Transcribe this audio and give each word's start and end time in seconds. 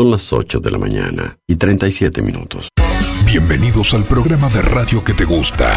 Son 0.00 0.10
las 0.10 0.32
8 0.32 0.60
de 0.60 0.70
la 0.70 0.78
mañana 0.78 1.36
y 1.46 1.56
37 1.56 2.22
minutos. 2.22 2.70
Bienvenidos 3.26 3.92
al 3.92 4.04
programa 4.04 4.48
de 4.48 4.62
radio 4.62 5.04
que 5.04 5.12
te 5.12 5.26
gusta. 5.26 5.76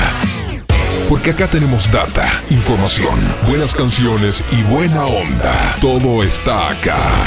Porque 1.09 1.31
acá 1.31 1.47
tenemos 1.47 1.91
data, 1.91 2.41
información, 2.49 3.19
buenas 3.45 3.75
canciones 3.75 4.41
y 4.49 4.63
buena 4.63 5.07
onda. 5.07 5.75
Todo 5.81 6.23
está 6.23 6.69
acá. 6.69 7.25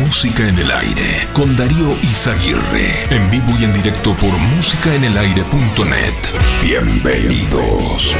Música 0.00 0.48
en 0.48 0.58
el 0.58 0.72
aire 0.72 1.28
con 1.32 1.54
Darío 1.54 1.94
Izaguirre. 2.02 3.04
En 3.10 3.30
vivo 3.30 3.52
y 3.60 3.62
en 3.62 3.72
directo 3.72 4.16
por 4.16 4.32
músicaenelaire.net. 4.36 6.14
Bienvenidos. 6.60 8.16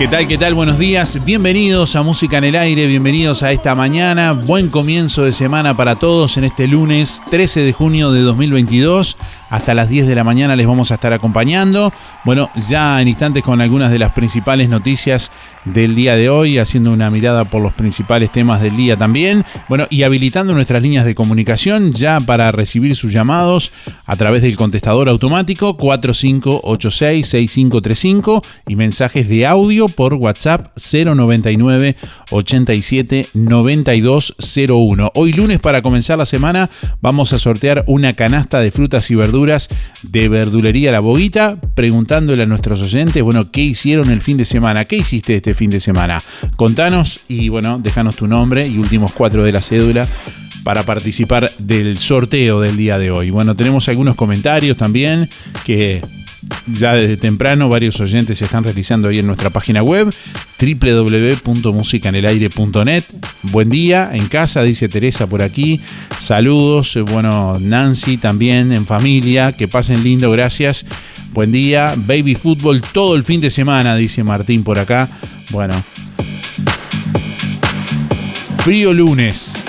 ¿Qué 0.00 0.08
tal? 0.08 0.26
¿Qué 0.26 0.38
tal? 0.38 0.54
Buenos 0.54 0.78
días. 0.78 1.22
Bienvenidos 1.26 1.94
a 1.94 2.02
Música 2.02 2.38
en 2.38 2.44
el 2.44 2.56
Aire, 2.56 2.86
bienvenidos 2.86 3.42
a 3.42 3.52
esta 3.52 3.74
mañana. 3.74 4.32
Buen 4.32 4.70
comienzo 4.70 5.24
de 5.24 5.32
semana 5.34 5.76
para 5.76 5.94
todos 5.94 6.38
en 6.38 6.44
este 6.44 6.66
lunes 6.66 7.22
13 7.28 7.60
de 7.60 7.72
junio 7.74 8.10
de 8.10 8.22
2022. 8.22 9.18
Hasta 9.50 9.74
las 9.74 9.88
10 9.88 10.06
de 10.06 10.14
la 10.14 10.22
mañana 10.22 10.54
les 10.54 10.66
vamos 10.66 10.92
a 10.92 10.94
estar 10.94 11.12
acompañando. 11.12 11.92
Bueno, 12.24 12.48
ya 12.68 13.02
en 13.02 13.08
instantes 13.08 13.42
con 13.42 13.60
algunas 13.60 13.90
de 13.90 13.98
las 13.98 14.12
principales 14.12 14.68
noticias 14.68 15.32
del 15.64 15.96
día 15.96 16.14
de 16.14 16.30
hoy, 16.30 16.58
haciendo 16.58 16.92
una 16.92 17.10
mirada 17.10 17.44
por 17.44 17.60
los 17.60 17.74
principales 17.74 18.30
temas 18.30 18.62
del 18.62 18.76
día 18.76 18.96
también. 18.96 19.44
Bueno, 19.68 19.86
y 19.90 20.04
habilitando 20.04 20.54
nuestras 20.54 20.82
líneas 20.82 21.04
de 21.04 21.16
comunicación 21.16 21.92
ya 21.92 22.20
para 22.20 22.52
recibir 22.52 22.94
sus 22.94 23.12
llamados 23.12 23.72
a 24.06 24.14
través 24.16 24.42
del 24.42 24.56
contestador 24.56 25.08
automático 25.08 25.76
4586-6535 25.76 28.46
y 28.68 28.76
mensajes 28.76 29.28
de 29.28 29.46
audio 29.46 29.88
por 29.88 30.14
WhatsApp 30.14 30.68
099 30.76 31.96
87 32.30 33.26
9201. 33.34 35.10
Hoy 35.14 35.32
lunes 35.32 35.58
para 35.58 35.82
comenzar 35.82 36.18
la 36.18 36.26
semana 36.26 36.70
vamos 37.00 37.32
a 37.32 37.40
sortear 37.40 37.82
una 37.88 38.12
canasta 38.12 38.60
de 38.60 38.70
frutas 38.70 39.10
y 39.10 39.16
verduras 39.16 39.39
de 40.02 40.28
Verdulería 40.28 40.92
La 40.92 41.00
Boguita, 41.00 41.56
preguntándole 41.74 42.42
a 42.42 42.46
nuestros 42.46 42.82
oyentes, 42.82 43.22
bueno, 43.22 43.50
¿qué 43.50 43.62
hicieron 43.62 44.10
el 44.10 44.20
fin 44.20 44.36
de 44.36 44.44
semana? 44.44 44.84
¿Qué 44.84 44.96
hiciste 44.96 45.36
este 45.36 45.54
fin 45.54 45.70
de 45.70 45.80
semana? 45.80 46.22
Contanos 46.56 47.20
y 47.28 47.48
bueno, 47.48 47.78
déjanos 47.78 48.16
tu 48.16 48.26
nombre 48.26 48.66
y 48.66 48.78
últimos 48.78 49.12
cuatro 49.12 49.42
de 49.42 49.52
la 49.52 49.62
cédula 49.62 50.06
para 50.62 50.84
participar 50.84 51.50
del 51.58 51.96
sorteo 51.96 52.60
del 52.60 52.76
día 52.76 52.98
de 52.98 53.10
hoy. 53.10 53.30
Bueno, 53.30 53.56
tenemos 53.56 53.88
algunos 53.88 54.14
comentarios 54.14 54.76
también 54.76 55.28
que 55.64 56.02
ya 56.66 56.94
desde 56.94 57.16
temprano 57.16 57.68
varios 57.68 57.98
oyentes 58.00 58.38
se 58.38 58.44
están 58.44 58.62
realizando 58.64 59.08
ahí 59.08 59.18
en 59.18 59.26
nuestra 59.26 59.50
página 59.50 59.82
web 59.82 60.14
www.musicanelaire.net. 60.60 63.04
Buen 63.42 63.70
día 63.70 64.10
en 64.12 64.28
casa, 64.28 64.62
dice 64.62 64.88
Teresa 64.88 65.26
por 65.26 65.42
aquí. 65.42 65.80
Saludos, 66.18 66.96
bueno, 67.10 67.58
Nancy 67.60 68.16
también 68.16 68.72
en 68.72 68.86
familia, 68.86 69.52
que 69.52 69.68
pasen 69.68 70.02
lindo, 70.04 70.30
gracias. 70.30 70.86
Buen 71.32 71.52
día, 71.52 71.94
baby 71.96 72.34
fútbol 72.34 72.82
todo 72.82 73.14
el 73.16 73.24
fin 73.24 73.40
de 73.40 73.50
semana, 73.50 73.96
dice 73.96 74.22
Martín 74.24 74.64
por 74.64 74.78
acá. 74.78 75.08
Bueno. 75.50 75.82
Frío 78.62 78.92
lunes. 78.92 79.62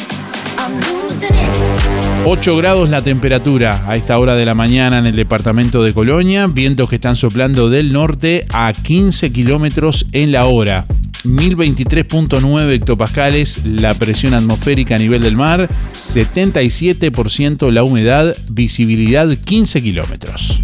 8 2.23 2.56
grados 2.56 2.89
la 2.89 3.01
temperatura 3.01 3.83
a 3.88 3.95
esta 3.95 4.19
hora 4.19 4.35
de 4.35 4.45
la 4.45 4.53
mañana 4.53 5.00
en 5.00 5.07
el 5.07 5.15
departamento 5.15 5.81
de 5.81 5.91
Colonia, 5.91 6.45
vientos 6.45 6.88
que 6.88 6.95
están 6.95 7.15
soplando 7.15 7.69
del 7.69 7.91
norte 7.91 8.45
a 8.53 8.71
15 8.73 9.33
kilómetros 9.33 10.06
en 10.12 10.31
la 10.31 10.45
hora. 10.45 10.85
1023.9 11.23 12.73
hectopascales 12.73 13.65
la 13.65 13.95
presión 13.95 14.35
atmosférica 14.35 14.95
a 14.95 15.00
nivel 15.00 15.23
del 15.23 15.35
mar, 15.35 15.68
77% 15.94 17.71
la 17.71 17.83
humedad, 17.83 18.35
visibilidad 18.50 19.27
15 19.35 19.81
kilómetros. 19.81 20.62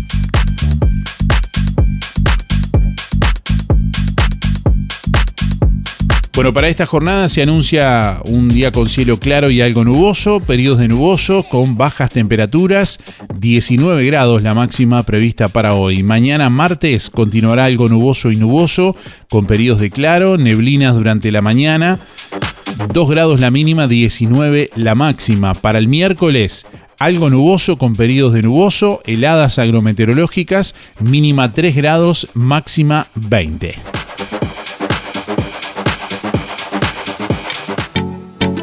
Bueno, 6.38 6.54
para 6.54 6.68
esta 6.68 6.86
jornada 6.86 7.30
se 7.30 7.42
anuncia 7.42 8.22
un 8.24 8.48
día 8.48 8.72
con 8.72 8.89
cielo 8.89 9.19
claro 9.19 9.50
y 9.50 9.60
algo 9.62 9.84
nuboso, 9.84 10.39
periodos 10.39 10.78
de 10.78 10.88
nuboso 10.88 11.42
con 11.42 11.78
bajas 11.78 12.12
temperaturas, 12.12 13.00
19 13.39 14.06
grados 14.06 14.44
la 14.44 14.54
máxima 14.54 15.01
prevista 15.01 15.48
para 15.48 15.74
hoy. 15.74 16.04
Mañana 16.04 16.51
martes 16.51 17.10
continuará 17.10 17.66
algo 17.66 17.89
nuboso 17.89 18.31
y 18.31 18.36
nuboso 18.36 18.95
con 19.31 19.48
periodos 19.48 19.81
de 19.81 19.89
claro, 19.89 20.38
neblinas 20.38 20.94
durante 20.94 21.31
la 21.31 21.42
mañana, 21.42 22.00
2 22.94 23.10
grados 23.10 23.39
la 23.39 23.50
mínima, 23.50 23.88
19 23.88 24.69
la 24.75 24.94
máxima. 24.94 25.56
Para 25.56 25.80
el 25.80 25.88
miércoles 25.88 26.68
algo 27.00 27.31
nuboso 27.31 27.80
con 27.80 27.95
periodos 27.95 28.34
de 28.34 28.44
nuboso, 28.44 29.01
heladas 29.07 29.57
agrometeorológicas, 29.57 30.75
mínima 31.00 31.51
3 31.51 31.75
grados, 31.75 32.28
máxima 32.36 33.07
20. 33.16 33.97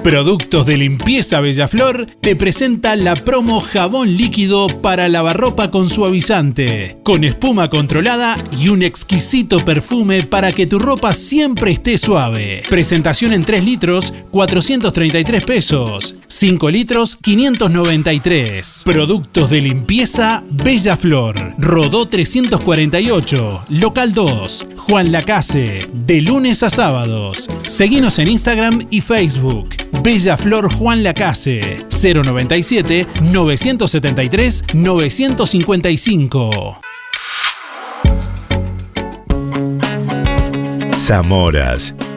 Productos 0.04 0.66
de 0.66 0.76
Limpieza 0.76 1.40
Bellaflor 1.40 2.04
te 2.20 2.36
presenta 2.36 2.94
la 2.94 3.16
promo 3.16 3.62
jabón 3.62 4.18
líquido 4.18 4.66
para 4.82 5.08
lavarropa 5.08 5.70
con 5.70 5.88
suavizante, 5.88 6.98
con 7.02 7.24
espuma 7.24 7.70
controlada 7.70 8.36
y 8.60 8.68
un 8.68 8.82
exquisito 8.82 9.60
perfume 9.60 10.22
para 10.22 10.52
que 10.52 10.66
tu 10.66 10.78
ropa 10.78 11.14
siempre 11.14 11.70
esté 11.70 11.96
suave. 11.96 12.62
Presentación 12.68 13.32
en 13.32 13.44
3 13.44 13.64
litros, 13.64 14.12
433 14.30 15.46
pesos. 15.46 16.16
5 16.28 16.70
litros, 16.70 17.16
593. 17.16 18.82
Productos 18.84 19.48
de 19.48 19.62
limpieza 19.62 20.44
Bellaflor. 20.50 21.54
Rodó 21.56 22.06
348. 22.06 23.64
Local 23.70 24.12
2. 24.12 24.66
Juan 24.76 25.12
Lacase. 25.12 25.80
De 25.94 26.20
lunes 26.20 26.62
a 26.62 26.68
sábados. 26.68 27.48
Seguinos 27.62 28.18
en 28.18 28.28
Instagram 28.28 28.86
y 28.90 29.00
Facebook. 29.00 29.93
Bella 30.02 30.36
Flor 30.36 30.68
Juan 30.72 31.02
Lacase 31.02 31.86
097 31.88 33.06
973 33.32 34.64
955. 34.74 36.50
Zamoras 40.98 41.94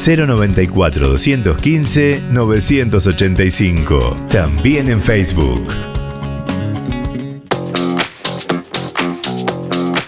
094 0.00 1.08
215 1.08 2.22
985. 2.30 4.16
También 4.30 4.88
en 4.88 4.98
Facebook. 4.98 5.66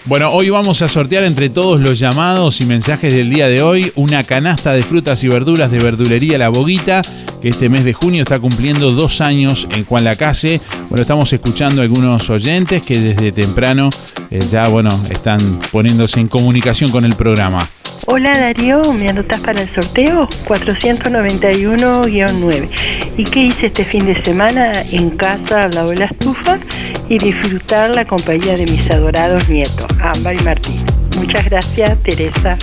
Bueno, 0.05 0.31
hoy 0.31 0.49
vamos 0.49 0.81
a 0.81 0.89
sortear 0.89 1.23
entre 1.25 1.49
todos 1.49 1.79
los 1.79 1.99
llamados 1.99 2.59
y 2.59 2.65
mensajes 2.65 3.13
del 3.13 3.29
día 3.29 3.47
de 3.47 3.61
hoy 3.61 3.91
una 3.95 4.23
canasta 4.23 4.73
de 4.73 4.81
frutas 4.81 5.23
y 5.23 5.27
verduras 5.27 5.69
de 5.69 5.79
verdulería 5.79 6.39
La 6.39 6.49
Boguita, 6.49 7.03
que 7.41 7.49
este 7.49 7.69
mes 7.69 7.85
de 7.85 7.93
junio 7.93 8.23
está 8.23 8.39
cumpliendo 8.39 8.91
dos 8.93 9.21
años 9.21 9.67
en 9.75 9.85
Juan 9.85 10.05
Lacase. 10.05 10.59
Bueno, 10.89 11.03
estamos 11.03 11.31
escuchando 11.33 11.81
a 11.81 11.85
algunos 11.85 12.31
oyentes 12.31 12.81
que 12.81 12.99
desde 12.99 13.31
temprano 13.31 13.91
eh, 14.31 14.39
ya, 14.41 14.67
bueno, 14.69 14.89
están 15.11 15.39
poniéndose 15.71 16.19
en 16.19 16.27
comunicación 16.27 16.89
con 16.89 17.05
el 17.05 17.15
programa. 17.15 17.67
Hola 18.05 18.33
Darío, 18.33 18.81
¿me 18.93 19.07
anotas 19.07 19.39
para 19.39 19.61
el 19.61 19.73
sorteo? 19.73 20.27
491-9. 20.45 22.69
¿Y 23.15 23.23
qué 23.23 23.43
hice 23.43 23.67
este 23.67 23.85
fin 23.85 24.05
de 24.05 24.21
semana? 24.23 24.73
En 24.91 25.11
casa 25.11 25.63
al 25.63 25.71
lado 25.71 25.91
de 25.91 26.03
estufa 26.03 26.59
y 27.07 27.17
disfrutar 27.17 27.95
la 27.95 28.03
compañía 28.03 28.57
de 28.57 28.65
mis 28.65 28.91
adorados 28.91 29.47
nietos, 29.47 29.87
Amba 30.01 30.33
y 30.33 30.37
Martín. 30.39 30.83
Muchas 31.17 31.45
gracias, 31.45 31.97
Teresa. 32.03 32.57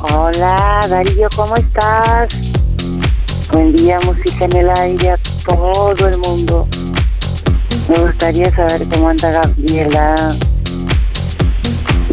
Hola 0.00 0.80
Darío, 0.88 1.28
¿cómo 1.36 1.54
estás? 1.54 2.28
Buen 3.52 3.72
día, 3.76 3.98
música 4.04 4.46
en 4.46 4.56
el 4.56 4.68
aire 4.70 5.10
a 5.10 5.16
todo 5.44 6.08
el 6.08 6.18
mundo. 6.18 6.66
Me 7.88 7.98
gustaría 7.98 8.50
saber 8.50 8.88
cómo 8.88 9.08
anda 9.08 9.30
Gabriela. 9.30 10.16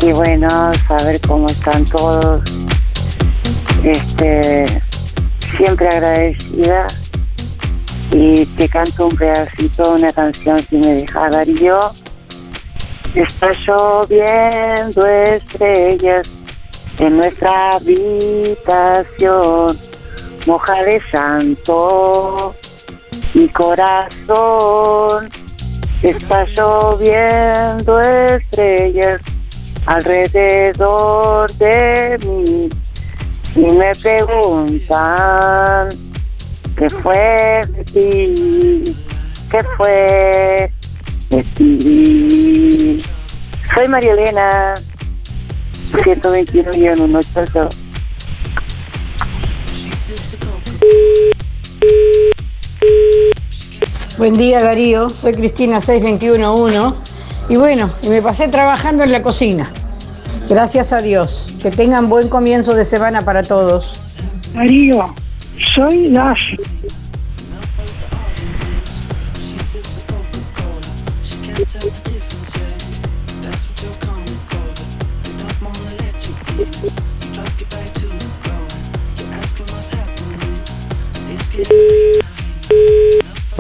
Y 0.01 0.11
bueno, 0.11 0.47
saber 0.87 1.19
cómo 1.21 1.47
están 1.47 1.83
todos. 1.85 2.43
Este, 3.83 4.65
siempre 5.57 5.87
agradecida. 5.87 6.85
Y 8.11 8.45
te 8.45 8.69
canto 8.69 9.07
un 9.07 9.15
pedacito, 9.15 9.95
una 9.95 10.13
canción 10.13 10.63
si 10.69 10.77
me 10.77 10.93
deja 10.93 11.27
Darío. 11.29 11.79
Está 13.15 13.49
lloviendo 13.65 15.07
estrellas 15.07 16.29
en 16.99 17.17
nuestra 17.17 17.71
habitación. 17.71 19.75
Moja 20.45 20.83
de 20.83 21.01
santo 21.11 22.55
mi 23.33 23.49
corazón. 23.49 25.29
Está 26.03 26.43
lloviendo 26.43 28.01
estrellas 28.01 29.22
alrededor 29.86 31.50
de 31.53 32.19
mí 32.25 32.69
y 33.55 33.72
me 33.72 33.93
preguntan 33.95 35.88
qué 36.75 36.89
fue 36.89 37.65
de 37.69 37.86
ti, 37.86 38.83
qué 39.50 39.63
fue 39.77 40.69
de 41.29 41.43
ti. 41.55 43.01
Soy 43.74 43.88
María 43.88 44.12
Elena, 44.12 44.74
121 46.03 47.03
1 47.05 47.19
chao. 47.53 47.69
Buen 54.17 54.38
día 54.38 54.63
Darío, 54.63 55.10
soy 55.10 55.34
Cristina 55.34 55.82
6211 55.82 57.01
y 57.50 57.55
bueno, 57.55 57.89
y 58.03 58.10
me 58.10 58.22
pasé 58.22 58.48
trabajando 58.48 59.03
en 59.03 59.12
la 59.12 59.24
cocina. 59.24 59.72
Gracias 60.48 60.93
a 60.93 61.01
Dios. 61.01 61.48
Que 61.62 61.72
tengan 61.72 62.10
buen 62.10 62.29
comienzo 62.29 62.75
de 62.75 62.86
semana 62.86 63.25
para 63.25 63.41
todos. 63.41 64.13
Darío, 64.53 65.13
soy 65.74 66.10
Dash. 66.10 66.55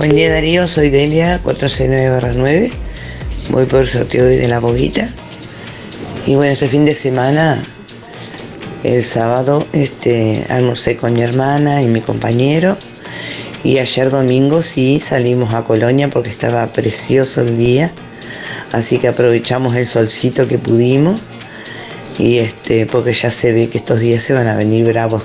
Buen 0.03 0.17
día 0.17 0.29
Darío, 0.29 0.67
soy 0.67 0.89
Delia 0.89 1.41
469-9. 1.41 2.71
Voy 3.51 3.65
por 3.67 3.83
el 3.83 3.87
sorteo 3.87 4.25
de 4.25 4.49
la 4.49 4.59
boguita. 4.59 5.07
Y 6.27 6.35
bueno, 6.35 6.51
este 6.51 6.67
fin 6.67 6.83
de 6.83 6.93
semana, 6.93 7.63
el 8.83 9.01
sábado, 9.01 9.65
este, 9.71 10.45
almorcé 10.49 10.97
con 10.97 11.13
mi 11.13 11.21
hermana 11.21 11.81
y 11.81 11.87
mi 11.87 12.01
compañero. 12.01 12.77
Y 13.63 13.77
ayer 13.77 14.09
domingo 14.09 14.61
sí 14.61 14.99
salimos 14.99 15.53
a 15.53 15.63
Colonia 15.63 16.09
porque 16.09 16.31
estaba 16.31 16.67
precioso 16.73 17.39
el 17.39 17.57
día. 17.57 17.93
Así 18.73 18.97
que 18.97 19.07
aprovechamos 19.07 19.73
el 19.77 19.87
solcito 19.87 20.49
que 20.49 20.57
pudimos. 20.57 21.21
Y 22.19 22.39
este, 22.39 22.87
porque 22.87 23.13
ya 23.13 23.29
se 23.29 23.53
ve 23.53 23.69
que 23.69 23.77
estos 23.77 24.01
días 24.01 24.21
se 24.21 24.33
van 24.33 24.49
a 24.49 24.57
venir 24.57 24.85
bravos. 24.85 25.23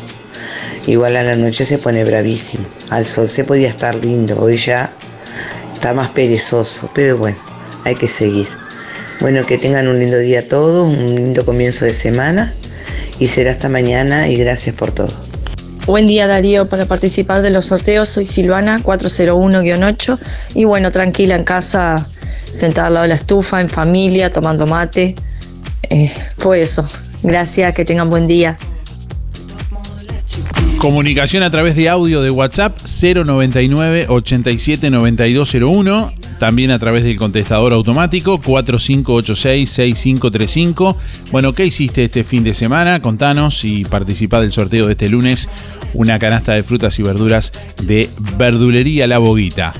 Igual 0.87 1.17
a 1.17 1.23
la 1.23 1.37
noche 1.37 1.65
se 1.65 1.79
pone 1.79 2.05
bravísimo. 2.05 2.65
Al 2.91 3.07
sol 3.07 3.29
se 3.29 3.45
podía 3.45 3.69
estar 3.69 3.95
lindo. 3.95 4.41
Hoy 4.41 4.57
ya 4.57 4.91
está 5.75 5.93
más 5.93 6.09
perezoso. 6.11 6.91
Pero 6.95 7.19
bueno, 7.19 7.39
hay 7.85 7.95
que 7.95 8.09
seguir. 8.09 8.49
Bueno, 9.21 9.45
que 9.45 9.59
tengan 9.59 9.89
un 9.89 9.99
lindo 9.99 10.19
día 10.19 10.47
todos, 10.47 10.87
un 10.89 11.15
lindo 11.17 11.45
comienzo 11.45 11.85
de 11.85 11.93
semana 11.93 12.55
y 13.19 13.27
será 13.27 13.53
hasta 13.53 13.69
mañana 13.69 14.29
y 14.29 14.37
gracias 14.37 14.77
por 14.77 14.93
todo. 14.93 15.13
Buen 15.87 16.07
día 16.07 16.27
Darío, 16.27 16.69
para 16.69 16.87
participar 16.87 17.43
de 17.43 17.51
los 17.51 17.65
sorteos 17.65 18.11
soy 18.11 18.25
Silvana 18.25 18.79
401-8 18.81 20.19
y 20.55 20.65
bueno, 20.65 20.91
tranquila 20.91 21.35
en 21.35 21.45
casa, 21.45 22.07
sentada 22.51 22.89
al 22.89 22.95
lado 22.95 23.03
de 23.05 23.09
la 23.09 23.15
estufa, 23.15 23.61
en 23.61 23.69
familia, 23.69 24.31
tomando 24.31 24.67
mate. 24.67 25.17
Eh, 25.91 26.13
fue 26.37 26.63
eso. 26.63 26.87
Gracias, 27.23 27.75
que 27.75 27.85
tengan 27.85 28.11
buen 28.11 28.27
día. 28.27 28.59
Comunicación 30.79 31.43
a 31.43 31.51
través 31.51 31.77
de 31.77 31.89
audio 31.89 32.23
de 32.23 32.31
WhatsApp 32.31 32.79
099 32.79 34.07
87 34.09 34.91
9201 34.91 36.13
también 36.39 36.71
a 36.71 36.79
través 36.79 37.05
del 37.05 37.17
contestador 37.17 37.73
automático 37.73 38.39
4586-6535. 38.41 40.95
Bueno, 41.33 41.53
¿qué 41.53 41.67
hiciste 41.67 42.05
este 42.05 42.23
fin 42.25 42.45
de 42.45 42.55
semana? 42.55 43.03
Contanos 43.03 43.65
y 43.65 43.85
participá 43.85 44.41
del 44.41 44.53
sorteo 44.53 44.87
de 44.87 44.93
este 44.93 45.09
lunes, 45.09 45.49
una 45.95 46.19
canasta 46.19 46.53
de 46.53 46.63
frutas 46.63 46.99
y 46.99 47.03
verduras 47.03 47.53
de 47.83 48.11
Verdulería 48.37 49.07
La 49.07 49.17
Boguita. 49.19 49.73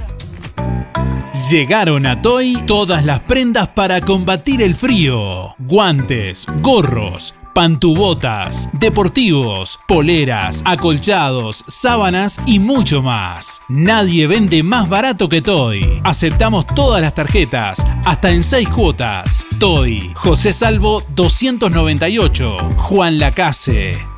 Llegaron 1.51 2.07
a 2.07 2.21
Toy 2.21 2.59
todas 2.67 3.05
las 3.05 3.21
prendas 3.21 3.69
para 3.69 4.01
combatir 4.01 4.61
el 4.61 4.75
frío. 4.75 5.55
Guantes, 5.59 6.47
gorros, 6.61 7.37
pantubotas, 7.59 8.69
deportivos, 8.73 9.81
poleras, 9.89 10.63
acolchados, 10.65 11.65
sábanas 11.67 12.39
y 12.47 12.61
mucho 12.61 13.03
más. 13.03 13.63
Nadie 13.67 14.29
vende 14.29 14.63
más 14.63 14.89
barato 14.89 15.29
que 15.29 15.43
Toy. 15.43 16.01
Aceptamos 16.05 16.67
todas 16.67 17.03
las 17.03 17.15
tarjetas, 17.15 17.85
hasta 18.07 18.31
en 18.31 18.45
6 18.45 18.69
cuotas. 18.69 19.45
Toy, 19.59 20.13
José 20.15 20.53
Salvo 20.53 21.03
298, 21.17 22.59
Juan 22.77 23.19
Lacase. 23.19 24.18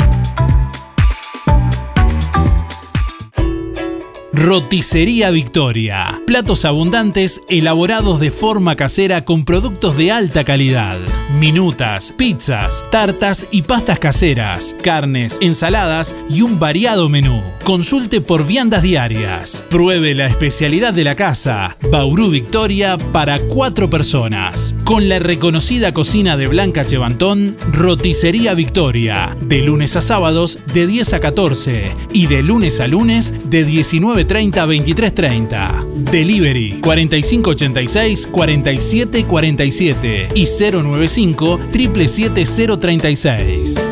Roticería 4.40 5.30
Victoria. 5.30 6.18
Platos 6.26 6.64
abundantes 6.64 7.42
elaborados 7.50 8.20
de 8.20 8.30
forma 8.30 8.75
casera 8.75 9.26
con 9.26 9.44
productos 9.44 9.99
de 9.99 10.12
alta 10.12 10.44
calidad. 10.44 10.99
Minutas, 11.38 12.14
pizzas, 12.16 12.87
tartas 12.90 13.47
y 13.50 13.62
pastas 13.62 13.99
caseras, 13.99 14.75
carnes, 14.82 15.37
ensaladas 15.42 16.16
y 16.30 16.40
un 16.40 16.59
variado 16.59 17.11
menú. 17.11 17.42
Consulte 17.64 18.23
por 18.23 18.47
viandas 18.47 18.82
diarias. 18.82 19.62
Pruebe 19.68 20.14
la 20.14 20.26
especialidad 20.26 20.94
de 20.94 21.04
la 21.04 21.16
casa. 21.16 21.76
Bauru 21.90 22.30
Victoria 22.30 22.97
para 23.12 23.40
cuatro 23.40 23.90
personas. 23.90 24.75
Con 24.85 25.11
la 25.11 25.18
reconocida 25.18 25.92
cocina 25.92 26.38
de 26.38 26.49
Blanca 26.49 26.87
Chevantón, 26.87 27.56
Roticería 27.73 28.54
Victoria. 28.54 29.37
De 29.42 29.61
lunes 29.61 29.97
a 29.97 30.02
sábados 30.02 30.61
de 30.73 30.87
10 30.87 31.12
a 31.12 31.20
14 31.20 31.94
y 32.14 32.26
de 32.26 32.42
lunes 32.42 32.80
a 32.80 32.88
lunes 32.88 33.35
de 33.50 33.64
19 33.64 34.25
30 34.25 34.30
23 34.31 35.11
30. 35.11 35.85
Delivery 36.13 36.79
4586 36.83 38.29
47 38.29 39.25
47 39.25 40.29
y 40.35 40.47
095 40.47 41.59
777 41.73 43.89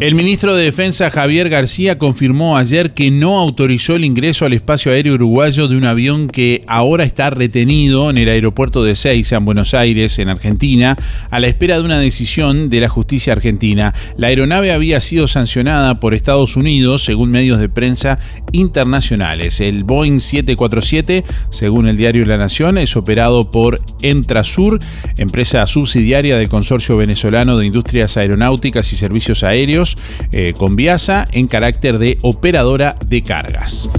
El 0.00 0.14
ministro 0.14 0.56
de 0.56 0.64
Defensa 0.64 1.10
Javier 1.10 1.50
García 1.50 1.98
confirmó 1.98 2.56
ayer 2.56 2.94
que 2.94 3.10
no 3.10 3.38
autorizó 3.38 3.96
el 3.96 4.06
ingreso 4.06 4.46
al 4.46 4.54
espacio 4.54 4.92
aéreo 4.92 5.12
uruguayo 5.12 5.68
de 5.68 5.76
un 5.76 5.84
avión 5.84 6.28
que 6.28 6.64
ahora 6.68 7.04
está 7.04 7.28
retenido 7.28 8.08
en 8.08 8.16
el 8.16 8.30
aeropuerto 8.30 8.82
de 8.82 8.96
Seiza, 8.96 9.36
en 9.36 9.44
Buenos 9.44 9.74
Aires, 9.74 10.18
en 10.18 10.30
Argentina, 10.30 10.96
a 11.28 11.38
la 11.38 11.48
espera 11.48 11.76
de 11.76 11.84
una 11.84 11.98
decisión 11.98 12.70
de 12.70 12.80
la 12.80 12.88
justicia 12.88 13.34
argentina. 13.34 13.92
La 14.16 14.28
aeronave 14.28 14.72
había 14.72 15.02
sido 15.02 15.26
sancionada 15.26 16.00
por 16.00 16.14
Estados 16.14 16.56
Unidos, 16.56 17.04
según 17.04 17.30
medios 17.30 17.60
de 17.60 17.68
prensa 17.68 18.18
internacionales. 18.52 19.60
El 19.60 19.84
Boeing 19.84 20.20
747, 20.20 21.24
según 21.50 21.88
el 21.88 21.98
diario 21.98 22.24
La 22.24 22.38
Nación, 22.38 22.78
es 22.78 22.96
operado 22.96 23.50
por 23.50 23.82
Entrasur, 24.00 24.80
empresa 25.18 25.66
subsidiaria 25.66 26.38
del 26.38 26.48
Consorcio 26.48 26.96
Venezolano 26.96 27.58
de 27.58 27.66
Industrias 27.66 28.16
Aeronáuticas 28.16 28.94
y 28.94 28.96
Servicios 28.96 29.42
Aéreos 29.42 29.89
eh, 30.32 30.54
con 30.56 30.76
Viasa 30.76 31.26
en 31.32 31.46
carácter 31.46 31.98
de 31.98 32.18
operadora 32.22 32.96
de 33.06 33.22
cargas. 33.22 33.90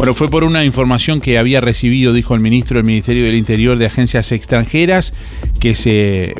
Bueno, 0.00 0.14
fue 0.14 0.30
por 0.30 0.44
una 0.44 0.64
información 0.64 1.20
que 1.20 1.36
había 1.36 1.60
recibido, 1.60 2.14
dijo 2.14 2.34
el 2.34 2.40
ministro 2.40 2.78
del 2.78 2.86
Ministerio 2.86 3.26
del 3.26 3.34
Interior 3.34 3.76
de 3.76 3.84
Agencias 3.84 4.32
Extranjeras, 4.32 5.12
que 5.60 5.74
se 5.74 6.34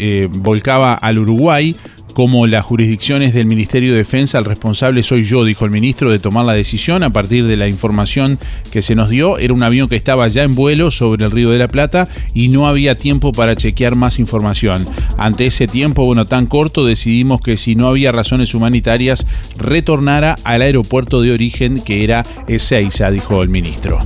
eh, 0.00 0.28
volcaba 0.32 0.94
al 0.94 1.20
Uruguay 1.20 1.76
como 2.14 2.46
las 2.46 2.64
jurisdicciones 2.64 3.34
del 3.34 3.46
Ministerio 3.46 3.92
de 3.92 3.98
Defensa, 3.98 4.38
el 4.38 4.44
responsable 4.44 5.02
soy 5.02 5.24
yo, 5.24 5.44
dijo 5.44 5.64
el 5.64 5.72
ministro, 5.72 6.10
de 6.10 6.20
tomar 6.20 6.44
la 6.44 6.54
decisión 6.54 7.02
a 7.02 7.10
partir 7.10 7.46
de 7.46 7.56
la 7.56 7.66
información 7.66 8.38
que 8.70 8.82
se 8.82 8.94
nos 8.94 9.10
dio. 9.10 9.36
Era 9.38 9.52
un 9.52 9.62
avión 9.62 9.88
que 9.88 9.96
estaba 9.96 10.28
ya 10.28 10.44
en 10.44 10.52
vuelo 10.52 10.92
sobre 10.92 11.24
el 11.24 11.32
Río 11.32 11.50
de 11.50 11.58
la 11.58 11.68
Plata 11.68 12.08
y 12.32 12.48
no 12.48 12.68
había 12.68 12.96
tiempo 12.96 13.32
para 13.32 13.56
chequear 13.56 13.96
más 13.96 14.20
información. 14.20 14.86
Ante 15.18 15.46
ese 15.46 15.66
tiempo, 15.66 16.06
bueno, 16.06 16.24
tan 16.26 16.46
corto, 16.46 16.86
decidimos 16.86 17.40
que 17.40 17.56
si 17.56 17.74
no 17.74 17.88
había 17.88 18.12
razones 18.12 18.54
humanitarias, 18.54 19.26
retornara 19.58 20.36
al 20.44 20.62
aeropuerto 20.62 21.20
de 21.20 21.32
origen 21.32 21.80
que 21.80 22.04
era 22.04 22.22
Ezeiza, 22.46 23.10
dijo 23.10 23.42
el 23.42 23.48
ministro. 23.48 23.98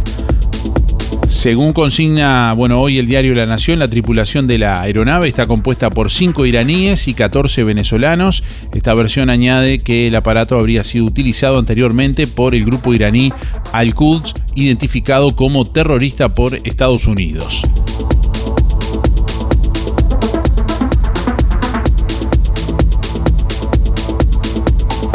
Según 1.28 1.75
consigna, 1.75 2.54
bueno, 2.54 2.80
hoy 2.80 2.99
el 2.99 3.06
diario 3.06 3.35
La 3.35 3.44
Nación, 3.44 3.78
la 3.78 3.88
tripulación 3.88 4.47
de 4.47 4.58
la 4.58 4.80
aeronave 4.80 5.28
está 5.28 5.47
compuesta 5.47 5.90
por 5.90 6.11
5 6.11 6.47
iraníes 6.47 7.06
y 7.06 7.12
14 7.12 7.64
venezolanos. 7.64 8.42
Esta 8.73 8.94
versión 8.94 9.28
añade 9.28 9.78
que 9.78 10.06
el 10.06 10.16
aparato 10.16 10.58
habría 10.58 10.85
sido 10.85 11.04
utilizado 11.04 11.58
anteriormente 11.58 12.26
por 12.26 12.54
el 12.54 12.64
grupo 12.64 12.94
iraní 12.94 13.30
Al-Quds, 13.73 14.35
identificado 14.54 15.37
como 15.37 15.66
terrorista 15.66 16.32
por 16.32 16.54
Estados 16.54 17.06
Unidos. 17.06 17.62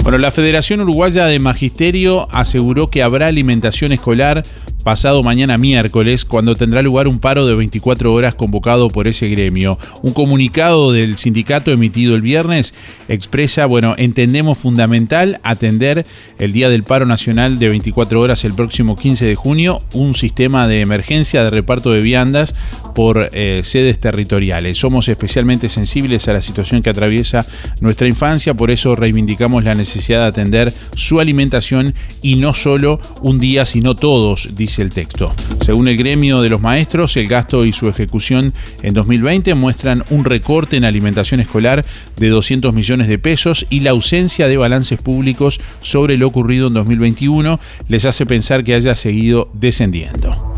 Bueno, 0.03 0.17
la 0.17 0.32
Federación 0.32 0.82
Uruguaya 0.82 1.27
de 1.27 1.39
Magisterio 1.39 2.27
aseguró 2.29 2.89
que 2.89 3.01
habrá 3.01 3.27
alimentación 3.27 3.93
escolar 3.93 4.43
pasado 4.84 5.24
mañana 5.24 5.58
miércoles, 5.58 6.25
cuando 6.25 6.56
tendrá 6.56 6.82
lugar 6.82 7.08
un 7.08 7.20
paro 7.20 7.46
de 7.48 7.56
24 7.56 8.13
horas 8.13 8.36
convocado 8.36 8.90
por 8.90 9.08
ese 9.08 9.30
gremio. 9.30 9.78
Un 10.02 10.13
comunicado 10.13 10.92
del 10.92 11.18
sindicato 11.18 11.72
emitido 11.72 12.16
el 12.16 12.22
viernes 12.22 12.74
expresa, 13.08 13.66
bueno, 13.66 13.96
entendemos 13.98 14.58
fundamental 14.58 15.40
atender 15.44 16.06
el 16.38 16.52
día 16.52 16.70
del 16.70 16.84
paro 16.84 17.06
nacional 17.06 17.58
de 17.60 17.70
24 17.70 18.20
horas 18.20 18.44
el 18.44 18.54
próximo 18.54 18.96
15 18.96 19.25
de 19.25 19.36
junio, 19.36 19.82
un 19.94 20.16
sistema 20.16 20.68
de 20.68 20.82
emergencia 20.82 21.44
de 21.44 21.50
reparto 21.50 21.92
de 21.92 22.02
viandas 22.02 22.56
por 22.94 23.30
eh, 23.34 23.62
sedes 23.63 24.00
territoriales. 24.00 24.78
Somos 24.78 25.08
especialmente 25.08 25.70
sensibles 25.70 26.28
a 26.28 26.34
la 26.34 26.42
situación 26.42 26.82
que 26.82 26.90
atraviesa 26.90 27.46
nuestra 27.80 28.08
infancia, 28.08 28.54
por 28.54 28.70
eso 28.70 28.96
reivindicamos 28.96 29.63
la 29.63 29.75
necesidad 29.75 30.22
de 30.22 30.28
atender 30.28 30.74
su 30.96 31.20
alimentación 31.20 31.94
y 32.22 32.36
no 32.36 32.54
solo 32.54 33.00
un 33.22 33.40
día, 33.40 33.66
sino 33.66 33.96
todos, 33.96 34.56
dice 34.56 34.73
el 34.80 34.92
texto. 34.92 35.34
Según 35.62 35.88
el 35.88 35.98
gremio 35.98 36.42
de 36.42 36.50
los 36.50 36.62
maestros, 36.62 37.15
el 37.18 37.27
gasto 37.27 37.65
y 37.65 37.74
su 37.74 37.88
ejecución 37.88 38.53
en 38.82 38.94
2020 38.94 39.53
muestran 39.56 40.03
un 40.10 40.25
recorte 40.25 40.77
en 40.77 40.86
alimentación 40.86 41.39
escolar 41.39 41.86
de 42.18 42.30
200 42.30 42.74
millones 42.74 43.08
de 43.08 43.20
pesos 43.20 43.65
y 43.70 43.82
la 43.82 43.92
ausencia 43.92 44.48
de 44.48 44.58
balances 44.58 45.01
públicos 45.01 45.60
sobre 45.82 46.18
lo 46.18 46.27
ocurrido 46.27 46.68
en 46.68 46.74
2021 46.74 47.60
les 47.88 48.06
hace 48.06 48.25
pensar 48.25 48.63
que 48.63 48.75
haya 48.75 48.96
seguido 48.96 49.50
descendiendo. 49.53 50.52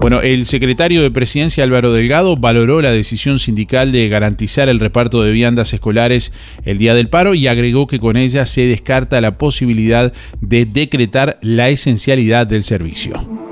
Bueno, 0.00 0.22
el 0.22 0.46
secretario 0.46 1.02
de 1.02 1.10
Presidencia 1.10 1.62
Álvaro 1.62 1.92
Delgado 1.92 2.34
valoró 2.34 2.80
la 2.80 2.90
decisión 2.90 3.38
sindical 3.38 3.92
de 3.92 4.08
garantizar 4.08 4.70
el 4.70 4.80
reparto 4.80 5.22
de 5.22 5.30
viandas 5.30 5.74
escolares 5.74 6.32
el 6.64 6.78
día 6.78 6.94
del 6.94 7.10
paro 7.10 7.34
y 7.34 7.46
agregó 7.48 7.86
que 7.86 8.00
con 8.00 8.16
ella 8.16 8.46
se 8.46 8.62
descarta 8.62 9.20
la 9.20 9.36
posibilidad 9.36 10.14
de 10.40 10.64
decretar 10.64 11.38
la 11.42 11.68
esencialidad 11.68 12.46
del 12.46 12.64
servicio. 12.64 13.49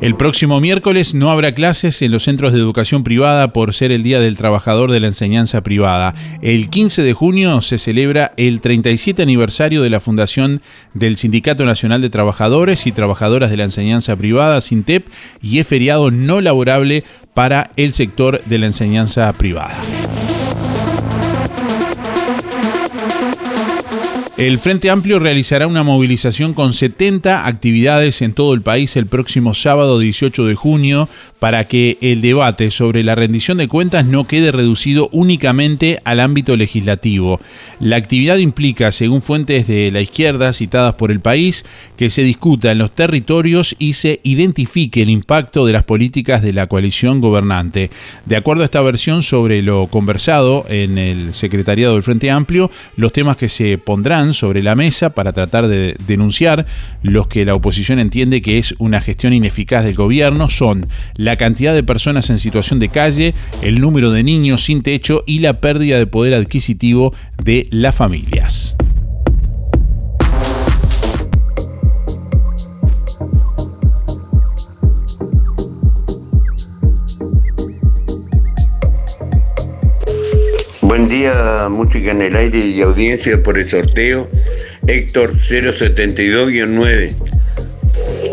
El 0.00 0.14
próximo 0.14 0.60
miércoles 0.60 1.12
no 1.12 1.30
habrá 1.30 1.52
clases 1.52 2.00
en 2.00 2.10
los 2.10 2.22
centros 2.22 2.54
de 2.54 2.58
educación 2.58 3.04
privada 3.04 3.52
por 3.52 3.74
ser 3.74 3.92
el 3.92 4.02
Día 4.02 4.18
del 4.18 4.34
Trabajador 4.34 4.90
de 4.92 4.98
la 4.98 5.08
Enseñanza 5.08 5.62
Privada. 5.62 6.14
El 6.40 6.70
15 6.70 7.02
de 7.02 7.12
junio 7.12 7.60
se 7.60 7.76
celebra 7.76 8.32
el 8.38 8.62
37 8.62 9.20
aniversario 9.20 9.82
de 9.82 9.90
la 9.90 10.00
fundación 10.00 10.62
del 10.94 11.18
Sindicato 11.18 11.66
Nacional 11.66 12.00
de 12.00 12.08
Trabajadores 12.08 12.86
y 12.86 12.92
Trabajadoras 12.92 13.50
de 13.50 13.58
la 13.58 13.64
Enseñanza 13.64 14.16
Privada, 14.16 14.62
SINTEP, 14.62 15.06
y 15.42 15.58
es 15.58 15.66
feriado 15.66 16.10
no 16.10 16.40
laborable 16.40 17.04
para 17.34 17.70
el 17.76 17.92
sector 17.92 18.42
de 18.44 18.58
la 18.58 18.66
enseñanza 18.66 19.30
privada. 19.34 19.78
El 24.40 24.58
Frente 24.58 24.88
Amplio 24.88 25.18
realizará 25.18 25.66
una 25.66 25.82
movilización 25.82 26.54
con 26.54 26.72
70 26.72 27.46
actividades 27.46 28.22
en 28.22 28.32
todo 28.32 28.54
el 28.54 28.62
país 28.62 28.96
el 28.96 29.04
próximo 29.04 29.52
sábado 29.52 29.98
18 29.98 30.46
de 30.46 30.54
junio 30.54 31.10
para 31.38 31.64
que 31.64 31.98
el 32.00 32.22
debate 32.22 32.70
sobre 32.70 33.02
la 33.02 33.14
rendición 33.14 33.58
de 33.58 33.68
cuentas 33.68 34.06
no 34.06 34.24
quede 34.24 34.50
reducido 34.50 35.10
únicamente 35.12 35.98
al 36.04 36.20
ámbito 36.20 36.56
legislativo. 36.56 37.38
La 37.80 37.96
actividad 37.96 38.38
implica, 38.38 38.92
según 38.92 39.20
fuentes 39.20 39.66
de 39.66 39.90
la 39.90 40.00
izquierda 40.00 40.54
citadas 40.54 40.94
por 40.94 41.10
el 41.10 41.20
país, 41.20 41.66
que 41.98 42.08
se 42.08 42.22
discuta 42.22 42.72
en 42.72 42.78
los 42.78 42.94
territorios 42.94 43.76
y 43.78 43.92
se 43.92 44.20
identifique 44.22 45.02
el 45.02 45.10
impacto 45.10 45.66
de 45.66 45.74
las 45.74 45.82
políticas 45.82 46.40
de 46.40 46.54
la 46.54 46.66
coalición 46.66 47.20
gobernante. 47.20 47.90
De 48.24 48.36
acuerdo 48.36 48.62
a 48.62 48.66
esta 48.66 48.80
versión 48.80 49.22
sobre 49.22 49.60
lo 49.60 49.88
conversado 49.88 50.64
en 50.70 50.96
el 50.96 51.34
secretariado 51.34 51.92
del 51.92 52.02
Frente 52.02 52.30
Amplio, 52.30 52.70
los 52.96 53.12
temas 53.12 53.36
que 53.36 53.50
se 53.50 53.76
pondrán 53.76 54.29
sobre 54.34 54.62
la 54.62 54.74
mesa 54.74 55.10
para 55.10 55.32
tratar 55.32 55.68
de 55.68 55.96
denunciar 56.06 56.66
los 57.02 57.28
que 57.28 57.44
la 57.44 57.54
oposición 57.54 57.98
entiende 57.98 58.40
que 58.40 58.58
es 58.58 58.74
una 58.78 59.00
gestión 59.00 59.32
ineficaz 59.32 59.84
del 59.84 59.94
gobierno 59.94 60.50
son 60.50 60.86
la 61.16 61.36
cantidad 61.36 61.74
de 61.74 61.82
personas 61.82 62.30
en 62.30 62.38
situación 62.38 62.78
de 62.78 62.88
calle, 62.88 63.34
el 63.62 63.80
número 63.80 64.10
de 64.10 64.24
niños 64.24 64.64
sin 64.64 64.82
techo 64.82 65.22
y 65.26 65.40
la 65.40 65.60
pérdida 65.60 65.98
de 65.98 66.06
poder 66.06 66.34
adquisitivo 66.34 67.14
de 67.42 67.68
las 67.70 67.94
familias. 67.94 68.76
Buen 80.90 81.06
día, 81.06 81.68
música 81.70 82.10
en 82.10 82.20
el 82.20 82.34
aire 82.34 82.58
y 82.58 82.80
audiencia 82.80 83.40
por 83.40 83.56
el 83.56 83.70
sorteo. 83.70 84.28
Héctor 84.88 85.34
072-9. 85.34 87.16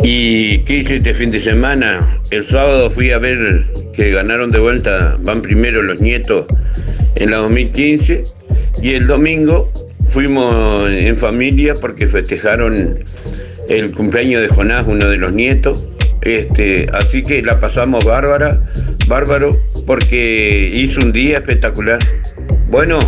¿Y 0.01 0.63
qué 0.63 0.77
hice 0.77 0.95
este 0.95 1.13
fin 1.13 1.29
de 1.29 1.39
semana? 1.39 2.17
El 2.31 2.47
sábado 2.47 2.89
fui 2.89 3.11
a 3.11 3.19
ver 3.19 3.63
que 3.93 4.09
ganaron 4.09 4.49
de 4.49 4.57
vuelta, 4.57 5.17
van 5.19 5.43
primero 5.43 5.83
los 5.83 5.99
nietos 6.01 6.47
en 7.13 7.29
la 7.29 7.37
2015. 7.37 8.23
Y 8.81 8.95
el 8.95 9.05
domingo 9.05 9.71
fuimos 10.09 10.89
en 10.89 11.15
familia 11.15 11.75
porque 11.79 12.07
festejaron 12.07 12.73
el 13.69 13.91
cumpleaños 13.91 14.41
de 14.41 14.47
Jonás, 14.47 14.83
uno 14.87 15.07
de 15.07 15.17
los 15.17 15.31
nietos. 15.31 15.85
Este, 16.21 16.89
así 16.91 17.21
que 17.21 17.43
la 17.43 17.59
pasamos 17.59 18.03
bárbara, 18.03 18.59
bárbaro, 19.07 19.59
porque 19.85 20.71
hizo 20.73 21.01
un 21.01 21.11
día 21.11 21.39
espectacular. 21.39 21.99
Bueno, 22.69 22.99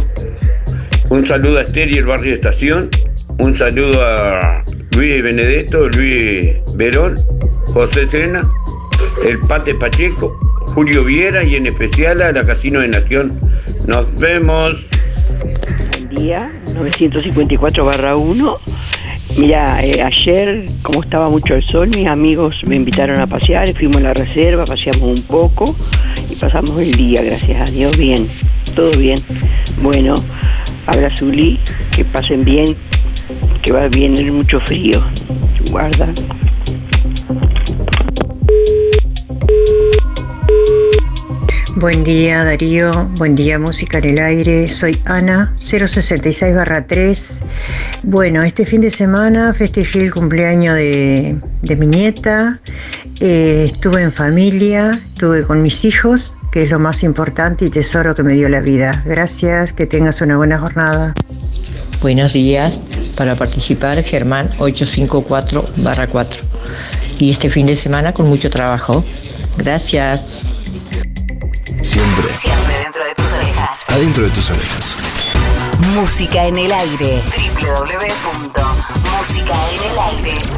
un 1.10 1.28
saludo 1.28 1.60
a 1.60 1.62
Esther 1.62 1.92
y 1.92 1.98
el 1.98 2.06
barrio 2.06 2.34
Estación, 2.34 2.90
un 3.38 3.58
saludo 3.58 4.02
a 4.02 4.64
Luis 4.92 5.24
Benedetto, 5.24 5.90
Luis 5.90 6.58
Verón, 6.76 7.16
José 7.68 8.08
Sena, 8.08 8.50
el 9.26 9.40
Pate 9.48 9.76
Pacheco, 9.76 10.34
Julio 10.74 11.04
Viera 11.04 11.44
y 11.44 11.56
en 11.56 11.68
especial 11.68 12.22
a 12.22 12.32
la 12.32 12.46
Casino 12.46 12.80
de 12.80 12.88
Nación. 12.90 13.40
Nos 13.86 14.20
vemos. 14.20 14.88
Buen 15.90 16.10
día, 16.10 16.52
954 16.76 17.86
barra 17.86 18.16
1. 18.16 18.60
Mira, 19.38 19.84
eh, 19.84 20.02
ayer, 20.02 20.66
como 20.82 21.04
estaba 21.04 21.30
mucho 21.30 21.56
el 21.56 21.64
sol, 21.64 21.90
mis 21.90 22.08
amigos 22.08 22.62
me 22.66 22.76
invitaron 22.76 23.20
a 23.20 23.28
pasear, 23.28 23.70
fuimos 23.70 23.98
a 23.98 24.02
la 24.02 24.14
reserva, 24.14 24.66
paseamos 24.66 25.20
un 25.20 25.28
poco 25.28 25.66
y 26.30 26.36
pasamos 26.36 26.78
el 26.80 26.92
día, 26.92 27.24
gracias 27.24 27.70
a 27.70 27.72
Dios, 27.72 27.96
bien 27.96 28.28
todo 28.80 28.92
bien. 28.98 29.18
Bueno, 29.82 30.14
habla 30.86 31.14
Zuli, 31.16 31.60
que 31.94 32.06
pasen 32.06 32.46
bien, 32.46 32.66
que 33.62 33.74
va 33.74 33.84
a 33.84 33.88
venir 33.90 34.32
mucho 34.32 34.60
frío. 34.62 35.04
Guarda. 35.72 36.14
Buen 41.80 42.04
día 42.04 42.44
Darío, 42.44 43.10
buen 43.16 43.36
día 43.38 43.58
Música 43.58 44.00
en 44.00 44.06
el 44.10 44.20
Aire, 44.20 44.68
soy 44.68 45.02
Ana 45.06 45.54
066-3. 45.58 47.44
Bueno, 48.04 48.44
este 48.44 48.66
fin 48.66 48.82
de 48.82 48.92
semana 48.92 49.54
festejé 49.54 50.04
el 50.04 50.14
cumpleaños 50.14 50.76
de, 50.76 51.40
mi 51.78 51.88
nieta, 51.88 52.60
eh, 53.22 53.64
estuve 53.64 54.02
en 54.02 54.12
familia, 54.12 55.00
estuve 55.14 55.44
con 55.44 55.62
mis 55.62 55.86
hijos 55.86 56.36
que 56.52 56.64
es 56.64 56.70
lo 56.70 56.80
más 56.80 57.02
importante 57.04 57.64
y 57.64 57.70
tesoro 57.70 58.14
que 58.14 58.24
me 58.24 58.34
dio 58.34 58.50
la 58.50 58.60
vida. 58.60 59.02
Gracias, 59.06 59.72
que 59.72 59.86
tengas 59.86 60.20
una 60.20 60.36
buena 60.36 60.58
jornada. 60.58 61.14
Buenos 62.02 62.34
días, 62.34 62.82
para 63.16 63.38
participar 63.38 64.04
Germán 64.04 64.50
854-4 64.50 66.42
y 67.20 67.32
este 67.32 67.50
fin 67.50 67.68
de 67.68 67.78
semana 67.78 68.14
con 68.14 68.28
mucho 68.28 68.50
trabajo. 68.50 69.02
Gracias. 69.58 70.59
Siempre. 71.82 72.26
Siempre 72.36 72.78
dentro 72.80 73.06
de 73.06 73.16
tus 73.16 73.32
orejas. 73.32 73.90
Adentro 73.90 74.24
de 74.24 74.30
tus 74.32 74.50
orejas. 74.50 74.98
Música 75.96 76.46
en 76.46 76.58
el 76.58 76.72
aire. 76.72 77.22
www.musicaenelaire.net 77.62 80.49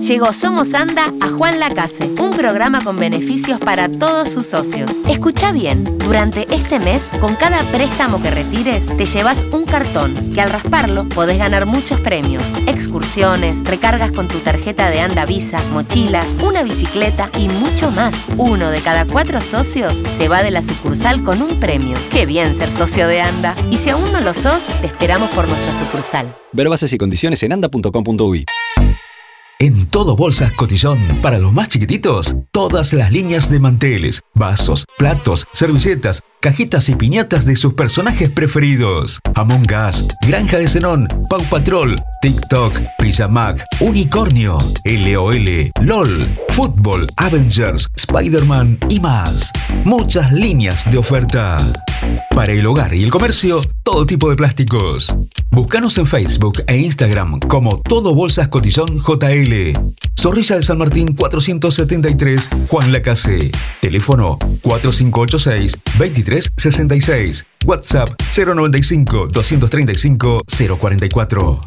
Llegó 0.00 0.32
Somos 0.32 0.72
Anda 0.72 1.12
a 1.20 1.28
Juan 1.28 1.60
Lacase, 1.60 2.10
un 2.20 2.30
programa 2.30 2.80
con 2.80 2.96
beneficios 2.96 3.60
para 3.60 3.88
todos 3.90 4.30
sus 4.30 4.46
socios. 4.46 4.90
Escucha 5.08 5.52
bien, 5.52 5.84
durante 5.98 6.52
este 6.54 6.78
mes, 6.78 7.10
con 7.20 7.36
cada 7.36 7.62
préstamo 7.64 8.20
que 8.22 8.30
retires, 8.30 8.86
te 8.96 9.04
llevas 9.04 9.44
un 9.52 9.66
cartón 9.66 10.14
que 10.32 10.40
al 10.40 10.48
rasparlo 10.48 11.06
podés 11.10 11.38
ganar 11.38 11.66
muchos 11.66 12.00
premios, 12.00 12.50
excursiones, 12.66 13.62
recargas 13.64 14.10
con 14.10 14.26
tu 14.26 14.38
tarjeta 14.38 14.88
de 14.88 15.00
Anda 15.00 15.26
Visa, 15.26 15.58
mochilas, 15.72 16.26
una 16.42 16.62
bicicleta 16.62 17.30
y 17.38 17.48
mucho 17.48 17.90
más. 17.90 18.14
Uno 18.38 18.70
de 18.70 18.80
cada 18.80 19.06
cuatro 19.06 19.40
socios 19.42 19.94
se 20.16 20.28
va 20.28 20.42
de 20.42 20.50
la 20.50 20.62
sucursal 20.62 21.22
con 21.22 21.42
un 21.42 21.60
premio. 21.60 21.94
Qué 22.10 22.24
bien 22.24 22.54
ser 22.54 22.70
socio 22.70 23.06
de 23.06 23.20
Anda. 23.20 23.54
Y 23.70 23.76
si 23.76 23.90
aún 23.90 24.10
no 24.12 24.20
lo 24.20 24.32
sos, 24.32 24.66
te 24.80 24.86
esperamos 24.86 25.28
por 25.30 25.46
nuestra 25.46 25.78
sucursal. 25.78 26.34
Ver 26.52 26.70
bases 26.70 26.92
y 26.94 26.98
condiciones 26.98 27.42
en 27.42 27.52
anda.com.uy. 27.52 28.46
En 29.62 29.86
todo 29.88 30.16
Bolsas 30.16 30.54
Cotillón, 30.54 30.98
para 31.20 31.38
los 31.38 31.52
más 31.52 31.68
chiquititos, 31.68 32.34
todas 32.50 32.94
las 32.94 33.12
líneas 33.12 33.50
de 33.50 33.60
manteles, 33.60 34.22
vasos, 34.34 34.86
platos, 34.96 35.46
servilletas, 35.52 36.22
cajitas 36.40 36.88
y 36.88 36.94
piñatas 36.94 37.44
de 37.44 37.56
sus 37.56 37.74
personajes 37.74 38.30
preferidos. 38.30 39.20
Among 39.34 39.66
Us, 39.86 40.06
Granja 40.26 40.56
de 40.56 40.66
Zenón, 40.66 41.08
Pau 41.28 41.42
Patrol, 41.50 41.94
TikTok, 42.20 42.78
Pijamac, 42.98 43.64
Unicornio, 43.80 44.58
LOL, 44.84 45.70
LOL, 45.80 46.28
Fútbol, 46.50 47.06
Avengers, 47.16 47.88
Spider-Man 47.96 48.78
y 48.90 49.00
más. 49.00 49.50
Muchas 49.84 50.30
líneas 50.30 50.90
de 50.90 50.98
oferta. 50.98 51.56
Para 52.34 52.52
el 52.52 52.66
hogar 52.66 52.92
y 52.92 53.04
el 53.04 53.10
comercio, 53.10 53.62
todo 53.82 54.04
tipo 54.04 54.28
de 54.28 54.36
plásticos. 54.36 55.14
Búscanos 55.50 55.96
en 55.96 56.06
Facebook 56.06 56.62
e 56.66 56.76
Instagram 56.76 57.40
como 57.40 57.80
Todo 57.80 58.14
Bolsas 58.14 58.48
Cotillón 58.48 58.98
JL. 58.98 59.72
Zorrilla 60.20 60.56
de 60.56 60.62
San 60.62 60.76
Martín 60.76 61.14
473, 61.14 62.50
Juan 62.68 62.92
Lacase. 62.92 63.50
Teléfono 63.80 64.38
4586 64.60 65.72
2366. 65.98 67.46
WhatsApp 67.64 68.10
095 68.36 69.28
235 69.28 70.42
044. 70.78 71.60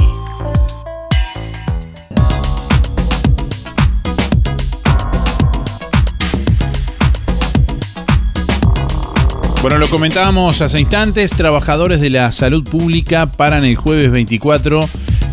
Bueno, 9.63 9.79
lo 9.79 9.89
comentábamos 9.89 10.61
hace 10.61 10.79
instantes, 10.79 11.31
trabajadores 11.33 12.01
de 12.01 12.11
la 12.11 12.31
salud 12.31 12.63
pública 12.63 13.27
paran 13.27 13.65
el 13.65 13.75
jueves 13.75 14.13
24 14.13 14.89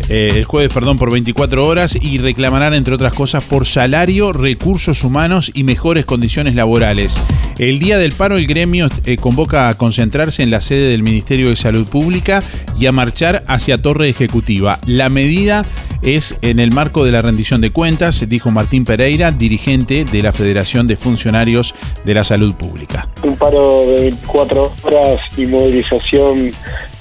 eh, 0.08 0.32
el 0.36 0.44
jueves, 0.44 0.72
perdón, 0.72 0.98
por 0.98 1.10
24 1.10 1.66
horas 1.66 1.96
y 2.00 2.18
reclamarán, 2.18 2.74
entre 2.74 2.94
otras 2.94 3.14
cosas, 3.14 3.42
por 3.44 3.66
salario, 3.66 4.32
recursos 4.32 5.02
humanos 5.04 5.50
y 5.54 5.64
mejores 5.64 6.04
condiciones 6.04 6.54
laborales. 6.54 7.20
El 7.58 7.78
día 7.78 7.98
del 7.98 8.12
paro, 8.12 8.36
el 8.36 8.46
gremio 8.46 8.88
eh, 9.06 9.16
convoca 9.16 9.68
a 9.68 9.74
concentrarse 9.74 10.42
en 10.42 10.50
la 10.50 10.60
sede 10.60 10.90
del 10.90 11.02
Ministerio 11.02 11.48
de 11.48 11.56
Salud 11.56 11.88
Pública 11.88 12.42
y 12.78 12.86
a 12.86 12.92
marchar 12.92 13.44
hacia 13.46 13.80
Torre 13.80 14.08
Ejecutiva. 14.08 14.78
La 14.86 15.08
medida 15.08 15.62
es 16.02 16.34
en 16.42 16.58
el 16.58 16.72
marco 16.72 17.04
de 17.04 17.12
la 17.12 17.22
rendición 17.22 17.60
de 17.60 17.70
cuentas, 17.70 18.28
dijo 18.28 18.50
Martín 18.50 18.84
Pereira, 18.84 19.32
dirigente 19.32 20.04
de 20.04 20.22
la 20.22 20.32
Federación 20.32 20.86
de 20.86 20.96
Funcionarios 20.96 21.74
de 22.04 22.14
la 22.14 22.24
Salud 22.24 22.54
Pública. 22.54 23.08
Un 23.22 23.36
paro 23.36 23.86
de 23.86 24.00
24 24.02 24.72
horas 24.82 25.20
y 25.38 25.46
movilización 25.46 26.52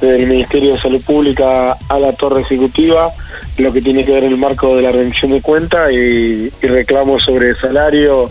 del 0.06 0.28
Ministerio 0.28 0.74
de 0.74 0.80
Salud 0.80 1.02
Pública 1.04 1.78
a 1.88 2.00
la 2.00 2.14
Torre 2.14 2.42
Ejecutiva, 2.42 3.12
lo 3.58 3.72
que 3.72 3.82
tiene 3.82 4.04
que 4.04 4.12
ver 4.12 4.24
en 4.24 4.32
el 4.32 4.38
marco 4.38 4.76
de 4.76 4.82
la 4.82 4.92
rendición 4.92 5.32
de 5.32 5.42
cuentas 5.42 5.92
y, 5.92 6.52
y 6.62 6.68
reclamos 6.68 7.24
sobre 7.24 7.54
salario, 7.56 8.30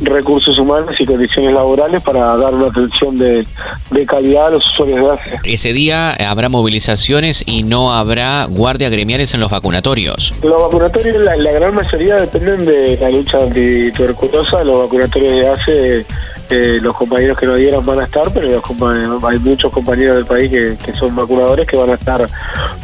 recursos 0.00 0.58
humanos 0.58 0.94
y 0.98 1.06
condiciones 1.06 1.52
laborales 1.52 2.02
para 2.02 2.36
dar 2.36 2.54
una 2.54 2.68
atención 2.68 3.18
de, 3.18 3.46
de 3.90 4.06
calidad 4.06 4.48
a 4.48 4.50
los 4.50 4.66
usuarios 4.66 5.00
de 5.00 5.02
base. 5.02 5.30
Ese 5.44 5.72
día 5.72 6.12
habrá 6.12 6.48
movilizaciones 6.48 7.42
y 7.46 7.62
no 7.62 7.92
habrá 7.92 8.44
guardias 8.44 8.90
gremiales 8.90 9.34
en 9.34 9.40
los 9.40 9.50
vacunatorios. 9.50 10.34
Los 10.42 10.60
vacunatorios, 10.60 11.16
la, 11.22 11.36
la 11.36 11.52
gran 11.52 11.74
mayoría 11.74 12.16
dependen 12.16 12.64
de 12.64 12.98
la 13.00 13.10
lucha 13.10 13.38
antituberculosa, 13.38 14.64
los 14.64 14.78
vacunatorios 14.80 15.32
de 15.32 15.42
base 15.42 16.06
eh, 16.50 16.78
los 16.80 16.94
compañeros 16.94 17.36
que 17.36 17.44
no 17.44 17.56
dieron 17.56 17.84
van 17.84 18.00
a 18.00 18.04
estar, 18.04 18.32
pero 18.32 18.48
los 18.48 19.24
hay 19.24 19.38
muchos 19.38 19.70
compañeros 19.70 20.16
del 20.16 20.24
país 20.24 20.50
que, 20.50 20.76
que 20.82 20.98
son 20.98 21.14
vacunadores 21.14 21.66
que 21.66 21.76
van 21.76 21.90
a 21.90 21.94
estar 21.94 22.26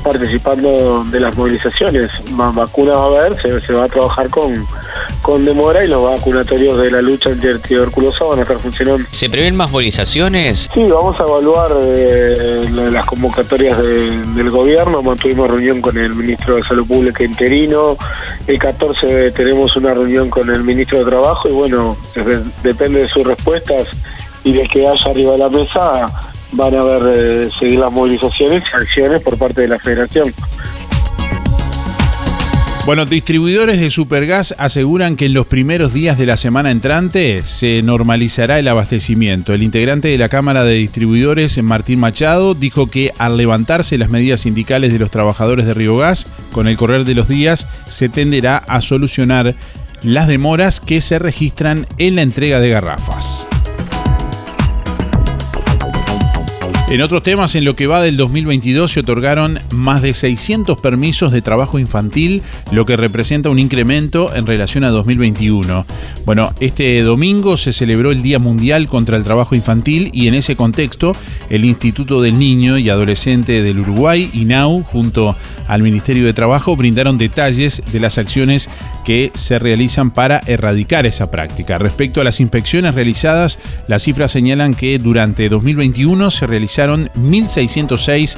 participando 0.02 1.02
de 1.04 1.20
las 1.20 1.34
movilizaciones. 1.34 1.73
Va- 2.38 2.50
vacuna 2.50 2.92
va 2.92 3.04
a 3.04 3.06
haber, 3.26 3.40
se, 3.40 3.60
se 3.66 3.72
va 3.72 3.84
a 3.84 3.88
trabajar 3.88 4.28
con, 4.30 4.64
con 5.22 5.44
demora 5.44 5.84
y 5.84 5.88
los 5.88 6.02
vacunatorios 6.04 6.78
de 6.80 6.90
la 6.90 7.02
lucha 7.02 7.30
antituberculosa 7.30 8.24
van 8.24 8.38
a 8.38 8.42
estar 8.42 8.58
funcionando. 8.58 9.04
¿Se 9.10 9.28
prevén 9.28 9.56
más 9.56 9.70
movilizaciones? 9.72 10.68
Sí, 10.72 10.82
vamos 10.84 11.18
a 11.18 11.24
evaluar 11.24 11.72
eh, 11.82 12.62
la- 12.72 12.90
las 12.90 13.06
convocatorias 13.06 13.78
de- 13.78 14.18
del 14.34 14.50
gobierno. 14.50 15.02
Mantuvimos 15.02 15.48
reunión 15.50 15.80
con 15.80 15.96
el 15.98 16.14
ministro 16.14 16.56
de 16.56 16.62
Salud 16.62 16.86
Pública 16.86 17.24
interino. 17.24 17.96
El 18.46 18.58
14 18.58 19.30
tenemos 19.32 19.74
una 19.76 19.94
reunión 19.94 20.30
con 20.30 20.48
el 20.50 20.62
ministro 20.62 20.98
de 20.98 21.04
Trabajo 21.06 21.48
y 21.48 21.52
bueno, 21.52 21.96
de- 22.14 22.42
depende 22.62 23.02
de 23.02 23.08
sus 23.08 23.26
respuestas 23.26 23.88
y 24.44 24.52
de 24.52 24.68
que 24.68 24.86
haya 24.86 25.10
arriba 25.10 25.32
de 25.32 25.38
la 25.38 25.48
mesa 25.48 26.10
van 26.52 26.74
a 26.76 26.82
ver 26.84 27.02
eh, 27.06 27.48
seguir 27.58 27.80
las 27.80 27.90
movilizaciones 27.90 28.62
y 28.72 28.76
acciones 28.76 29.22
por 29.22 29.36
parte 29.38 29.62
de 29.62 29.68
la 29.68 29.78
federación. 29.78 30.32
Bueno, 32.86 33.06
distribuidores 33.06 33.80
de 33.80 33.90
Supergas 33.90 34.54
aseguran 34.58 35.16
que 35.16 35.24
en 35.24 35.32
los 35.32 35.46
primeros 35.46 35.94
días 35.94 36.18
de 36.18 36.26
la 36.26 36.36
semana 36.36 36.70
entrante 36.70 37.40
se 37.46 37.82
normalizará 37.82 38.58
el 38.58 38.68
abastecimiento. 38.68 39.54
El 39.54 39.62
integrante 39.62 40.08
de 40.08 40.18
la 40.18 40.28
Cámara 40.28 40.64
de 40.64 40.74
Distribuidores, 40.74 41.62
Martín 41.62 41.98
Machado, 41.98 42.54
dijo 42.54 42.86
que 42.86 43.10
al 43.16 43.38
levantarse 43.38 43.96
las 43.96 44.10
medidas 44.10 44.42
sindicales 44.42 44.92
de 44.92 44.98
los 44.98 45.10
trabajadores 45.10 45.64
de 45.64 45.72
Río 45.72 45.96
Gas, 45.96 46.26
con 46.52 46.68
el 46.68 46.76
correr 46.76 47.06
de 47.06 47.14
los 47.14 47.26
días 47.26 47.66
se 47.86 48.10
tenderá 48.10 48.58
a 48.58 48.82
solucionar 48.82 49.54
las 50.02 50.28
demoras 50.28 50.80
que 50.80 51.00
se 51.00 51.18
registran 51.18 51.86
en 51.96 52.16
la 52.16 52.22
entrega 52.22 52.60
de 52.60 52.68
garrafas. 52.68 53.46
En 56.90 57.00
otros 57.00 57.22
temas, 57.22 57.54
en 57.54 57.64
lo 57.64 57.74
que 57.76 57.86
va 57.86 58.02
del 58.02 58.18
2022 58.18 58.92
se 58.92 59.00
otorgaron 59.00 59.58
más 59.72 60.02
de 60.02 60.12
600 60.12 60.78
permisos 60.80 61.32
de 61.32 61.40
trabajo 61.40 61.78
infantil, 61.78 62.42
lo 62.70 62.84
que 62.84 62.98
representa 62.98 63.48
un 63.48 63.58
incremento 63.58 64.34
en 64.34 64.44
relación 64.46 64.84
a 64.84 64.90
2021. 64.90 65.86
Bueno, 66.26 66.52
este 66.60 67.02
domingo 67.02 67.56
se 67.56 67.72
celebró 67.72 68.12
el 68.12 68.20
Día 68.20 68.38
Mundial 68.38 68.86
contra 68.86 69.16
el 69.16 69.24
Trabajo 69.24 69.54
Infantil 69.54 70.10
y 70.12 70.28
en 70.28 70.34
ese 70.34 70.56
contexto 70.56 71.16
el 71.48 71.64
Instituto 71.64 72.20
del 72.20 72.38
Niño 72.38 72.76
y 72.76 72.90
Adolescente 72.90 73.62
del 73.62 73.78
Uruguay, 73.80 74.30
INAU, 74.34 74.82
junto 74.82 75.34
al 75.66 75.82
Ministerio 75.82 76.26
de 76.26 76.34
Trabajo, 76.34 76.76
brindaron 76.76 77.16
detalles 77.16 77.82
de 77.90 78.00
las 78.00 78.18
acciones 78.18 78.68
que 79.06 79.32
se 79.34 79.58
realizan 79.58 80.10
para 80.10 80.42
erradicar 80.46 81.06
esa 81.06 81.30
práctica. 81.30 81.78
Respecto 81.78 82.20
a 82.20 82.24
las 82.24 82.40
inspecciones 82.40 82.94
realizadas, 82.94 83.58
las 83.88 84.02
cifras 84.02 84.32
señalan 84.32 84.74
que 84.74 84.98
durante 84.98 85.48
2021 85.48 86.30
se 86.30 86.46
realizaron 86.46 86.73
1.606 86.74 88.36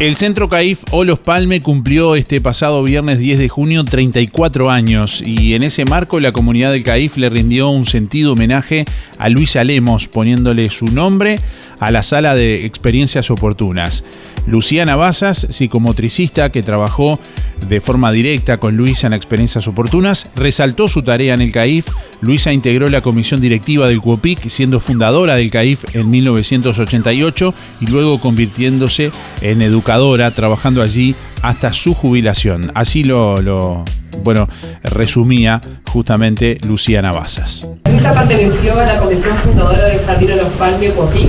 El 0.00 0.16
Centro 0.16 0.48
CAIF 0.48 0.82
Olos 0.92 1.18
Palme 1.18 1.60
cumplió 1.60 2.16
este 2.16 2.40
pasado 2.40 2.82
viernes 2.82 3.18
10 3.18 3.38
de 3.38 3.50
junio 3.50 3.84
34 3.84 4.70
años 4.70 5.20
y 5.20 5.52
en 5.52 5.62
ese 5.62 5.84
marco 5.84 6.20
la 6.20 6.32
comunidad 6.32 6.72
del 6.72 6.84
CAIF 6.84 7.18
le 7.18 7.28
rindió 7.28 7.68
un 7.68 7.84
sentido 7.84 8.32
homenaje 8.32 8.86
a 9.18 9.28
Luisa 9.28 9.62
Lemos 9.62 10.08
poniéndole 10.08 10.70
su 10.70 10.86
nombre 10.86 11.38
a 11.80 11.90
la 11.90 12.02
sala 12.02 12.34
de 12.34 12.66
experiencias 12.66 13.30
oportunas. 13.30 14.04
Luciana 14.46 14.96
Basas, 14.96 15.46
psicomotricista 15.50 16.50
que 16.50 16.62
trabajó 16.62 17.18
de 17.68 17.80
forma 17.80 18.10
directa 18.10 18.58
con 18.58 18.76
Luisa 18.76 19.06
en 19.06 19.12
experiencias 19.12 19.68
oportunas, 19.68 20.28
resaltó 20.34 20.88
su 20.88 21.02
tarea 21.02 21.34
en 21.34 21.42
el 21.42 21.52
CAIF. 21.52 21.86
Luisa 22.20 22.52
integró 22.52 22.88
la 22.88 23.00
comisión 23.00 23.40
directiva 23.40 23.88
del 23.88 24.00
CUOPIC, 24.00 24.48
siendo 24.48 24.80
fundadora 24.80 25.36
del 25.36 25.50
CAIF 25.50 25.84
en 25.94 26.10
1988 26.10 27.54
y 27.80 27.86
luego 27.86 28.20
convirtiéndose 28.20 29.10
en 29.40 29.62
educadora, 29.62 30.30
trabajando 30.30 30.82
allí 30.82 31.14
hasta 31.42 31.72
su 31.72 31.94
jubilación. 31.94 32.70
Así 32.74 33.04
lo, 33.04 33.84
bueno, 34.22 34.48
resumía 34.82 35.60
justamente 35.86 36.58
Luciana 36.66 37.12
Basas. 37.12 37.68
Luisa 37.88 38.12
perteneció 38.12 38.78
a 38.78 38.84
la 38.84 38.98
comisión 38.98 39.36
fundadora 39.38 39.84
del 39.84 40.00
Jardín 40.00 40.28
de 40.28 40.36
los 40.36 40.48
Palmes 40.54 40.92
CUOPIC 40.92 41.28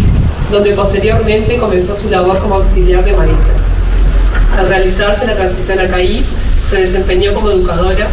donde 0.52 0.72
posteriormente 0.72 1.58
comenzó 1.58 1.96
su 1.96 2.10
labor 2.10 2.40
como 2.40 2.56
auxiliar 2.56 3.06
de 3.06 3.14
maestra. 3.14 3.54
Al 4.58 4.68
realizarse 4.68 5.26
la 5.26 5.36
transición 5.36 5.80
a 5.80 5.88
CAIF, 5.88 6.26
se 6.70 6.82
desempeñó 6.82 7.34
como 7.34 7.50
educadora. 7.52 8.08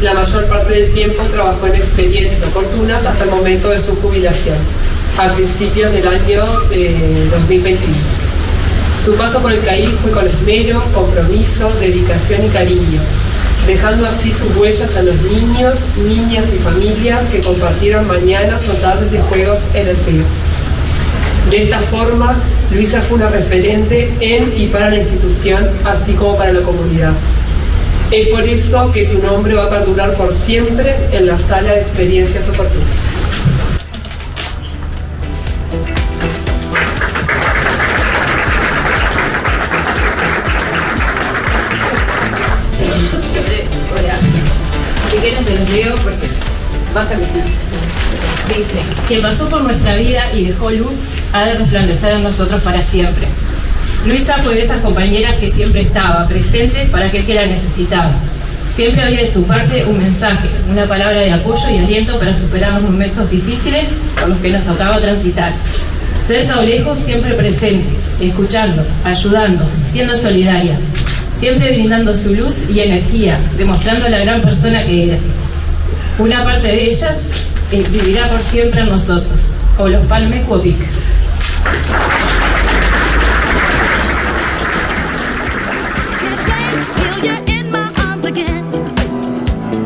La 0.00 0.14
mayor 0.14 0.46
parte 0.46 0.72
del 0.72 0.92
tiempo 0.92 1.22
trabajó 1.24 1.66
en 1.66 1.74
experiencias 1.74 2.42
oportunas 2.42 3.04
hasta 3.04 3.24
el 3.24 3.30
momento 3.30 3.70
de 3.70 3.80
su 3.80 3.94
jubilación, 3.96 4.56
a 5.18 5.34
principios 5.34 5.92
del 5.92 6.06
año 6.06 6.44
de 6.70 7.28
2021. 7.32 7.94
Su 9.04 9.14
paso 9.14 9.40
por 9.40 9.52
el 9.52 9.60
CAIF 9.60 9.90
fue 10.00 10.12
con 10.12 10.26
esmero, 10.26 10.82
compromiso, 10.94 11.70
dedicación 11.80 12.44
y 12.44 12.48
cariño, 12.48 13.00
dejando 13.66 14.06
así 14.06 14.32
sus 14.32 14.54
huellas 14.56 14.94
a 14.96 15.02
los 15.02 15.16
niños, 15.22 15.80
niñas 16.06 16.46
y 16.54 16.58
familias 16.58 17.20
que 17.32 17.40
compartieron 17.40 18.06
mañanas 18.06 18.68
o 18.68 18.74
tardes 18.74 19.10
de 19.10 19.20
juegos 19.20 19.62
en 19.74 19.88
el 19.88 19.96
río. 20.06 20.49
De 21.50 21.64
esta 21.64 21.80
forma, 21.80 22.40
Luisa 22.70 23.02
fue 23.02 23.16
una 23.16 23.28
referente 23.28 24.08
en 24.20 24.52
y 24.56 24.68
para 24.68 24.88
la 24.88 24.98
institución, 24.98 25.68
así 25.84 26.12
como 26.12 26.36
para 26.36 26.52
la 26.52 26.60
comunidad. 26.60 27.12
Es 28.12 28.28
por 28.28 28.44
eso 28.44 28.92
que 28.92 29.04
su 29.04 29.18
nombre 29.18 29.54
va 29.54 29.64
a 29.64 29.70
perdurar 29.70 30.14
por 30.14 30.32
siempre 30.32 30.94
en 31.10 31.26
la 31.26 31.36
sala 31.36 31.72
de 31.72 31.80
experiencias 31.80 32.48
oportunas. 32.48 32.86
Dice, 48.60 48.78
quien 49.08 49.22
pasó 49.22 49.48
por 49.48 49.62
nuestra 49.62 49.96
vida 49.96 50.24
y 50.34 50.44
dejó 50.44 50.70
luz, 50.70 51.08
ha 51.32 51.46
de 51.46 51.54
resplandecer 51.54 52.12
en 52.12 52.22
nosotros 52.22 52.60
para 52.60 52.82
siempre. 52.82 53.26
Luisa 54.04 54.36
fue 54.36 54.54
de 54.54 54.64
esas 54.64 54.82
compañeras 54.82 55.36
que 55.36 55.50
siempre 55.50 55.80
estaba 55.80 56.28
presente 56.28 56.86
para 56.92 57.06
aquel 57.06 57.24
que 57.24 57.32
la 57.32 57.46
necesitaba. 57.46 58.12
Siempre 58.70 59.02
había 59.02 59.22
de 59.22 59.30
su 59.30 59.44
parte 59.44 59.86
un 59.86 59.96
mensaje, 59.96 60.46
una 60.70 60.84
palabra 60.84 61.20
de 61.20 61.32
apoyo 61.32 61.70
y 61.70 61.78
aliento 61.78 62.18
para 62.18 62.34
superar 62.34 62.74
los 62.74 62.82
momentos 62.82 63.30
difíciles 63.30 63.86
por 64.18 64.28
los 64.28 64.38
que 64.40 64.50
nos 64.50 64.62
tocaba 64.66 65.00
transitar. 65.00 65.54
Cerca 66.26 66.58
o 66.58 66.62
lejos, 66.62 66.98
siempre 66.98 67.32
presente, 67.32 67.88
escuchando, 68.20 68.84
ayudando, 69.04 69.64
siendo 69.90 70.14
solidaria, 70.18 70.78
siempre 71.34 71.72
brindando 71.72 72.14
su 72.14 72.34
luz 72.34 72.68
y 72.68 72.80
energía, 72.80 73.38
demostrando 73.56 74.06
la 74.10 74.18
gran 74.18 74.42
persona 74.42 74.84
que 74.84 75.12
era. 75.12 75.18
Una 76.18 76.44
parte 76.44 76.68
de 76.68 76.90
ellas 76.90 77.20
eh, 77.72 77.84
vivirá 77.90 78.28
por 78.28 78.40
siempre 78.40 78.80
en 78.80 78.88
nosotros, 78.88 79.54
o 79.78 79.88
los 79.88 80.04
Palmes 80.06 80.44
Cuopic. 80.44 80.76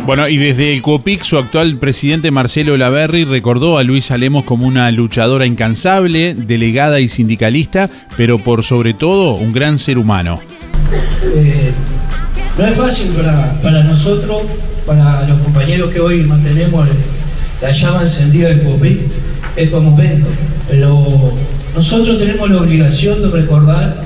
Bueno, 0.06 0.28
y 0.28 0.36
desde 0.36 0.74
el 0.74 0.82
COPIC, 0.82 1.22
su 1.22 1.38
actual 1.38 1.76
presidente 1.76 2.30
Marcelo 2.30 2.76
Laverri 2.76 3.24
recordó 3.24 3.78
a 3.78 3.82
Luisa 3.82 4.18
Lemos 4.18 4.44
como 4.44 4.66
una 4.66 4.90
luchadora 4.90 5.46
incansable, 5.46 6.34
delegada 6.34 7.00
y 7.00 7.08
sindicalista, 7.08 7.88
pero 8.14 8.38
por 8.38 8.64
sobre 8.64 8.92
todo 8.92 9.34
un 9.34 9.54
gran 9.54 9.78
ser 9.78 9.96
humano. 9.96 10.40
Eh, 11.34 11.72
no 12.58 12.66
es 12.66 12.76
fácil 12.76 13.08
para, 13.12 13.58
para 13.62 13.82
nosotros 13.82 14.42
para 14.86 15.26
los 15.26 15.38
compañeros 15.40 15.90
que 15.90 16.00
hoy 16.00 16.22
mantenemos 16.22 16.86
la 17.60 17.72
llama 17.72 18.02
encendida 18.02 18.48
del 18.48 18.60
POPI 18.60 19.00
estos 19.56 19.82
momentos. 19.82 20.30
Pero 20.68 21.32
nosotros 21.74 22.18
tenemos 22.18 22.50
la 22.50 22.60
obligación 22.60 23.22
de 23.22 23.28
recordar 23.28 24.00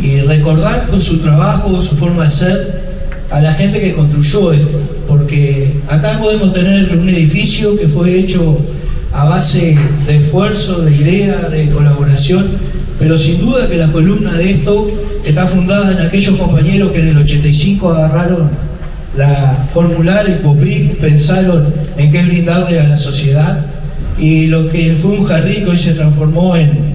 y 0.00 0.20
recordar 0.20 0.88
con 0.88 1.00
su 1.00 1.18
trabajo, 1.18 1.80
su 1.80 1.96
forma 1.96 2.24
de 2.24 2.30
ser, 2.30 2.82
a 3.30 3.40
la 3.40 3.54
gente 3.54 3.80
que 3.80 3.92
construyó 3.92 4.52
esto. 4.52 4.80
Porque 5.08 5.74
acá 5.88 6.18
podemos 6.18 6.52
tener 6.52 6.90
un 6.96 7.08
edificio 7.08 7.76
que 7.78 7.88
fue 7.88 8.18
hecho 8.18 8.58
a 9.12 9.24
base 9.24 9.76
de 10.06 10.16
esfuerzo, 10.16 10.82
de 10.82 10.96
idea, 10.96 11.48
de 11.50 11.68
colaboración, 11.70 12.46
pero 12.98 13.18
sin 13.18 13.40
duda 13.40 13.68
que 13.68 13.76
la 13.76 13.88
columna 13.92 14.32
de 14.34 14.52
esto 14.52 14.90
está 15.24 15.46
fundada 15.46 15.92
en 15.92 16.06
aquellos 16.06 16.36
compañeros 16.38 16.92
que 16.92 17.00
en 17.00 17.08
el 17.08 17.18
85 17.18 17.90
agarraron 17.90 18.50
la 19.16 19.68
formular, 19.72 20.26
el 20.26 20.38
POPIC, 20.38 20.96
pensaron 20.96 21.72
en 21.96 22.12
qué 22.12 22.22
brindarle 22.22 22.80
a 22.80 22.88
la 22.88 22.96
sociedad 22.96 23.66
y 24.18 24.46
lo 24.46 24.68
que 24.68 24.96
fue 25.00 25.18
un 25.18 25.24
jardín 25.24 25.64
que 25.64 25.70
hoy 25.70 25.78
se 25.78 25.92
transformó 25.92 26.56
en, 26.56 26.94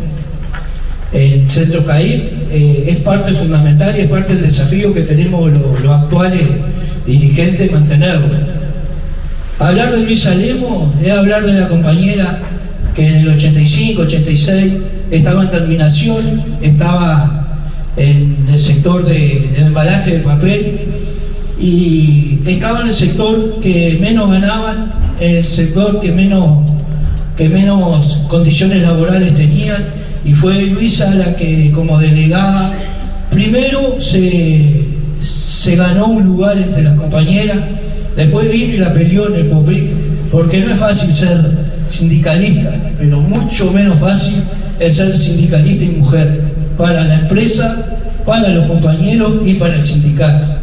en 1.14 1.50
Centro 1.50 1.86
CAIF 1.86 2.24
eh, 2.52 2.86
es 2.88 2.98
parte 2.98 3.32
fundamental 3.34 3.96
y 3.98 4.02
es 4.02 4.08
parte 4.08 4.34
del 4.34 4.44
desafío 4.44 4.94
que 4.94 5.02
tenemos 5.02 5.52
los, 5.52 5.92
actuales 5.92 6.42
dirigentes 7.06 7.72
mantenerlo. 7.72 8.28
Hablar 9.60 9.92
de 9.92 10.04
Luis 10.04 10.26
Alemo 10.26 10.94
es 11.04 11.12
hablar 11.12 11.46
de 11.46 11.54
la 11.54 11.68
compañera 11.68 12.40
que 12.96 13.08
en 13.08 13.16
el 13.18 13.30
85, 13.30 14.02
86 14.02 14.74
estaba 15.12 15.44
en 15.44 15.52
terminación, 15.52 16.44
estaba 16.62 17.62
en 17.96 18.46
el 18.52 18.60
sector 18.60 19.06
de, 19.06 19.50
de 19.56 19.66
embalaje 19.66 20.18
de 20.18 20.20
papel 20.20 20.80
y 21.60 22.40
estaba 22.46 22.82
en 22.82 22.90
el 22.90 22.94
sector 22.94 23.60
que 23.62 23.98
menos 24.00 24.30
ganaban, 24.30 24.92
el 25.20 25.48
sector 25.48 26.00
que 26.02 26.12
menos, 26.12 26.70
que 27.36 27.50
menos 27.50 28.24
condiciones 28.28 28.84
laborales 28.84 29.36
tenían 29.36 29.84
y 30.24 30.34
fue 30.34 30.62
Luisa 30.68 31.14
la 31.16 31.36
que 31.36 31.72
como 31.72 31.98
delegada 32.00 32.74
primero 33.32 34.00
se, 34.00 34.86
se 35.22 35.76
ganó 35.76 36.08
un 36.08 36.24
lugar 36.26 36.58
entre 36.58 36.84
las 36.84 36.96
compañeras, 36.96 37.58
después 38.16 38.52
vino 38.52 38.74
y 38.76 38.78
la 38.78 38.94
peleó 38.94 39.28
en 39.28 39.36
el 39.36 39.46
POPIC, 39.48 39.84
porque 40.32 40.60
no 40.60 40.72
es 40.74 40.80
fácil 40.80 41.14
ser 41.14 41.38
sindicalista, 41.88 42.76
pero 42.98 43.22
mucho 43.22 43.72
menos 43.72 44.00
fácil 44.00 44.44
es 44.80 44.96
ser 44.96 45.18
sindicalista 45.18 45.86
y 45.86 45.90
mujer 45.90 46.42
para 46.78 47.04
la 47.04 47.20
empresa, 47.20 48.00
para 48.26 48.50
los 48.50 48.68
compañeros 48.68 49.34
y 49.46 49.54
para 49.56 49.76
el 49.76 49.86
sindicato. 49.86 50.57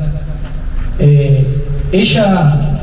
Eh, 0.99 1.47
ella 1.93 2.75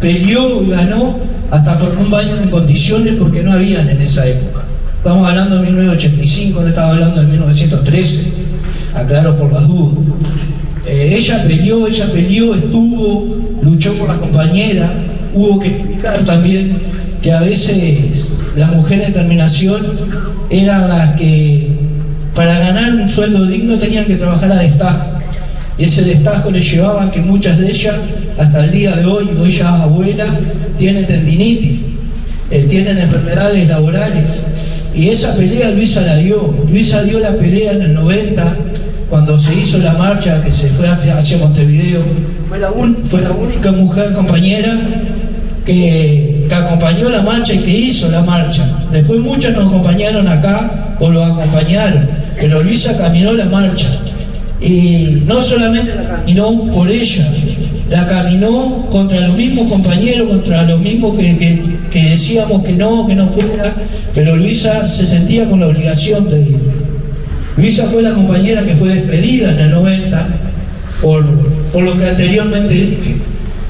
peleó 0.00 0.62
y 0.62 0.70
ganó 0.70 1.16
hasta 1.50 1.78
por 1.78 1.96
un 1.96 2.10
baño 2.10 2.36
en 2.42 2.50
condiciones 2.50 3.14
porque 3.18 3.42
no 3.42 3.52
habían 3.52 3.88
en 3.88 4.00
esa 4.00 4.26
época. 4.26 4.64
Estamos 4.96 5.28
hablando 5.28 5.56
de 5.56 5.62
1985, 5.62 6.60
no 6.60 6.68
estaba 6.68 6.90
hablando 6.90 7.20
de 7.20 7.26
1913, 7.28 8.32
aclaro 8.94 9.36
por 9.36 9.52
las 9.52 9.66
dudas. 9.66 9.98
Eh, 10.86 11.16
ella 11.18 11.44
peleó, 11.46 11.86
ella 11.86 12.06
peleó, 12.12 12.54
estuvo, 12.54 13.36
luchó 13.62 13.94
por 13.94 14.08
la 14.08 14.16
compañera, 14.16 14.92
hubo 15.34 15.60
que 15.60 15.68
explicar 15.68 16.18
también 16.24 16.78
que 17.20 17.32
a 17.32 17.40
veces 17.40 18.38
las 18.56 18.72
mujeres 18.72 19.08
de 19.08 19.12
terminación 19.12 19.82
eran 20.50 20.88
las 20.88 21.10
que 21.16 21.70
para 22.34 22.58
ganar 22.58 22.94
un 22.94 23.08
sueldo 23.08 23.46
digno 23.46 23.76
tenían 23.76 24.06
que 24.06 24.16
trabajar 24.16 24.50
a 24.52 24.56
destajo 24.56 25.21
y 25.78 25.84
ese 25.84 26.02
destajo 26.02 26.50
le 26.50 26.60
llevaba 26.60 27.04
a 27.04 27.10
que 27.10 27.20
muchas 27.20 27.58
de 27.58 27.70
ellas, 27.70 27.94
hasta 28.38 28.64
el 28.64 28.70
día 28.70 28.94
de 28.94 29.06
hoy, 29.06 29.28
hoy 29.40 29.50
ya 29.50 29.82
abuelas, 29.82 30.28
tienen 30.78 31.06
tendinitis, 31.06 31.80
eh, 32.50 32.66
tienen 32.68 32.98
enfermedades 32.98 33.68
laborales. 33.68 34.44
Y 34.94 35.08
esa 35.08 35.34
pelea 35.34 35.70
Luisa 35.70 36.02
la 36.02 36.16
dio. 36.16 36.54
Luisa 36.68 37.02
dio 37.02 37.18
la 37.18 37.32
pelea 37.32 37.72
en 37.72 37.82
el 37.82 37.94
90, 37.94 38.56
cuando 39.08 39.38
se 39.38 39.54
hizo 39.54 39.78
la 39.78 39.94
marcha 39.94 40.42
que 40.44 40.52
se 40.52 40.68
fue 40.68 40.86
hacia, 40.86 41.18
hacia 41.18 41.38
Montevideo. 41.38 42.02
Fue 42.48 42.58
la, 42.58 42.70
fue 43.10 43.22
la, 43.22 43.30
única 43.30 43.72
mujer 43.72 44.12
compañera 44.12 44.76
que, 45.64 46.46
que 46.48 46.54
acompañó 46.54 47.08
la 47.08 47.22
marcha 47.22 47.54
y 47.54 47.58
que 47.60 47.70
hizo 47.70 48.10
la 48.10 48.22
marcha. 48.22 48.66
Después 48.92 49.20
muchas 49.20 49.56
nos 49.56 49.68
acompañaron 49.68 50.28
acá 50.28 50.96
o 51.00 51.10
lo 51.10 51.24
acompañaron, 51.24 52.06
pero 52.38 52.62
Luisa 52.62 52.96
caminó 52.98 53.32
la 53.32 53.46
marcha. 53.46 54.01
Y 54.62 55.22
no 55.26 55.42
solamente 55.42 55.94
la 55.94 56.08
caminó 56.08 56.52
por 56.72 56.88
ella, 56.88 57.32
la 57.90 58.06
caminó 58.06 58.86
contra 58.90 59.26
los 59.26 59.36
mismos 59.36 59.66
compañeros, 59.70 60.28
contra 60.28 60.62
los 60.62 60.80
mismos 60.80 61.16
que, 61.18 61.60
decíamos 61.92 62.62
que 62.62 62.72
no, 62.72 63.06
que 63.06 63.14
no 63.14 63.28
fuera, 63.28 63.74
pero 64.14 64.36
Luisa 64.36 64.86
se 64.86 65.06
sentía 65.06 65.48
con 65.48 65.60
la 65.60 65.66
obligación 65.66 66.30
de 66.30 66.40
ir. 66.42 66.58
Luisa 67.56 67.86
fue 67.86 68.02
la 68.02 68.14
compañera 68.14 68.64
que 68.64 68.76
fue 68.76 68.94
despedida 68.94 69.52
en 69.52 69.58
el 69.58 69.70
90 69.72 70.28
por, 71.02 71.24
por 71.72 71.82
lo 71.82 71.98
que 71.98 72.06
anteriormente 72.06 72.72
dije. 72.72 73.16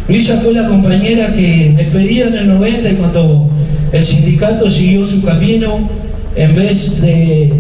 Luisa 0.09 0.39
fue 0.43 0.53
la 0.53 0.67
compañera 0.67 1.33
que 1.33 1.75
despedida 1.77 2.29
en 2.29 2.35
el 2.35 2.49
90 2.49 2.91
y 2.91 2.95
cuando 2.95 3.51
el 3.93 4.05
sindicato 4.05 4.69
siguió 4.69 5.07
su 5.07 5.23
camino, 5.23 5.89
en 6.37 6.55
vez 6.55 7.01
de 7.01 7.53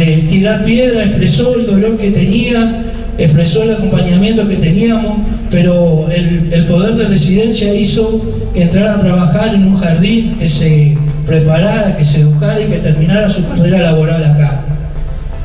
tirar 0.00 0.64
piedra, 0.64 1.04
expresó 1.04 1.54
el 1.56 1.66
dolor 1.66 1.96
que 1.96 2.10
tenía, 2.10 2.82
expresó 3.18 3.62
el 3.62 3.74
acompañamiento 3.74 4.46
que 4.48 4.56
teníamos, 4.56 5.18
pero 5.50 6.08
el, 6.10 6.66
poder 6.66 6.94
de 6.94 7.08
residencia 7.08 7.72
hizo 7.74 8.20
que 8.52 8.62
entrara 8.62 8.94
a 8.94 9.00
trabajar 9.00 9.54
en 9.54 9.64
un 9.64 9.76
jardín, 9.76 10.36
que 10.38 10.48
se 10.48 10.96
preparara, 11.26 11.96
que 11.96 12.04
se 12.04 12.20
educara 12.20 12.60
y 12.60 12.64
que 12.64 12.78
terminara 12.78 13.30
su 13.30 13.46
carrera 13.46 13.80
laboral 13.80 14.24
acá. 14.24 14.64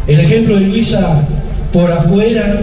El 0.07 0.19
ejemplo 0.19 0.55
de 0.55 0.61
Luisa 0.61 1.21
por 1.71 1.91
afuera, 1.91 2.61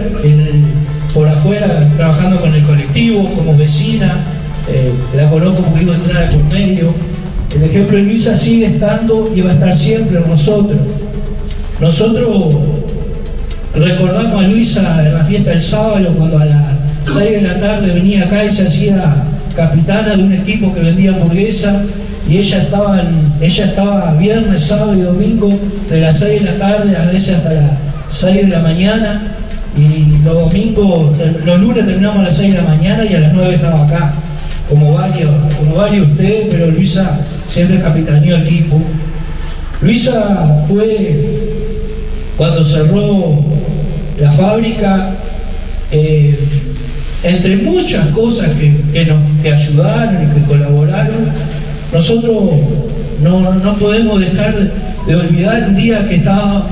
por 1.13 1.27
afuera 1.27 1.89
trabajando 1.95 2.41
con 2.41 2.53
el 2.53 2.63
colectivo, 2.63 3.23
como 3.33 3.55
vecina, 3.55 4.25
eh, 4.69 4.91
la 5.15 5.29
conozco 5.29 5.63
porque 5.63 5.83
iba 5.83 5.93
a 5.93 5.97
entrar 5.97 6.29
por 6.31 6.43
medio. 6.51 6.93
El 7.55 7.63
ejemplo 7.63 7.97
de 7.97 8.03
Luisa 8.03 8.35
sigue 8.35 8.65
estando 8.65 9.31
y 9.33 9.39
va 9.39 9.51
a 9.51 9.53
estar 9.53 9.73
siempre 9.73 10.17
en 10.17 10.27
nosotros. 10.27 10.77
Nosotros 11.79 12.55
recordamos 13.75 14.43
a 14.43 14.47
Luisa 14.47 15.05
en 15.05 15.13
la 15.13 15.23
fiesta 15.25 15.51
del 15.51 15.61
sábado 15.61 16.11
cuando 16.17 16.39
a 16.39 16.45
las 16.45 16.65
6 17.05 17.31
de 17.31 17.41
la 17.41 17.59
tarde 17.59 17.93
venía 17.93 18.23
acá 18.23 18.43
y 18.43 18.49
se 18.49 18.63
hacía 18.63 19.23
capitana 19.55 20.15
de 20.15 20.23
un 20.23 20.33
equipo 20.33 20.73
que 20.73 20.81
vendía 20.81 21.11
hamburguesa 21.11 21.83
y 22.27 22.37
ella 22.37 22.63
estaba, 22.63 23.01
ella 23.39 23.65
estaba 23.65 24.13
viernes, 24.13 24.61
sábado 24.61 24.95
y 24.95 25.01
domingo 25.01 25.51
de 25.87 26.01
las 26.01 26.17
6 26.17 26.43
de 26.43 26.51
la 26.51 26.57
tarde, 26.57 26.97
a 26.97 27.05
veces 27.05 27.35
hasta 27.35 27.53
las 27.53 27.71
6 28.09 28.47
de 28.47 28.47
la 28.47 28.59
mañana 28.59 29.35
y 29.77 30.23
los 30.23 30.33
domingos, 30.33 31.15
los 31.45 31.59
lunes 31.59 31.85
terminamos 31.85 32.19
a 32.19 32.23
las 32.23 32.37
6 32.37 32.55
de 32.55 32.61
la 32.61 32.67
mañana 32.67 33.05
y 33.05 33.13
a 33.13 33.19
las 33.19 33.33
9 33.33 33.53
estaba 33.53 33.85
acá, 33.85 34.13
como 34.67 34.95
varios, 34.95 35.29
como 35.59 35.75
varios 35.75 36.07
ustedes, 36.07 36.47
pero 36.49 36.71
Luisa 36.71 37.19
siempre 37.45 37.79
capitaneó 37.79 38.37
equipo. 38.37 38.81
Luisa 39.79 40.65
fue 40.67 41.46
cuando 42.37 42.63
cerró 42.63 43.43
la 44.19 44.31
fábrica, 44.31 45.15
eh, 45.91 46.37
entre 47.23 47.57
muchas 47.57 48.05
cosas 48.07 48.49
que, 48.93 49.05
nos 49.05 49.19
ayudaron 49.53 50.23
y 50.23 50.33
que 50.33 50.45
colaboraron, 50.45 51.29
nosotros 51.91 52.51
no, 53.23 53.77
podemos 53.79 54.19
dejar 54.19 54.71
de 55.07 55.15
olvidar 55.15 55.65
un 55.67 55.75
día 55.75 56.07
que 56.07 56.15
estábamos 56.15 56.65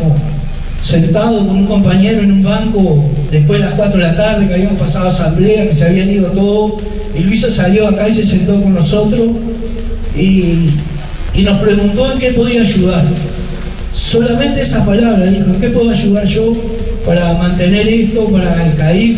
sentados 0.81 1.47
con 1.47 1.57
un 1.57 1.65
compañero 1.65 2.21
en 2.21 2.31
un 2.31 2.43
banco 2.43 3.03
después 3.31 3.59
de 3.59 3.65
las 3.65 3.73
4 3.73 3.97
de 3.97 4.03
la 4.03 4.15
tarde, 4.15 4.47
que 4.47 4.53
habíamos 4.53 4.77
pasado 4.77 5.09
asamblea, 5.09 5.65
que 5.65 5.73
se 5.73 5.85
habían 5.85 6.09
ido 6.11 6.27
todos, 6.27 6.83
y 7.17 7.23
Luisa 7.23 7.49
salió 7.49 7.87
acá 7.87 8.07
y 8.07 8.13
se 8.13 8.23
sentó 8.23 8.61
con 8.61 8.75
nosotros 8.75 9.29
y, 10.15 10.69
y 11.33 11.41
nos 11.41 11.57
preguntó 11.57 12.11
en 12.11 12.19
qué 12.19 12.31
podía 12.31 12.61
ayudar. 12.61 13.05
Solamente 13.95 14.61
esa 14.61 14.85
palabra, 14.85 15.25
dijo, 15.25 15.45
¿en 15.45 15.61
qué 15.61 15.69
puedo 15.69 15.89
ayudar 15.89 16.25
yo 16.25 16.51
para 17.05 17.33
mantener 17.35 17.87
esto, 17.87 18.27
para 18.27 18.67
el 18.67 18.75
CAIF? 18.75 19.17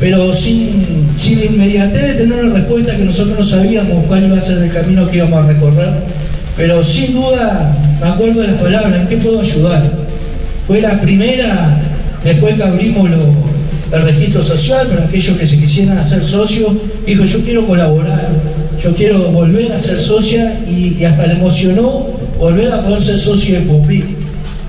Pero 0.00 0.32
sin, 0.32 1.10
sin 1.14 1.44
inmediatez 1.44 2.00
de 2.00 2.14
tener 2.14 2.44
una 2.44 2.54
respuesta 2.54 2.96
que 2.96 3.04
nosotros 3.04 3.38
no 3.38 3.44
sabíamos 3.44 4.06
cuál 4.06 4.24
iba 4.24 4.38
a 4.38 4.40
ser 4.40 4.62
el 4.62 4.72
camino 4.72 5.06
que 5.06 5.18
íbamos 5.18 5.44
a 5.44 5.48
recorrer. 5.48 5.90
Pero 6.56 6.82
sin 6.82 7.12
duda 7.12 7.76
me 8.00 8.08
acuerdo 8.08 8.40
de 8.40 8.48
las 8.48 8.62
palabras, 8.62 9.00
¿en 9.02 9.06
qué 9.06 9.18
puedo 9.18 9.38
ayudar? 9.38 9.82
Fue 10.66 10.80
la 10.80 10.98
primera, 10.98 11.78
después 12.24 12.54
que 12.54 12.62
abrimos 12.62 13.10
el 13.92 14.02
registro 14.02 14.42
social 14.42 14.86
para 14.86 15.04
aquellos 15.04 15.36
que 15.36 15.46
se 15.46 15.58
quisieran 15.58 15.98
hacer 15.98 16.22
socios, 16.22 16.72
dijo, 17.04 17.26
yo 17.26 17.44
quiero 17.44 17.66
colaborar, 17.66 18.30
yo 18.82 18.94
quiero 18.94 19.30
volver 19.30 19.70
a 19.72 19.78
ser 19.78 19.98
socia 19.98 20.58
y 20.66 21.04
hasta 21.04 21.26
le 21.26 21.34
emocionó 21.34 22.09
volver 22.40 22.72
a 22.72 22.82
poder 22.82 23.02
ser 23.02 23.20
socio 23.20 23.60
de 23.60 23.66
Popí, 23.66 24.02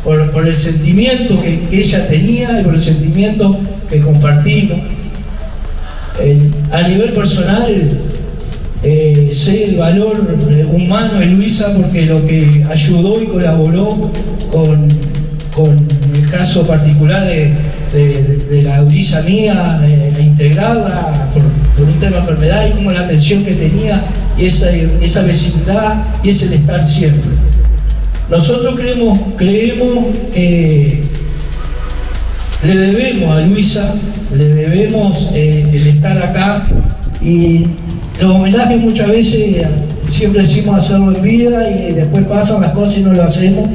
por, 0.03 0.47
el 0.47 0.57
sentimiento 0.57 1.41
que, 1.41 1.67
ella 1.71 2.07
tenía 2.07 2.59
y 2.59 2.63
por 2.63 2.75
el 2.75 2.81
sentimiento 2.81 3.57
que 3.89 4.01
compartimos. 4.01 4.79
a 6.71 6.87
nivel 6.87 7.13
personal, 7.13 7.89
eh, 8.83 9.29
sé 9.31 9.65
el 9.65 9.77
valor 9.77 10.37
humano 10.73 11.19
de 11.19 11.27
Luisa 11.27 11.73
porque 11.77 12.07
lo 12.07 12.25
que 12.25 12.65
ayudó 12.69 13.21
y 13.21 13.27
colaboró 13.27 14.11
con, 14.51 14.89
el 16.15 16.29
caso 16.29 16.65
particular 16.65 17.25
de, 17.25 18.63
la 18.63 18.81
Luisa 18.81 19.21
mía, 19.21 19.81
eh, 19.87 20.13
a 20.15 20.19
integrarla 20.19 21.29
por, 21.33 21.43
un 21.85 21.93
tema 21.99 22.17
de 22.17 22.17
enfermedad 22.19 22.67
y 22.67 22.71
como 22.71 22.91
la 22.91 23.01
atención 23.01 23.43
que 23.43 23.53
tenía 23.53 24.03
y 24.37 24.45
esa 24.45 25.21
vecindad 25.21 26.03
y 26.23 26.29
ese 26.29 26.55
estar 26.55 26.83
siempre. 26.83 27.40
Nosotros 28.31 28.75
creemos, 28.77 29.19
que 29.37 31.03
le 32.63 32.77
debemos 32.77 33.29
a 33.29 33.41
Luisa, 33.41 33.93
le 34.33 34.47
debemos 34.47 35.31
eh, 35.33 35.67
el 35.73 35.87
estar 35.87 36.17
acá 36.17 36.65
y 37.21 37.65
los 38.21 38.31
homenajes 38.33 38.79
muchas 38.79 39.09
veces 39.09 39.67
siempre 40.09 40.43
decimos 40.43 40.77
hacerlo 40.77 41.13
en 41.13 41.21
vida 41.21 41.69
y 41.69 41.91
después 41.91 42.23
pasan 42.23 42.61
las 42.61 42.71
cosas 42.71 42.99
y 42.99 43.01
no 43.01 43.11
lo 43.11 43.21
hacemos, 43.21 43.67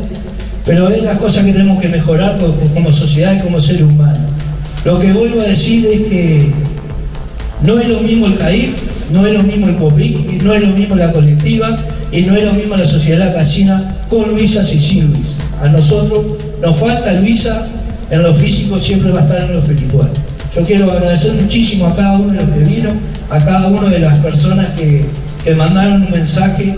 pero 0.65 0.89
es 0.89 1.03
las 1.03 1.19
cosas 1.19 1.45
que 1.45 1.53
tenemos 1.53 1.79
que 1.79 1.89
mejorar 1.89 2.39
como, 2.39 2.91
sociedad 2.95 3.37
y 3.39 3.41
como 3.41 3.61
ser 3.61 3.85
humano. 3.85 4.27
Lo 4.87 4.99
que 4.99 5.13
vuelvo 5.13 5.43
a 5.43 5.45
decir 5.45 5.85
es 5.85 6.01
que 6.07 6.51
no 7.63 7.79
es 7.79 7.89
lo 7.91 8.01
mismo 8.01 8.25
el 8.25 8.39
CAIF, 8.39 8.71
no 9.13 9.27
es 9.27 9.35
lo 9.35 9.43
mismo 9.43 9.67
el 9.67 9.75
POPIC, 9.75 10.43
no 10.43 10.55
es 10.55 10.63
lo 10.63 10.75
mismo 10.75 10.97
la 10.97 11.13
colectiva 11.13 11.79
y 12.11 12.23
no 12.23 12.35
es 12.35 12.45
lo 12.45 12.55
mismo 12.55 12.75
la 12.75 12.87
sociedad 12.87 13.35
casina 13.35 13.96
con 14.09 14.31
Luisa 14.31 14.63
y 14.63 14.81
sin 14.81 15.13
Luisa. 15.13 15.39
A 15.63 15.69
nosotros 15.69 16.25
nos 16.63 16.77
falta 16.79 17.13
Luisa 17.15 17.65
en 18.11 18.23
lo 18.23 18.35
físico, 18.35 18.79
siempre 18.79 19.11
va 19.13 19.21
a 19.21 19.23
estar 19.23 19.43
en 19.43 19.53
lo 19.55 19.59
espiritual. 19.61 20.11
Yo 20.55 20.63
quiero 20.63 20.91
agradecer 20.91 21.33
muchísimo 21.33 21.87
a 21.87 21.97
cada 21.97 22.19
uno 22.19 22.33
de 22.33 22.41
los 22.41 22.51
que 22.51 22.61
vino, 22.61 22.91
a 23.31 23.39
cada 23.45 23.69
una 23.69 23.91
de 23.91 23.99
las 23.99 24.19
personas 24.19 24.69
que, 24.71 25.05
mandaron 25.57 26.03
un 26.03 26.11
mensaje 26.11 26.77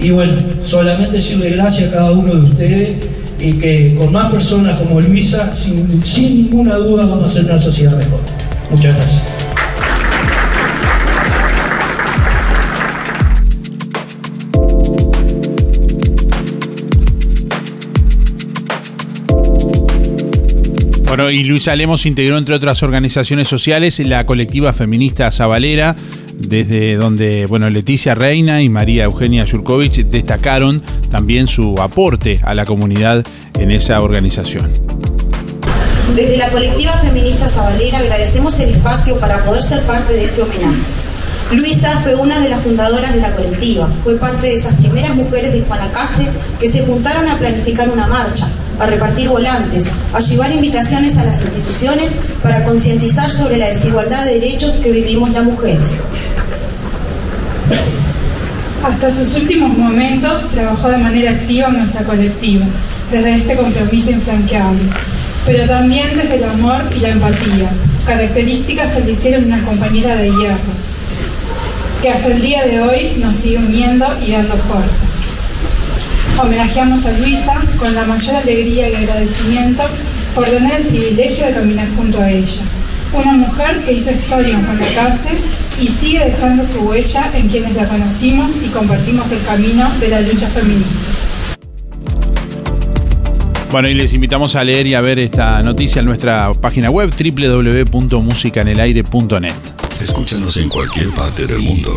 y 0.00 0.10
bueno, 0.10 0.32
solamente 0.62 1.16
decirle 1.16 1.50
gracias 1.50 1.90
a 1.90 1.96
cada 1.96 2.12
uno 2.12 2.32
de 2.32 2.40
ustedes 2.40 2.96
y 3.38 3.52
que 3.52 3.96
con 3.98 4.10
más 4.10 4.30
personas 4.30 4.80
como 4.80 4.98
Luisa, 4.98 5.52
sin 5.52 6.36
ninguna 6.36 6.76
duda 6.76 7.04
vamos 7.04 7.24
a 7.24 7.26
hacer 7.26 7.44
una 7.44 7.60
sociedad 7.60 7.94
mejor. 7.98 8.20
Muchas 8.70 8.94
gracias. 8.94 9.47
Y 21.18 21.42
Luisa 21.42 21.74
Lemos 21.74 22.06
integró, 22.06 22.38
entre 22.38 22.54
otras 22.54 22.82
organizaciones 22.84 23.48
sociales, 23.48 23.98
la 23.98 24.24
colectiva 24.24 24.72
feminista 24.72 25.32
Zabalera, 25.32 25.96
desde 26.36 26.94
donde 26.94 27.46
bueno, 27.46 27.68
Leticia 27.68 28.14
Reina 28.14 28.62
y 28.62 28.68
María 28.68 29.04
Eugenia 29.04 29.44
Yurkovich 29.44 30.04
destacaron 30.04 30.80
también 31.10 31.48
su 31.48 31.74
aporte 31.80 32.38
a 32.44 32.54
la 32.54 32.64
comunidad 32.64 33.26
en 33.58 33.72
esa 33.72 34.00
organización. 34.00 34.70
Desde 36.14 36.36
la 36.36 36.50
colectiva 36.50 36.92
feminista 36.98 37.48
Zabalera 37.48 37.98
agradecemos 37.98 38.58
el 38.60 38.70
espacio 38.70 39.18
para 39.18 39.44
poder 39.44 39.64
ser 39.64 39.82
parte 39.82 40.12
de 40.14 40.26
este 40.26 40.42
homenaje. 40.42 40.78
Luisa 41.50 41.98
fue 42.00 42.14
una 42.14 42.38
de 42.38 42.50
las 42.50 42.62
fundadoras 42.62 43.12
de 43.12 43.20
la 43.20 43.34
colectiva, 43.34 43.88
fue 44.04 44.16
parte 44.16 44.46
de 44.46 44.54
esas 44.54 44.74
primeras 44.74 45.16
mujeres 45.16 45.52
de 45.52 45.62
Juanacase 45.62 46.28
que 46.60 46.68
se 46.68 46.84
juntaron 46.84 47.26
a 47.26 47.38
planificar 47.38 47.88
una 47.88 48.06
marcha, 48.06 48.46
a 48.78 48.86
repartir 48.86 49.28
volantes, 49.28 49.90
a 50.12 50.20
llevar 50.20 50.52
invitaciones 50.52 51.16
a 51.18 51.24
las 51.24 51.40
instituciones 51.40 52.14
para 52.42 52.64
concientizar 52.64 53.32
sobre 53.32 53.56
la 53.56 53.68
desigualdad 53.68 54.24
de 54.24 54.34
derechos 54.34 54.72
que 54.82 54.90
vivimos 54.90 55.30
las 55.30 55.44
mujeres. 55.44 55.96
Hasta 58.84 59.14
sus 59.14 59.34
últimos 59.34 59.76
momentos 59.76 60.48
trabajó 60.50 60.88
de 60.88 60.98
manera 60.98 61.32
activa 61.32 61.68
en 61.68 61.78
nuestra 61.78 62.04
colectiva, 62.04 62.66
desde 63.10 63.36
este 63.36 63.56
compromiso 63.56 64.10
infranqueable, 64.12 64.80
pero 65.44 65.66
también 65.66 66.16
desde 66.16 66.36
el 66.36 66.44
amor 66.44 66.82
y 66.96 67.00
la 67.00 67.08
empatía, 67.08 67.70
características 68.06 68.92
que 68.92 69.00
le 69.00 69.12
hicieron 69.12 69.44
una 69.44 69.62
compañera 69.64 70.14
de 70.16 70.30
hierro 70.30 70.88
que 72.00 72.10
hasta 72.10 72.28
el 72.28 72.40
día 72.40 72.64
de 72.64 72.80
hoy 72.80 73.16
nos 73.18 73.36
sigue 73.36 73.58
uniendo 73.58 74.06
y 74.24 74.30
dando 74.30 74.54
fuerza. 74.56 75.07
Homenajeamos 76.40 77.04
a 77.04 77.18
Luisa 77.18 77.60
con 77.78 77.92
la 77.94 78.04
mayor 78.04 78.36
alegría 78.36 78.88
y 78.88 78.94
agradecimiento 78.94 79.82
por 80.34 80.44
tener 80.44 80.82
el 80.82 80.86
privilegio 80.86 81.46
de 81.46 81.52
caminar 81.52 81.88
junto 81.96 82.20
a 82.20 82.30
ella. 82.30 82.62
Una 83.12 83.32
mujer 83.32 83.82
que 83.84 83.94
hizo 83.94 84.12
historia 84.12 84.54
en 84.54 84.64
Juan 84.64 84.78
Lacase 84.78 85.30
y 85.80 85.88
sigue 85.88 86.24
dejando 86.24 86.64
su 86.64 86.78
huella 86.80 87.28
en 87.34 87.48
quienes 87.48 87.74
la 87.74 87.88
conocimos 87.88 88.52
y 88.64 88.68
compartimos 88.68 89.32
el 89.32 89.42
camino 89.42 89.90
de 89.98 90.08
la 90.08 90.20
lucha 90.20 90.46
feminista. 90.48 90.94
Bueno, 93.72 93.88
y 93.88 93.94
les 93.94 94.12
invitamos 94.12 94.54
a 94.54 94.62
leer 94.62 94.86
y 94.86 94.94
a 94.94 95.00
ver 95.00 95.18
esta 95.18 95.60
noticia 95.62 95.98
en 96.00 96.06
nuestra 96.06 96.52
página 96.54 96.90
web 96.90 97.10
www.musicanelaire.net. 97.10 99.87
Escúchanos 100.02 100.56
en 100.56 100.68
cualquier 100.68 101.08
parte 101.10 101.46
del 101.46 101.58
mundo. 101.58 101.92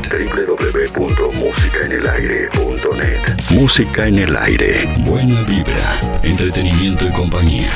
www.musicaenelaire.net. 0.97 3.51
Música 3.51 4.07
en 4.07 4.19
el 4.19 4.37
aire. 4.37 4.87
Buena 4.99 5.41
vibra, 5.43 6.21
entretenimiento 6.23 7.09
y 7.09 7.13
compañía. 7.13 7.71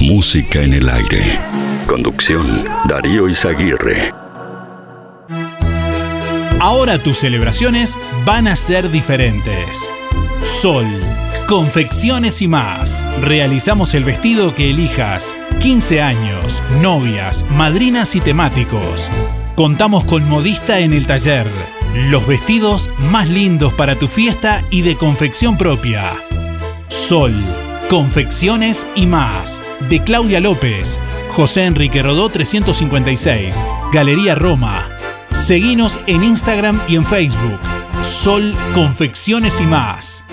Música 0.00 0.62
en 0.62 0.74
el 0.74 0.88
aire. 0.88 1.38
Conducción, 1.86 2.64
Darío 2.88 3.28
Izaguirre. 3.28 4.12
Ahora 6.58 6.98
tus 6.98 7.18
celebraciones 7.18 7.96
van 8.24 8.48
a 8.48 8.56
ser 8.56 8.90
diferentes. 8.90 9.88
Sol 10.42 10.86
Confecciones 11.48 12.40
y 12.40 12.48
más. 12.48 13.04
Realizamos 13.20 13.94
el 13.94 14.04
vestido 14.04 14.54
que 14.54 14.70
elijas. 14.70 15.36
15 15.60 16.00
años, 16.00 16.62
novias, 16.80 17.44
madrinas 17.50 18.14
y 18.14 18.20
temáticos. 18.20 19.10
Contamos 19.56 20.04
con 20.04 20.26
modista 20.28 20.78
en 20.78 20.94
el 20.94 21.06
taller. 21.06 21.46
Los 22.10 22.26
vestidos 22.26 22.90
más 23.10 23.28
lindos 23.28 23.72
para 23.74 23.96
tu 23.96 24.06
fiesta 24.06 24.62
y 24.70 24.80
de 24.80 24.96
confección 24.96 25.58
propia. 25.58 26.12
Sol, 26.88 27.34
confecciones 27.90 28.88
y 28.94 29.04
más. 29.04 29.62
De 29.90 30.02
Claudia 30.02 30.40
López. 30.40 31.00
José 31.30 31.64
Enrique 31.64 32.02
Rodó 32.02 32.30
356. 32.30 33.66
Galería 33.92 34.34
Roma. 34.34 34.88
Seguinos 35.32 36.00
en 36.06 36.24
Instagram 36.24 36.80
y 36.88 36.96
en 36.96 37.04
Facebook. 37.04 37.60
Sol, 38.02 38.54
confecciones 38.74 39.60
y 39.60 39.66
más. 39.66 40.24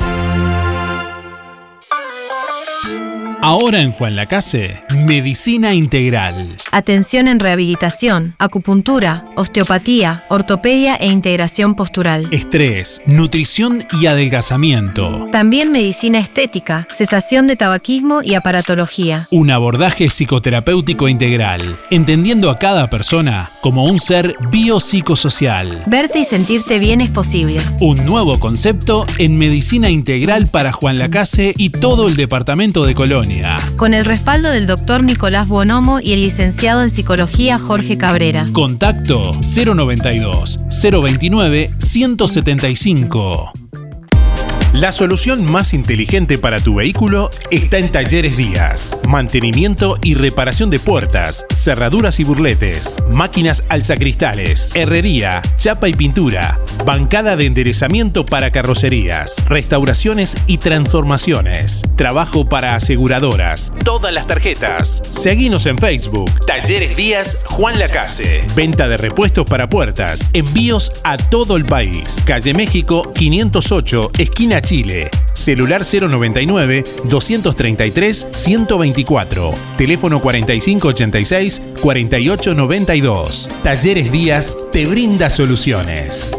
Ahora 3.41 3.79
en 3.79 3.93
Juan 3.93 4.17
Lacase, 4.17 4.81
Medicina 4.97 5.73
Integral. 5.73 6.57
Atención 6.73 7.29
en 7.29 7.39
rehabilitación, 7.39 8.35
acupuntura, 8.37 9.23
osteopatía, 9.37 10.25
ortopedia 10.27 10.97
e 10.97 11.07
integración 11.07 11.73
postural. 11.75 12.27
Estrés, 12.31 13.01
nutrición 13.05 13.85
y 14.01 14.07
adelgazamiento. 14.07 15.29
También 15.31 15.71
medicina 15.71 16.19
estética, 16.19 16.85
cesación 16.93 17.47
de 17.47 17.55
tabaquismo 17.55 18.21
y 18.23 18.33
aparatología. 18.33 19.29
Un 19.31 19.51
abordaje 19.51 20.09
psicoterapéutico 20.09 21.07
integral, 21.07 21.61
entendiendo 21.91 22.49
a 22.49 22.59
cada 22.59 22.89
persona 22.89 23.49
como 23.61 23.85
un 23.85 24.01
ser 24.01 24.35
biopsicosocial. 24.51 25.83
Verte 25.85 26.19
y 26.19 26.25
sentirte 26.25 26.77
bien 26.77 26.99
es 26.99 27.09
posible. 27.09 27.61
Un 27.79 28.05
nuevo 28.05 28.37
concepto 28.37 29.05
en 29.17 29.37
medicina 29.37 29.89
integral 29.89 30.47
para 30.47 30.73
Juan 30.73 30.99
Lacase 30.99 31.53
y 31.55 31.69
todo 31.69 32.09
el 32.09 32.17
departamento 32.17 32.85
de 32.85 32.95
Colonia. 32.95 33.28
Con 33.75 33.93
el 33.93 34.05
respaldo 34.05 34.49
del 34.49 34.67
doctor 34.67 35.03
Nicolás 35.03 35.47
Bonomo 35.47 35.99
y 35.99 36.13
el 36.13 36.21
licenciado 36.21 36.81
en 36.81 36.89
psicología 36.89 37.59
Jorge 37.59 37.97
Cabrera. 37.97 38.45
Contacto 38.51 39.33
092 39.41 40.59
029 40.81 41.71
175. 41.79 43.53
La 44.73 44.91
solución 44.91 45.51
más 45.51 45.73
inteligente 45.73 46.37
para 46.37 46.59
tu 46.59 46.75
vehículo 46.75 47.31
está 47.49 47.79
en 47.79 47.91
Talleres 47.91 48.37
Díaz. 48.37 49.01
Mantenimiento 49.07 49.97
y 50.03 50.13
reparación 50.13 50.69
de 50.69 50.77
puertas, 50.77 51.43
cerraduras 51.51 52.19
y 52.19 52.23
burletes, 52.23 52.97
máquinas 53.09 53.63
alzacristales, 53.69 54.69
herrería, 54.75 55.41
chapa 55.57 55.89
y 55.89 55.93
pintura, 55.93 56.59
bancada 56.85 57.35
de 57.35 57.47
enderezamiento 57.47 58.27
para 58.27 58.51
carrocerías, 58.51 59.43
restauraciones 59.47 60.37
y 60.45 60.59
transformaciones, 60.59 61.81
trabajo 61.95 62.47
para 62.47 62.75
aseguradoras, 62.75 63.73
todas 63.83 64.13
las 64.13 64.27
tarjetas. 64.27 65.01
Seguinos 65.09 65.65
en 65.65 65.79
Facebook, 65.79 66.29
Talleres 66.45 66.95
Díaz 66.95 67.43
Juan 67.47 67.79
Lacase. 67.79 68.45
Venta 68.55 68.87
de 68.87 68.97
repuestos 68.97 69.47
para 69.47 69.67
puertas, 69.67 70.29
envíos 70.33 70.91
a 71.03 71.17
todo 71.17 71.57
el 71.57 71.65
país. 71.65 72.23
Calle 72.27 72.53
México 72.53 73.11
508, 73.15 74.11
esquina 74.19 74.58
Chile. 74.61 75.09
Celular 75.33 75.83
099 75.85 76.83
233 77.05 78.27
124. 78.31 79.53
Teléfono 79.77 80.21
4586 80.21 81.61
4892. 81.81 83.49
Talleres 83.63 84.11
Díaz 84.11 84.65
te 84.71 84.85
brinda 84.85 85.29
soluciones. 85.29 86.31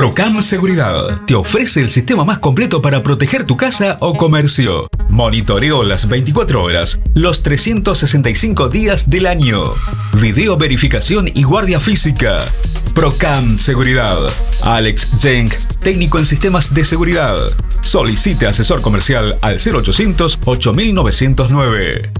Procam 0.00 0.40
Seguridad 0.40 1.20
te 1.26 1.34
ofrece 1.34 1.82
el 1.82 1.90
sistema 1.90 2.24
más 2.24 2.38
completo 2.38 2.80
para 2.80 3.02
proteger 3.02 3.44
tu 3.44 3.58
casa 3.58 3.98
o 4.00 4.14
comercio. 4.14 4.88
Monitoreo 5.10 5.82
las 5.82 6.08
24 6.08 6.62
horas, 6.62 6.98
los 7.12 7.42
365 7.42 8.70
días 8.70 9.10
del 9.10 9.26
año. 9.26 9.74
Video 10.14 10.56
verificación 10.56 11.28
y 11.28 11.42
guardia 11.42 11.80
física. 11.80 12.50
Procam 12.94 13.58
Seguridad. 13.58 14.16
Alex 14.62 15.06
Zeng, 15.18 15.50
técnico 15.82 16.18
en 16.18 16.24
sistemas 16.24 16.72
de 16.72 16.86
seguridad. 16.86 17.36
Solicite 17.82 18.46
asesor 18.46 18.80
comercial 18.80 19.36
al 19.42 19.56
0800 19.56 20.38
8909. 20.46 22.10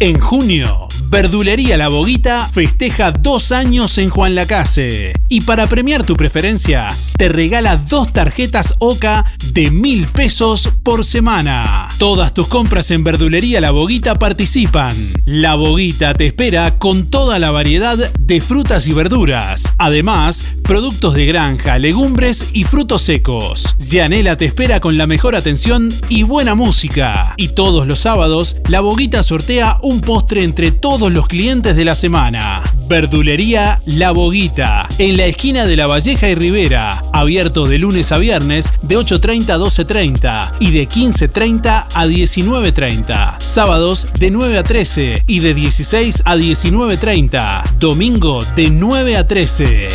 En 0.00 0.18
junio, 0.18 0.88
Verdulería 1.10 1.76
La 1.76 1.88
Boguita 1.88 2.48
festeja 2.50 3.10
dos 3.10 3.52
años 3.52 3.98
en 3.98 4.08
Juan 4.08 4.34
Lacase. 4.34 5.12
Y 5.28 5.40
para 5.42 5.66
premiar 5.66 6.04
tu 6.04 6.16
preferencia, 6.16 6.88
te 7.18 7.28
regala 7.28 7.76
dos 7.76 8.12
tarjetas 8.12 8.76
OCA 8.78 9.24
de 9.52 9.70
mil 9.70 10.06
pesos 10.06 10.70
por 10.84 11.04
semana. 11.04 11.88
Todas 11.98 12.32
tus 12.32 12.46
compras 12.46 12.90
en 12.92 13.02
Verdulería 13.02 13.60
La 13.60 13.72
Boguita 13.72 14.18
participan. 14.18 14.94
La 15.26 15.56
Boguita 15.56 16.14
te 16.14 16.26
espera 16.26 16.78
con 16.78 17.10
toda 17.10 17.38
la 17.38 17.50
variedad 17.50 17.98
de 17.98 18.40
frutas 18.40 18.86
y 18.86 18.92
verduras. 18.92 19.72
Además, 19.78 20.54
productos 20.62 21.14
de 21.14 21.26
granja, 21.26 21.78
legumbres 21.78 22.50
y 22.52 22.62
frutos 22.62 23.02
secos. 23.02 23.74
Yanela 23.78 24.36
te 24.36 24.44
espera 24.44 24.78
con 24.78 24.96
la 24.96 25.08
mejor 25.08 25.34
atención 25.34 25.88
y 26.08 26.22
buena 26.22 26.54
música. 26.54 27.34
Y 27.36 27.48
todos 27.48 27.86
los 27.86 27.98
sábados, 27.98 28.56
La 28.68 28.80
Boguita 28.80 29.24
sortea 29.24 29.78
un 29.82 29.89
postre 29.98 30.44
entre 30.44 30.70
todos 30.70 31.10
los 31.10 31.26
clientes 31.26 31.74
de 31.74 31.84
la 31.84 31.96
semana. 31.96 32.62
Verdulería 32.86 33.80
La 33.86 34.12
Boguita, 34.12 34.86
en 34.98 35.16
la 35.16 35.24
esquina 35.24 35.66
de 35.66 35.76
La 35.76 35.88
Valleja 35.88 36.28
y 36.28 36.36
Rivera, 36.36 37.02
abierto 37.12 37.66
de 37.66 37.78
lunes 37.78 38.12
a 38.12 38.18
viernes 38.18 38.72
de 38.82 38.96
8.30 38.96 39.50
a 39.50 39.58
12.30 39.58 40.52
y 40.60 40.70
de 40.70 40.88
15.30 40.88 41.86
a 41.92 42.06
19.30. 42.06 43.40
Sábados 43.40 44.06
de 44.18 44.30
9 44.30 44.58
a 44.58 44.62
13 44.62 45.24
y 45.26 45.40
de 45.40 45.54
16 45.54 46.22
a 46.24 46.36
19.30. 46.36 47.78
Domingo 47.78 48.44
de 48.54 48.70
9 48.70 49.16
a 49.16 49.26
13. 49.26 49.88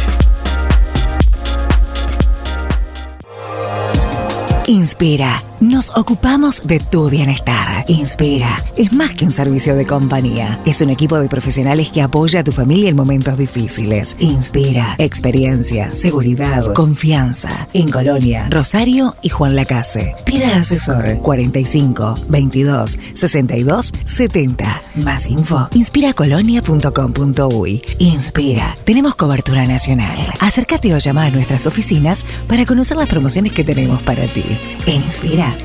Inspira. 4.67 5.39
Nos 5.61 5.95
ocupamos 5.95 6.67
de 6.67 6.79
tu 6.79 7.09
bienestar. 7.09 7.85
Inspira. 7.87 8.57
Es 8.77 8.91
más 8.91 9.15
que 9.15 9.23
un 9.25 9.31
servicio 9.31 9.75
de 9.75 9.85
compañía. 9.85 10.59
Es 10.65 10.81
un 10.81 10.89
equipo 10.89 11.17
de 11.17 11.29
profesionales 11.29 11.91
que 11.91 12.01
apoya 12.01 12.41
a 12.41 12.43
tu 12.43 12.51
familia 12.51 12.89
en 12.89 12.95
momentos 12.95 13.37
difíciles. 13.37 14.17
Inspira. 14.19 14.95
Experiencia, 14.97 15.89
seguridad, 15.91 16.73
confianza. 16.73 17.67
En 17.73 17.89
Colonia, 17.89 18.47
Rosario 18.49 19.15
y 19.21 19.29
Juan 19.29 19.55
Lacase. 19.55 20.15
Pida 20.25 20.57
asesor 20.57 21.19
45 21.21 22.15
22 22.29 22.97
62 23.13 23.93
70. 24.05 24.81
Más 24.95 25.27
info. 25.27 25.69
Inspiracolonia.com.uy. 25.73 27.81
Inspira. 27.99 28.75
Tenemos 28.83 29.15
cobertura 29.15 29.65
nacional. 29.65 30.17
Acércate 30.41 30.93
o 30.93 30.97
llama 30.97 31.23
a 31.23 31.31
nuestras 31.31 31.65
oficinas 31.65 32.25
para 32.47 32.65
conocer 32.65 32.97
las 32.97 33.07
promociones 33.07 33.53
que 33.53 33.63
tenemos 33.63 34.03
para 34.03 34.25
ti. 34.25 34.43
En 34.85 35.09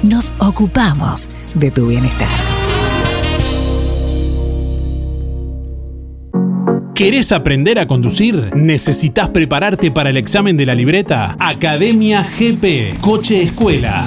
Nos 0.02 0.32
ocupamos 0.38 1.28
de 1.54 1.70
tu 1.70 1.86
bienestar. 1.86 2.28
¿Querés 6.94 7.32
aprender 7.32 7.78
a 7.78 7.86
conducir? 7.86 8.54
¿Necesitas 8.54 9.30
prepararte 9.30 9.90
para 9.90 10.10
el 10.10 10.18
examen 10.18 10.58
de 10.58 10.66
la 10.66 10.74
libreta? 10.74 11.34
Academia 11.38 12.22
GP, 12.22 13.00
Coche 13.00 13.42
Escuela. 13.42 14.04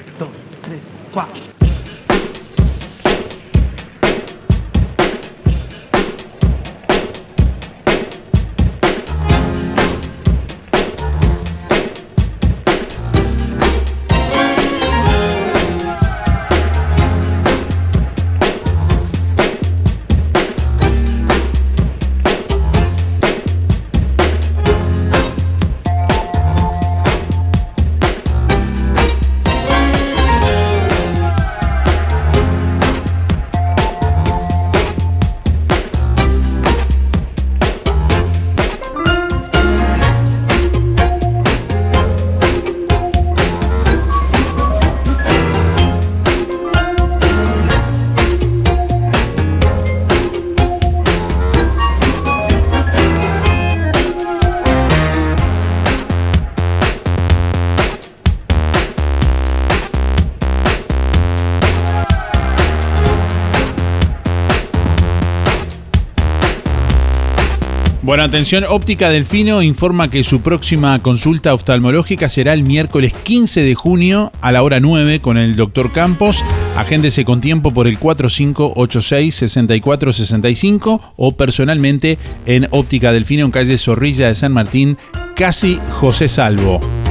atención, 68.34 68.65
Óptica 68.67 69.11
Delfino 69.11 69.61
informa 69.61 70.09
que 70.09 70.23
su 70.23 70.41
próxima 70.41 70.97
consulta 71.03 71.53
oftalmológica 71.53 72.29
será 72.29 72.53
el 72.53 72.63
miércoles 72.63 73.13
15 73.13 73.61
de 73.61 73.75
junio 73.75 74.31
a 74.41 74.51
la 74.51 74.63
hora 74.63 74.79
9 74.79 75.19
con 75.19 75.38
el 75.38 75.55
doctor 75.55 75.91
Campos. 75.91 76.43
Agéndese 76.75 77.25
con 77.25 77.41
tiempo 77.41 77.69
por 77.69 77.88
el 77.88 77.99
4586-6465 77.99 80.99
o 81.15 81.34
personalmente 81.34 82.17
en 82.47 82.67
Óptica 82.71 83.11
Delfino 83.11 83.45
en 83.45 83.51
calle 83.51 83.77
Zorrilla 83.77 84.29
de 84.29 84.36
San 84.36 84.51
Martín, 84.51 84.97
casi 85.36 85.79
José 85.91 86.27
Salvo. 86.27 87.02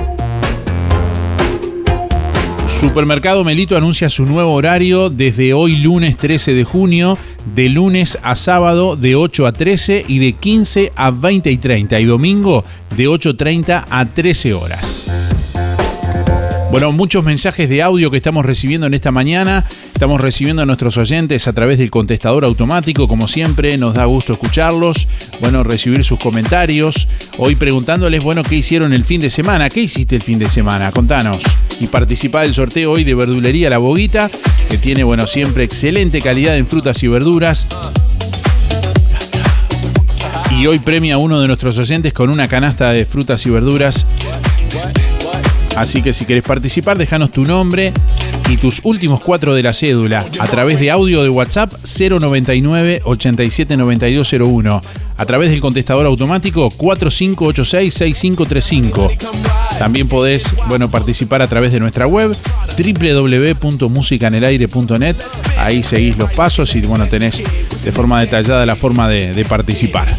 Supermercado 2.81 3.45
Melito 3.45 3.77
anuncia 3.77 4.11
su 4.11 4.27
nuevo 4.27 4.53
horario 4.53 5.09
desde 5.09 5.55
hoy 5.55 5.77
lunes 5.77 6.17
13 6.17 6.55
de 6.55 6.65
junio, 6.65 7.17
de 7.55 7.69
lunes 7.69 8.19
a 8.23 8.35
sábado 8.35 8.97
de 8.97 9.15
8 9.15 9.47
a 9.47 9.53
13 9.53 10.05
y 10.09 10.19
de 10.19 10.33
15 10.33 10.93
a 10.97 11.11
20 11.13 11.51
y 11.51 11.57
30 11.59 12.01
y 12.01 12.05
domingo 12.07 12.65
de 12.97 13.09
8.30 13.09 13.85
a 13.89 14.07
13 14.07 14.55
horas. 14.55 15.07
Bueno, 16.73 16.91
muchos 16.91 17.23
mensajes 17.23 17.69
de 17.69 17.83
audio 17.83 18.11
que 18.11 18.17
estamos 18.17 18.45
recibiendo 18.45 18.87
en 18.87 18.95
esta 18.95 19.13
mañana. 19.13 19.65
Estamos 20.03 20.21
recibiendo 20.21 20.63
a 20.63 20.67
nuestros 20.67 20.99
oyentes 20.99 21.47
a 21.47 21.53
través 21.53 21.79
del 21.79 21.89
contestador 21.89 22.45
automático, 22.45 23.07
como 23.07 23.29
siempre, 23.29 23.79
nos 23.79 23.95
da 23.95 24.05
gusto 24.07 24.33
escucharlos. 24.33 25.07
Bueno, 25.39 25.63
recibir 25.63 26.05
sus 26.05 26.19
comentarios. 26.19 27.07
Hoy 27.39 27.55
preguntándoles, 27.55 28.25
bueno, 28.25 28.43
¿qué 28.43 28.57
hicieron 28.57 28.93
el 28.95 29.05
fin 29.05 29.21
de 29.21 29.31
semana? 29.31 29.69
¿Qué 29.69 29.83
hiciste 29.83 30.17
el 30.17 30.23
fin 30.23 30.41
de 30.41 30.51
semana? 30.51 30.91
Contanos. 30.91 31.45
Y 31.79 31.87
participa 31.87 32.43
del 32.43 32.53
sorteo 32.53 32.91
hoy 32.91 33.05
de 33.05 33.15
Verdulería 33.15 33.71
La 33.71 33.79
Boguita, 33.79 34.29
que 34.69 34.77
tiene, 34.77 35.05
bueno, 35.05 35.25
siempre 35.29 35.63
excelente 35.63 36.21
calidad 36.21 36.57
en 36.57 36.67
frutas 36.67 37.01
y 37.05 37.07
verduras. 37.07 37.69
Y 40.59 40.67
hoy 40.67 40.81
premia 40.81 41.15
a 41.15 41.19
uno 41.19 41.41
de 41.41 41.47
nuestros 41.47 41.79
oyentes 41.79 42.13
con 42.13 42.29
una 42.29 42.49
canasta 42.49 42.91
de 42.91 43.07
frutas 43.07 43.47
y 43.47 43.51
verduras 43.51 44.05
Así 45.77 46.03
que 46.03 46.13
si 46.13 46.25
querés 46.27 46.43
participar, 46.43 46.99
déjanos 46.99 47.31
tu 47.33 47.45
nombre 47.45 47.93
y 48.51 48.57
tus 48.59 48.81
últimos 48.85 49.23
cuatro 49.23 49.55
de 49.55 49.63
la 49.63 49.73
cédula 49.73 50.27
a 50.39 50.47
través 50.47 50.79
de 50.79 50.91
audio 50.91 51.23
de 51.23 51.31
WhatsApp 51.31 51.73
099 51.85 53.01
879201 53.05 54.83
a 55.17 55.27
través 55.27 55.51
del 55.51 55.61
contestador 55.61 56.07
automático 56.07 56.71
4586-6535. 56.71 59.17
También 59.79 60.09
podés 60.09 60.55
bueno, 60.69 60.91
participar 60.91 61.43
a 61.43 61.49
través 61.49 61.73
de 61.73 61.81
nuestra 61.81 62.07
web 62.07 62.37
www.musicanelaire.net. 62.77 65.17
Ahí 65.59 65.83
seguís 65.83 66.17
los 66.19 66.31
pasos 66.33 66.75
y 66.75 66.81
bueno, 66.83 67.07
tenés 67.07 67.43
de 67.83 67.93
forma 67.93 68.21
detallada 68.21 68.67
la 68.67 68.77
forma 68.77 69.09
de, 69.09 69.33
de 69.33 69.45
participar. 69.45 70.15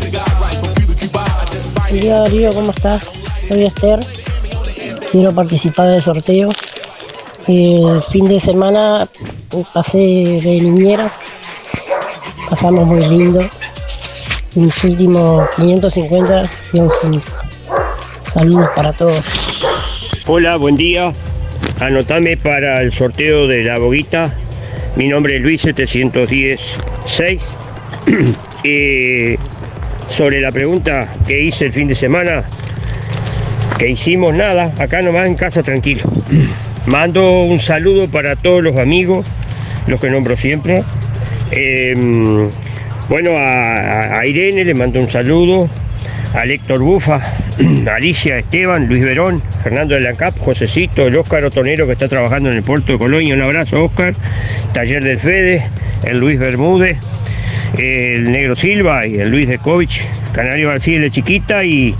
Hola 1.91 2.19
Darío, 2.21 2.49
¿cómo 2.51 2.71
estás? 2.71 3.03
Soy 3.47 3.65
Esther 3.65 3.99
quiero 5.13 5.31
participar 5.31 5.89
del 5.89 6.01
sorteo. 6.01 6.49
El 7.47 8.01
fin 8.11 8.27
de 8.27 8.39
semana 8.39 9.07
pasé 9.71 9.99
de 9.99 10.59
niñera, 10.59 11.11
pasamos 12.49 12.87
muy 12.87 13.05
lindo. 13.05 13.47
Mis 14.55 14.83
últimos 14.83 15.47
550 15.55 16.49
y 16.73 16.79
un 16.79 16.89
5. 16.89 17.21
Saludos 18.33 18.69
para 18.75 18.91
todos. 18.93 19.21
Hola, 20.25 20.55
buen 20.57 20.75
día. 20.75 21.13
Anotame 21.79 22.35
para 22.35 22.81
el 22.81 22.91
sorteo 22.91 23.47
de 23.47 23.63
la 23.63 23.77
boguita. 23.77 24.33
Mi 24.95 25.09
nombre 25.09 25.37
es 25.37 25.43
Luis 25.43 25.61
716. 25.61 27.55
y 28.63 29.35
sobre 30.07 30.41
la 30.41 30.51
pregunta 30.51 31.07
que 31.27 31.39
hice 31.43 31.65
el 31.65 31.73
fin 31.73 31.87
de 31.87 31.95
semana, 31.95 32.43
que 33.83 33.89
hicimos 33.89 34.33
nada, 34.33 34.71
acá 34.79 35.01
nomás 35.01 35.27
en 35.27 35.35
casa 35.35 35.61
tranquilo. 35.61 36.03
Mando 36.85 37.41
un 37.41 37.59
saludo 37.59 38.07
para 38.07 38.37
todos 38.37 38.63
los 38.63 38.77
amigos, 38.77 39.27
los 39.87 39.99
que 39.99 40.09
nombro 40.09 40.37
siempre. 40.37 40.83
Em, 41.51 42.47
bueno, 43.09 43.31
a, 43.35 44.25
Irene 44.25 44.63
le 44.63 44.73
mando 44.73 45.01
un 45.01 45.09
saludo, 45.09 45.67
a 46.33 46.45
Héctor 46.45 46.79
Bufa, 46.79 47.19
Alicia 47.93 48.37
Esteban, 48.37 48.87
Luis 48.87 49.03
Verón, 49.03 49.43
Fernando 49.63 49.95
de 49.95 50.01
la 50.01 50.13
Cap, 50.13 50.33
Josecito, 50.39 51.05
el 51.05 51.17
Óscar 51.17 51.43
Otonero 51.43 51.85
que 51.85 51.91
está 51.91 52.07
trabajando 52.07 52.49
en 52.49 52.55
el 52.55 52.63
puerto 52.63 52.93
de 52.93 52.97
Colonia, 52.97 53.35
un 53.35 53.41
abrazo 53.41 53.83
Óscar, 53.83 54.15
Taller 54.71 55.03
del 55.03 55.17
Fede, 55.17 55.61
el 56.05 56.21
Luis 56.21 56.39
Bermúdez, 56.39 56.99
el 57.77 58.31
Negro 58.31 58.55
Silva 58.55 59.05
y 59.05 59.17
el 59.17 59.29
Luis 59.29 59.49
de 59.49 59.57
Covich, 59.57 60.05
Canario 60.31 60.69
García 60.69 61.01
de 61.01 61.11
Chiquita 61.11 61.65
y 61.65 61.93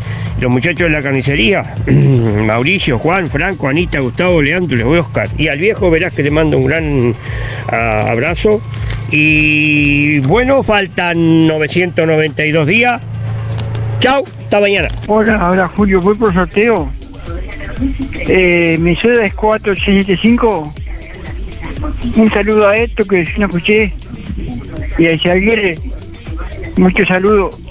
los 0.43 0.51
muchachos 0.51 0.89
de 0.89 0.89
la 0.89 1.01
carnicería, 1.01 1.73
Mauricio, 1.87 2.99
Juan, 2.99 3.27
Franco, 3.27 3.69
Anita, 3.69 4.01
Gustavo, 4.01 4.41
Leandro, 4.41 4.75
les 4.75 4.85
voy 4.85 4.99
Oscar. 4.99 5.29
Y 5.37 5.47
al 5.47 5.57
viejo 5.57 5.89
verás 5.89 6.13
que 6.13 6.21
le 6.21 6.31
mando 6.31 6.57
un 6.57 6.65
gran 6.65 7.15
ah, 7.69 8.11
abrazo. 8.11 8.61
Y 9.09 10.19
bueno, 10.19 10.61
faltan 10.61 11.47
992 11.47 12.67
días. 12.67 13.01
Chao, 13.99 14.23
hasta 14.25 14.59
mañana. 14.59 14.89
Hola, 15.07 15.37
ahora 15.37 15.67
Julio, 15.69 16.01
voy 16.01 16.15
por 16.15 16.33
sorteo. 16.33 16.91
Eh, 18.27 18.75
mi 18.79 18.95
sueldo 18.95 19.21
es 19.21 19.33
4875 19.33 20.73
Un 22.17 22.29
saludo 22.31 22.67
a 22.67 22.75
esto 22.75 23.05
que 23.05 23.25
no 23.37 23.45
escuché. 23.45 23.93
Y 24.97 25.05
a 25.05 25.13
Isaguirre, 25.13 25.77
mucho 26.75 27.05
saludo. 27.05 27.62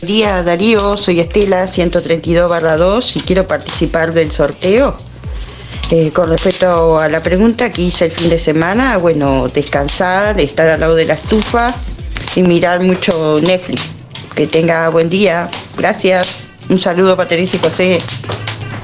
Buen 0.00 0.14
día 0.14 0.42
Darío, 0.42 0.96
soy 0.96 1.20
Estela 1.20 1.66
132 1.66 2.48
barra 2.48 2.78
2 2.78 3.16
y 3.16 3.20
quiero 3.20 3.46
participar 3.46 4.14
del 4.14 4.32
sorteo. 4.32 4.96
Eh, 5.90 6.10
con 6.10 6.30
respecto 6.30 6.98
a 6.98 7.06
la 7.10 7.22
pregunta 7.22 7.70
que 7.70 7.82
hice 7.82 8.06
el 8.06 8.12
fin 8.12 8.30
de 8.30 8.38
semana, 8.38 8.96
bueno, 8.96 9.46
descansar, 9.48 10.40
estar 10.40 10.70
al 10.70 10.80
lado 10.80 10.94
de 10.94 11.04
la 11.04 11.14
estufa 11.14 11.74
y 12.34 12.40
mirar 12.40 12.80
mucho 12.80 13.40
Netflix. 13.42 13.82
Que 14.34 14.46
tenga 14.46 14.88
buen 14.88 15.10
día. 15.10 15.50
Gracias. 15.76 16.46
Un 16.70 16.80
saludo 16.80 17.14
para 17.14 17.28
Teresa 17.28 17.58
y 17.58 17.60
José. 17.60 17.98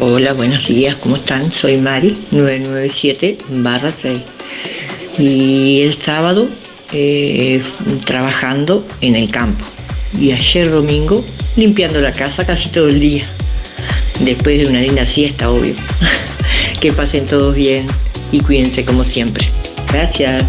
Hola, 0.01 0.35
buenos 0.35 0.67
días, 0.69 0.97
¿cómo 0.97 1.17
están? 1.17 1.51
Soy 1.51 1.79
Mari, 1.79 2.27
997 2.31 3.39
barra 3.49 3.91
6. 4.03 4.23
Y 5.19 5.81
el 5.81 5.95
sábado 5.95 6.47
eh, 6.93 7.63
trabajando 8.05 8.85
en 9.01 9.17
el 9.17 9.31
campo. 9.31 9.65
Y 10.19 10.33
ayer 10.33 10.71
domingo 10.71 11.25
limpiando 11.57 12.01
la 12.01 12.13
casa 12.13 12.45
casi 12.47 12.69
todo 12.69 12.89
el 12.89 13.01
día. 13.01 13.27
Después 14.21 14.59
de 14.59 14.69
una 14.69 14.81
linda 14.81 15.07
siesta, 15.07 15.51
obvio. 15.51 15.75
que 16.81 16.93
pasen 16.93 17.27
todos 17.27 17.55
bien 17.55 17.87
y 18.33 18.41
cuídense 18.41 18.85
como 18.85 19.05
siempre. 19.05 19.49
Gracias. 19.93 20.45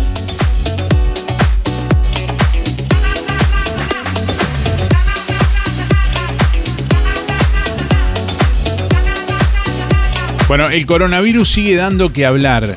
Bueno, 10.48 10.70
el 10.70 10.86
coronavirus 10.86 11.50
sigue 11.50 11.76
dando 11.76 12.14
que 12.14 12.26
hablar. 12.26 12.74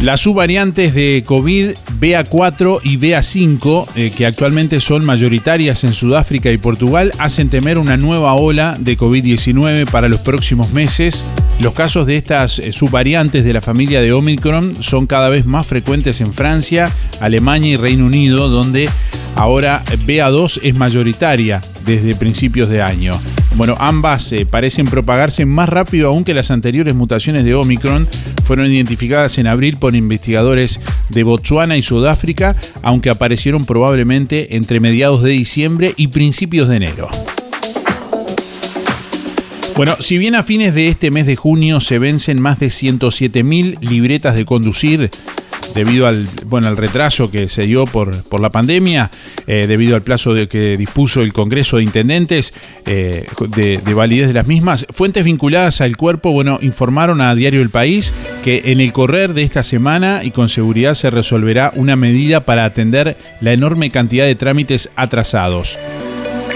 Las 0.00 0.22
subvariantes 0.22 0.92
de 0.92 1.22
COVID 1.24 1.70
BA4 2.00 2.80
y 2.82 2.98
BA5, 2.98 3.86
eh, 3.96 4.12
que 4.16 4.26
actualmente 4.26 4.80
son 4.80 5.04
mayoritarias 5.04 5.84
en 5.84 5.92
Sudáfrica 5.92 6.50
y 6.50 6.58
Portugal, 6.58 7.12
hacen 7.18 7.50
temer 7.50 7.78
una 7.78 7.96
nueva 7.96 8.34
ola 8.34 8.76
de 8.78 8.96
COVID-19 8.96 9.86
para 9.90 10.08
los 10.08 10.20
próximos 10.20 10.72
meses. 10.72 11.24
Los 11.60 11.74
casos 11.74 12.06
de 12.06 12.16
estas 12.16 12.58
eh, 12.58 12.72
subvariantes 12.72 13.44
de 13.44 13.52
la 13.52 13.60
familia 13.60 14.00
de 14.00 14.12
Omicron 14.12 14.82
son 14.82 15.06
cada 15.06 15.28
vez 15.28 15.46
más 15.46 15.66
frecuentes 15.66 16.20
en 16.20 16.32
Francia, 16.32 16.90
Alemania 17.20 17.72
y 17.72 17.76
Reino 17.76 18.06
Unido, 18.06 18.48
donde 18.48 18.88
ahora 19.36 19.82
BA2 20.06 20.60
es 20.62 20.74
mayoritaria 20.74 21.60
desde 21.86 22.14
principios 22.14 22.68
de 22.68 22.82
año. 22.82 23.12
Bueno, 23.56 23.76
ambas 23.78 24.32
eh, 24.32 24.46
parecen 24.46 24.86
propagarse 24.86 25.46
más 25.46 25.68
rápido 25.68 26.08
aún 26.08 26.24
que 26.24 26.34
las 26.34 26.50
anteriores 26.50 26.94
mutaciones 26.94 27.44
de 27.44 27.54
Omicron. 27.54 28.08
Fueron 28.44 28.70
identificadas 28.70 29.38
en 29.38 29.46
abril 29.46 29.76
por 29.76 29.94
investigadores 29.94 30.80
de 31.08 31.22
Botsuana 31.22 31.76
y 31.76 31.82
Sudáfrica, 31.82 32.56
aunque 32.82 33.10
aparecieron 33.10 33.64
probablemente 33.64 34.56
entre 34.56 34.80
mediados 34.80 35.22
de 35.22 35.30
diciembre 35.30 35.94
y 35.96 36.08
principios 36.08 36.68
de 36.68 36.76
enero. 36.76 37.08
Bueno, 39.76 39.96
si 40.00 40.18
bien 40.18 40.34
a 40.34 40.42
fines 40.42 40.74
de 40.74 40.88
este 40.88 41.10
mes 41.10 41.26
de 41.26 41.36
junio 41.36 41.80
se 41.80 41.98
vencen 41.98 42.40
más 42.40 42.60
de 42.60 42.68
107.000 42.68 43.80
libretas 43.80 44.34
de 44.34 44.44
conducir, 44.44 45.10
debido 45.74 46.06
al, 46.06 46.26
bueno, 46.46 46.68
al 46.68 46.76
retraso 46.76 47.30
que 47.30 47.48
se 47.48 47.62
dio 47.62 47.84
por, 47.84 48.22
por 48.24 48.40
la 48.40 48.50
pandemia, 48.50 49.10
eh, 49.46 49.66
debido 49.66 49.96
al 49.96 50.02
plazo 50.02 50.34
de 50.34 50.48
que 50.48 50.76
dispuso 50.76 51.22
el 51.22 51.32
Congreso 51.32 51.76
de 51.76 51.82
Intendentes 51.82 52.54
eh, 52.86 53.26
de, 53.48 53.78
de, 53.78 53.94
validez 53.94 54.28
de 54.28 54.34
las 54.34 54.46
mismas. 54.46 54.86
Fuentes 54.90 55.24
vinculadas 55.24 55.80
al 55.80 55.96
cuerpo, 55.96 56.32
bueno, 56.32 56.58
informaron 56.62 57.20
a 57.20 57.34
Diario 57.34 57.62
El 57.62 57.70
País 57.70 58.12
que 58.42 58.62
en 58.66 58.80
el 58.80 58.92
correr 58.92 59.34
de 59.34 59.42
esta 59.42 59.62
semana 59.62 60.22
y 60.24 60.30
con 60.30 60.48
seguridad 60.48 60.94
se 60.94 61.10
resolverá 61.10 61.72
una 61.74 61.96
medida 61.96 62.40
para 62.40 62.64
atender 62.64 63.16
la 63.40 63.52
enorme 63.52 63.90
cantidad 63.90 64.24
de 64.26 64.34
trámites 64.34 64.90
atrasados. 64.96 65.78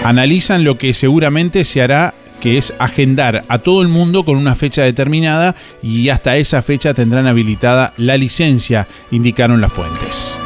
Analizan 0.03 0.63
lo 0.63 0.77
que 0.77 0.93
seguramente 0.93 1.65
se 1.65 1.81
hará 1.81 2.13
que 2.39 2.57
es 2.57 2.73
agendar 2.79 3.43
a 3.47 3.59
todo 3.59 3.81
el 3.81 3.87
mundo 3.87 4.23
con 4.23 4.37
una 4.37 4.55
fecha 4.55 4.83
determinada 4.83 5.55
y 5.81 6.09
hasta 6.09 6.37
esa 6.37 6.61
fecha 6.61 6.93
tendrán 6.93 7.27
habilitada 7.27 7.93
la 7.97 8.17
licencia, 8.17 8.87
indicaron 9.11 9.61
las 9.61 9.73
fuentes. 9.73 10.39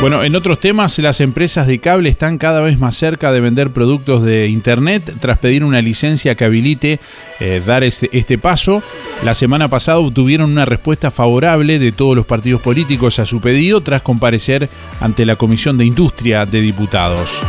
Bueno, 0.00 0.22
en 0.22 0.36
otros 0.36 0.60
temas, 0.60 0.98
las 0.98 1.22
empresas 1.22 1.66
de 1.66 1.78
cable 1.78 2.10
están 2.10 2.36
cada 2.36 2.60
vez 2.60 2.78
más 2.78 2.94
cerca 2.96 3.32
de 3.32 3.40
vender 3.40 3.72
productos 3.72 4.22
de 4.22 4.48
Internet 4.48 5.14
tras 5.20 5.38
pedir 5.38 5.64
una 5.64 5.80
licencia 5.80 6.34
que 6.34 6.44
habilite 6.44 7.00
eh, 7.40 7.62
dar 7.64 7.82
este, 7.82 8.10
este 8.12 8.36
paso. 8.36 8.82
La 9.24 9.34
semana 9.34 9.68
pasada 9.68 9.98
obtuvieron 9.98 10.52
una 10.52 10.66
respuesta 10.66 11.10
favorable 11.10 11.78
de 11.78 11.92
todos 11.92 12.14
los 12.14 12.26
partidos 12.26 12.60
políticos 12.60 13.18
a 13.18 13.26
su 13.26 13.40
pedido 13.40 13.80
tras 13.80 14.02
comparecer 14.02 14.68
ante 15.00 15.24
la 15.24 15.36
Comisión 15.36 15.78
de 15.78 15.86
Industria 15.86 16.44
de 16.44 16.60
Diputados. 16.60 17.42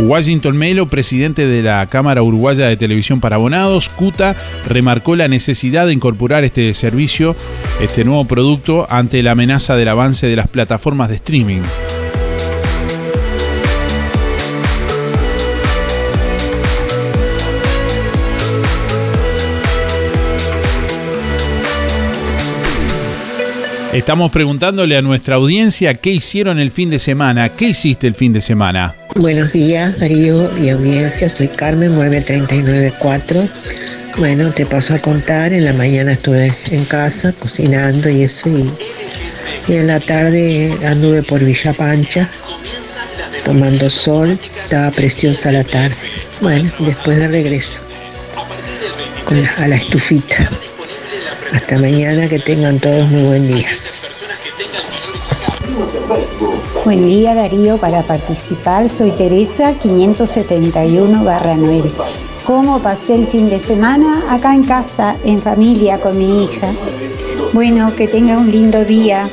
Washington 0.00 0.56
Melo, 0.56 0.86
presidente 0.86 1.46
de 1.46 1.62
la 1.62 1.84
Cámara 1.86 2.22
Uruguaya 2.22 2.66
de 2.68 2.76
Televisión 2.76 3.20
para 3.20 3.36
Abonados, 3.36 3.88
CUTA, 3.88 4.36
remarcó 4.68 5.16
la 5.16 5.26
necesidad 5.26 5.86
de 5.86 5.92
incorporar 5.92 6.44
este 6.44 6.72
servicio, 6.74 7.34
este 7.82 8.04
nuevo 8.04 8.24
producto, 8.24 8.86
ante 8.90 9.22
la 9.22 9.32
amenaza 9.32 9.76
del 9.76 9.88
avance 9.88 10.28
de 10.28 10.36
las 10.36 10.46
plataformas 10.46 11.08
de 11.08 11.16
streaming. 11.16 11.62
Estamos 23.92 24.30
preguntándole 24.30 24.96
a 24.96 25.02
nuestra 25.02 25.36
audiencia 25.36 25.94
qué 25.94 26.10
hicieron 26.10 26.60
el 26.60 26.70
fin 26.70 26.88
de 26.88 27.00
semana. 27.00 27.48
¿Qué 27.48 27.70
hiciste 27.70 28.06
el 28.06 28.14
fin 28.14 28.32
de 28.32 28.40
semana? 28.40 28.94
Buenos 29.18 29.52
días, 29.52 29.98
Darío 29.98 30.50
y 30.58 30.68
audiencia. 30.70 31.28
Soy 31.28 31.48
Carmen 31.48 31.92
9394. 31.94 33.48
Bueno, 34.16 34.52
te 34.52 34.64
paso 34.66 34.94
a 34.94 34.98
contar. 35.00 35.52
En 35.52 35.64
la 35.64 35.72
mañana 35.72 36.12
estuve 36.12 36.54
en 36.70 36.84
casa 36.84 37.32
cocinando 37.32 38.08
y 38.08 38.22
eso. 38.22 38.48
Y, 38.48 38.72
en 39.72 39.86
la 39.88 40.00
tarde 40.00 40.72
anduve 40.86 41.22
por 41.22 41.44
Villa 41.44 41.72
Pancha 41.74 42.28
tomando 43.44 43.90
sol. 43.90 44.38
Estaba 44.62 44.90
preciosa 44.92 45.52
la 45.52 45.64
tarde. 45.64 45.96
Bueno, 46.40 46.72
después 46.78 47.18
de 47.18 47.28
regreso 47.28 47.82
con 49.24 49.42
la- 49.42 49.52
a 49.54 49.68
la 49.68 49.76
estufita. 49.76 50.48
Hasta 51.52 51.78
mañana, 51.78 52.28
que 52.28 52.38
tengan 52.38 52.78
todos 52.78 53.08
muy 53.08 53.22
buen 53.22 53.48
día. 53.48 53.68
Buen 56.88 57.04
día 57.06 57.34
Darío, 57.34 57.76
para 57.76 58.02
participar 58.02 58.88
soy 58.88 59.10
Teresa 59.10 59.74
571-9. 59.74 61.90
¿Cómo 62.46 62.80
pasé 62.80 63.16
el 63.16 63.26
fin 63.26 63.50
de 63.50 63.60
semana? 63.60 64.22
Acá 64.30 64.54
en 64.54 64.62
casa, 64.62 65.14
en 65.22 65.38
familia, 65.38 66.00
con 66.00 66.16
mi 66.16 66.44
hija. 66.44 66.68
Bueno, 67.52 67.94
que 67.94 68.08
tenga 68.08 68.38
un 68.38 68.50
lindo 68.50 68.86
día. 68.86 69.28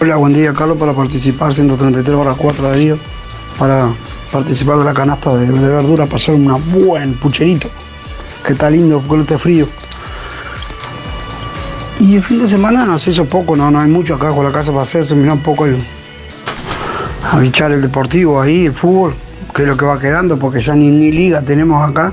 Hola, 0.00 0.16
buen 0.16 0.32
día 0.32 0.54
Carlos 0.54 0.78
para 0.78 0.94
participar 0.94 1.52
133 1.52 2.16
horas 2.16 2.34
4 2.38 2.64
de 2.64 2.70
Darío 2.70 2.96
para 3.58 3.92
participar 4.32 4.78
de 4.78 4.86
la 4.86 4.94
canasta 4.94 5.36
de, 5.36 5.48
de 5.48 5.68
verdura 5.68 6.08
hacer 6.10 6.34
un 6.34 6.46
buen 6.72 7.12
pucherito 7.12 7.68
que 8.42 8.54
está 8.54 8.70
lindo 8.70 9.02
con 9.06 9.20
este 9.20 9.36
frío. 9.36 9.68
Y 12.00 12.16
el 12.16 12.24
fin 12.24 12.38
de 12.38 12.48
semana 12.48 12.98
se 12.98 13.10
hizo 13.10 13.26
poco, 13.26 13.54
no, 13.54 13.70
no 13.70 13.80
hay 13.80 13.90
mucho 13.90 14.14
acá 14.14 14.30
con 14.30 14.46
la 14.46 14.50
casa 14.50 14.72
para 14.72 14.84
hacer, 14.84 15.06
se 15.06 15.12
un 15.12 15.40
poco 15.40 15.66
el, 15.66 15.76
a 17.24 17.38
bichar 17.38 17.70
el 17.72 17.82
deportivo 17.82 18.40
ahí, 18.40 18.66
el 18.66 18.72
fútbol, 18.72 19.14
que 19.54 19.62
es 19.62 19.68
lo 19.68 19.76
que 19.76 19.84
va 19.84 19.98
quedando, 19.98 20.38
porque 20.38 20.60
ya 20.60 20.74
ni, 20.74 20.88
ni 20.88 21.12
liga 21.12 21.42
tenemos 21.42 21.88
acá. 21.88 22.12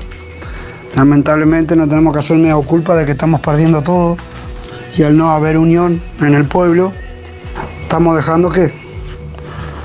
Lamentablemente 0.94 1.76
no 1.76 1.88
tenemos 1.88 2.12
que 2.12 2.20
hacer 2.20 2.36
media 2.36 2.56
culpa 2.56 2.96
de 2.96 3.04
que 3.04 3.12
estamos 3.12 3.40
perdiendo 3.40 3.82
todo 3.82 4.16
y 4.96 5.02
al 5.02 5.16
no 5.16 5.30
haber 5.30 5.58
unión 5.58 6.00
en 6.20 6.34
el 6.34 6.44
pueblo, 6.44 6.92
estamos 7.82 8.16
dejando 8.16 8.50
que, 8.50 8.72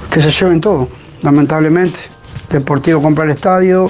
que 0.10 0.22
se 0.22 0.32
lleven 0.32 0.62
todo, 0.62 0.88
lamentablemente. 1.22 2.00
Deportivo 2.50 3.02
compra 3.02 3.26
el 3.26 3.32
estadio, 3.32 3.90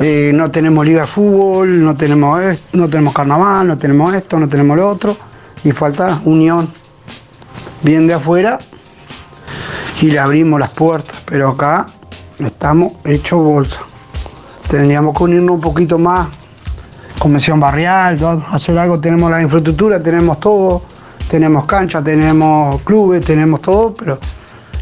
eh, 0.00 0.32
no 0.34 0.50
tenemos 0.50 0.84
liga 0.86 1.02
de 1.02 1.06
fútbol, 1.06 1.82
no 1.82 1.96
tenemos, 1.96 2.40
no 2.72 2.88
tenemos 2.88 3.14
carnaval, 3.14 3.68
no 3.68 3.78
tenemos 3.78 4.14
esto, 4.14 4.38
no 4.38 4.48
tenemos 4.48 4.76
lo 4.76 4.88
otro, 4.88 5.16
y 5.64 5.72
falta 5.72 6.20
unión. 6.24 6.68
Bien 7.82 8.06
de 8.06 8.14
afuera 8.14 8.58
y 10.00 10.06
le 10.06 10.18
abrimos 10.18 10.60
las 10.60 10.70
puertas, 10.70 11.16
pero 11.26 11.50
acá 11.50 11.86
estamos 12.38 12.94
hechos 13.04 13.42
bolsa. 13.42 13.80
Tendríamos 14.70 15.16
que 15.16 15.24
unirnos 15.24 15.56
un 15.56 15.60
poquito 15.60 15.98
más, 15.98 16.28
convención 17.18 17.58
barrial, 17.58 18.16
hacer 18.50 18.78
algo, 18.78 19.00
tenemos 19.00 19.30
la 19.30 19.42
infraestructura, 19.42 20.02
tenemos 20.02 20.38
todo, 20.38 20.82
tenemos 21.30 21.64
cancha, 21.64 22.02
tenemos 22.02 22.80
clubes, 22.82 23.24
tenemos 23.24 23.60
todo, 23.60 23.94
pero 23.94 24.18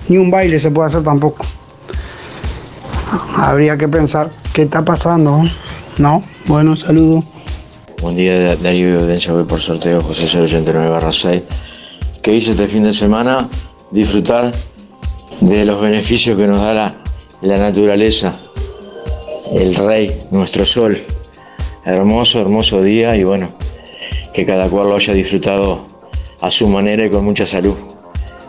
ni 0.09 0.19
un 0.19 0.31
baile 0.31 0.59
se 0.59 0.71
puede 0.71 0.89
hacer 0.89 1.03
tampoco. 1.03 1.45
habría 3.37 3.77
que 3.77 3.89
pensar 3.89 4.31
qué 4.53 4.63
está 4.63 4.85
pasando. 4.85 5.43
¿No? 5.99 6.21
Bueno, 6.47 6.77
saludo. 6.77 7.23
Buen 8.03 8.17
día, 8.17 8.55
Darío 8.57 8.91
y 8.91 9.01
audiencia. 9.01 9.33
Voy 9.33 9.45
por 9.45 9.61
sorteo 9.61 10.03
José 10.03 10.27
089 10.27 10.91
barra 10.91 11.11
6. 11.11 11.43
¿Qué 12.23 12.35
hice 12.35 12.51
este 12.51 12.69
fin 12.69 12.83
de 12.83 12.93
semana? 12.93 13.49
Disfrutar 13.91 14.53
de 15.41 15.65
los 15.65 15.81
beneficios 15.81 16.37
que 16.37 16.47
nos 16.47 16.61
da 16.61 16.75
la, 17.43 17.57
naturaleza, 17.59 18.41
el 19.53 19.75
rey, 19.75 20.27
nuestro 20.31 20.65
sol. 20.65 20.99
Hermoso, 21.85 22.41
hermoso 22.41 22.83
día 22.83 23.15
y 23.17 23.23
bueno, 23.23 23.51
que 24.33 24.45
cada 24.45 24.69
cual 24.69 24.89
lo 24.89 24.97
haya 24.97 25.15
disfrutado 25.15 25.87
a 26.41 26.51
su 26.51 26.69
manera 26.69 27.07
y 27.07 27.11
con 27.11 27.25
mucha 27.25 27.47
salud. 27.47 27.77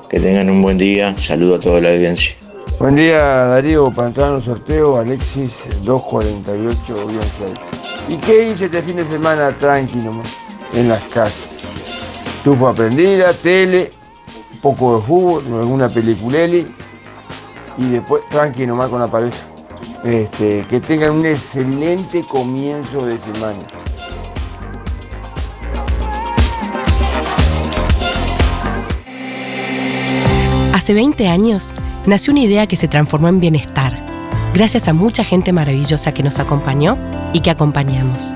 Que 0.10 0.20
tengan 0.20 0.50
un 0.50 0.62
buen 0.62 0.78
día. 0.78 1.18
Saludo 1.18 1.56
a 1.56 1.60
toda 1.60 1.82
la 1.82 1.90
audiencia. 1.90 2.36
Buen 2.80 2.96
día 2.96 3.18
Darío, 3.18 3.92
para 3.92 4.08
entrar 4.10 4.30
en 4.30 4.36
un 4.36 4.44
sorteo, 4.44 4.98
Alexis 4.98 5.68
248 5.84 7.08
¿Y 8.08 8.18
qué 8.18 8.50
hice 8.50 8.66
este 8.66 8.82
fin 8.84 8.98
de 8.98 9.06
semana 9.06 9.52
tranqui 9.58 9.98
nomás? 9.98 10.28
En 10.74 10.88
las 10.88 11.02
casas. 11.04 11.48
Tufa 12.44 12.74
prendida, 12.74 13.34
tele, 13.34 13.92
poco 14.62 14.98
de 14.98 15.02
fútbol, 15.06 15.44
alguna 15.60 15.90
peliculeli 15.90 16.68
y 17.78 17.90
después 17.90 18.24
tranqui 18.30 18.66
nomás 18.66 18.90
con 18.90 19.00
la 19.00 19.08
pareja. 19.08 19.38
Este, 20.04 20.66
que 20.70 20.80
tengan 20.80 21.12
un 21.12 21.26
excelente 21.26 22.24
comienzo 22.24 23.06
de 23.06 23.18
semana. 23.20 23.58
Hace 30.74 30.94
20 30.94 31.28
años 31.28 31.74
nació 32.06 32.32
una 32.32 32.42
idea 32.42 32.68
que 32.68 32.78
se 32.78 32.88
transformó 32.88 33.28
en 33.28 33.40
bienestar, 33.40 33.98
gracias 34.54 34.88
a 34.88 34.94
mucha 34.94 35.24
gente 35.24 35.52
maravillosa 35.52 36.14
que 36.14 36.24
nos 36.24 36.40
acompañó 36.40 36.98
y 37.34 37.42
que 37.42 37.50
acompañamos. 37.50 38.34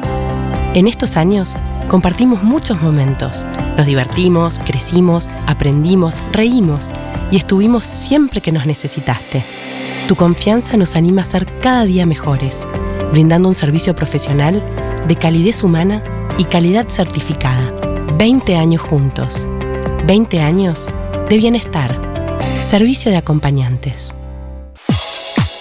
En 0.73 0.87
estos 0.87 1.15
años 1.17 1.55
compartimos 1.91 2.41
muchos 2.41 2.81
momentos, 2.81 3.45
nos 3.75 3.85
divertimos, 3.85 4.59
crecimos, 4.59 5.27
aprendimos, 5.45 6.23
reímos 6.31 6.91
y 7.31 7.35
estuvimos 7.35 7.85
siempre 7.85 8.39
que 8.39 8.53
nos 8.53 8.65
necesitaste. 8.65 9.43
Tu 10.07 10.15
confianza 10.15 10.77
nos 10.77 10.95
anima 10.95 11.23
a 11.23 11.25
ser 11.25 11.45
cada 11.59 11.83
día 11.83 12.05
mejores, 12.05 12.65
brindando 13.11 13.49
un 13.49 13.55
servicio 13.55 13.93
profesional 13.93 14.65
de 15.05 15.17
calidez 15.17 15.63
humana 15.63 16.01
y 16.37 16.45
calidad 16.45 16.87
certificada. 16.87 17.73
20 18.17 18.55
años 18.55 18.81
juntos. 18.81 19.45
20 20.07 20.39
años 20.39 20.87
de 21.29 21.37
bienestar. 21.37 21.99
Servicio 22.61 23.11
de 23.11 23.17
acompañantes. 23.17 24.15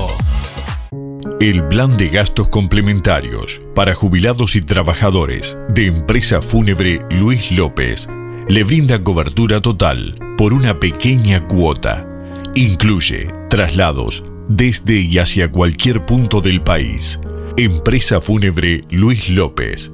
El 1.41 1.67
plan 1.69 1.97
de 1.97 2.09
gastos 2.09 2.49
complementarios 2.49 3.61
para 3.75 3.95
jubilados 3.95 4.57
y 4.57 4.61
trabajadores 4.61 5.57
de 5.69 5.87
empresa 5.87 6.41
fúnebre 6.41 7.01
Luis 7.11 7.51
López 7.53 8.09
le 8.49 8.63
brinda 8.63 9.03
cobertura 9.03 9.61
total 9.61 10.19
por 10.37 10.53
una 10.53 10.79
pequeña 10.79 11.45
cuota. 11.45 12.07
Incluye 12.55 13.33
traslados 13.51 14.23
desde 14.49 15.01
y 15.01 15.19
hacia 15.19 15.51
cualquier 15.51 16.07
punto 16.07 16.41
del 16.41 16.63
país. 16.63 17.19
Empresa 17.57 18.21
fúnebre 18.21 18.83
Luis 18.91 19.29
López. 19.31 19.91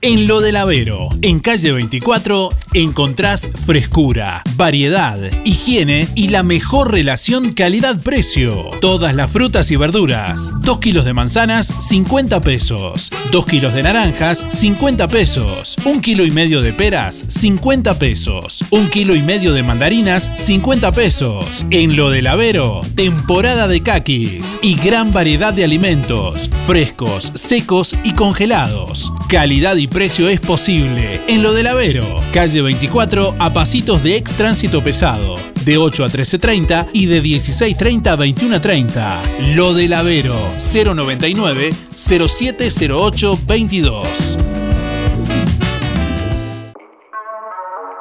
En 0.00 0.28
Lo 0.28 0.40
del 0.40 0.54
Avero, 0.54 1.08
en 1.22 1.40
calle 1.40 1.72
24, 1.72 2.50
encontrás 2.72 3.48
frescura, 3.66 4.44
variedad, 4.54 5.18
higiene 5.44 6.06
y 6.14 6.28
la 6.28 6.44
mejor 6.44 6.92
relación 6.92 7.50
calidad-precio. 7.50 8.70
Todas 8.80 9.12
las 9.16 9.28
frutas 9.28 9.72
y 9.72 9.76
verduras. 9.76 10.52
2 10.60 10.78
kilos 10.78 11.04
de 11.04 11.14
manzanas, 11.14 11.66
50 11.66 12.40
pesos. 12.42 13.10
2 13.32 13.46
kilos 13.46 13.74
de 13.74 13.82
naranjas, 13.82 14.46
50 14.50 15.08
pesos. 15.08 15.74
1 15.84 16.00
kilo 16.00 16.24
y 16.24 16.30
medio 16.30 16.62
de 16.62 16.72
peras, 16.72 17.24
50 17.26 17.98
pesos. 17.98 18.64
1 18.70 18.90
kilo 18.90 19.16
y 19.16 19.22
medio 19.22 19.52
de 19.52 19.64
mandarinas, 19.64 20.30
50 20.36 20.92
pesos. 20.92 21.66
En 21.70 21.96
Lo 21.96 22.10
del 22.10 22.28
Avero, 22.28 22.82
temporada 22.94 23.66
de 23.66 23.82
caquis 23.82 24.58
y 24.62 24.76
gran 24.76 25.12
variedad 25.12 25.52
de 25.52 25.64
alimentos, 25.64 26.50
frescos, 26.68 27.32
secos 27.34 27.96
y 28.04 28.12
congelados. 28.12 29.12
Calidad 29.28 29.76
y 29.76 29.87
precio 29.88 30.28
es 30.28 30.40
posible. 30.40 31.20
En 31.26 31.42
Lo 31.42 31.52
del 31.52 31.66
Avero, 31.66 32.20
calle 32.32 32.62
24 32.62 33.36
a 33.38 33.52
pasitos 33.52 34.02
de 34.02 34.16
ex 34.16 34.32
tránsito 34.32 34.82
pesado, 34.82 35.36
de 35.64 35.78
8 35.78 36.04
a 36.04 36.08
13.30 36.08 36.88
y 36.92 37.06
de 37.06 37.22
16.30 37.22 38.06
a 38.08 38.16
21.30. 38.16 39.54
Lo 39.54 39.74
del 39.74 39.92
Avero, 39.92 40.36
099 40.58 41.72
0708 41.96 43.38
22. 43.46 44.36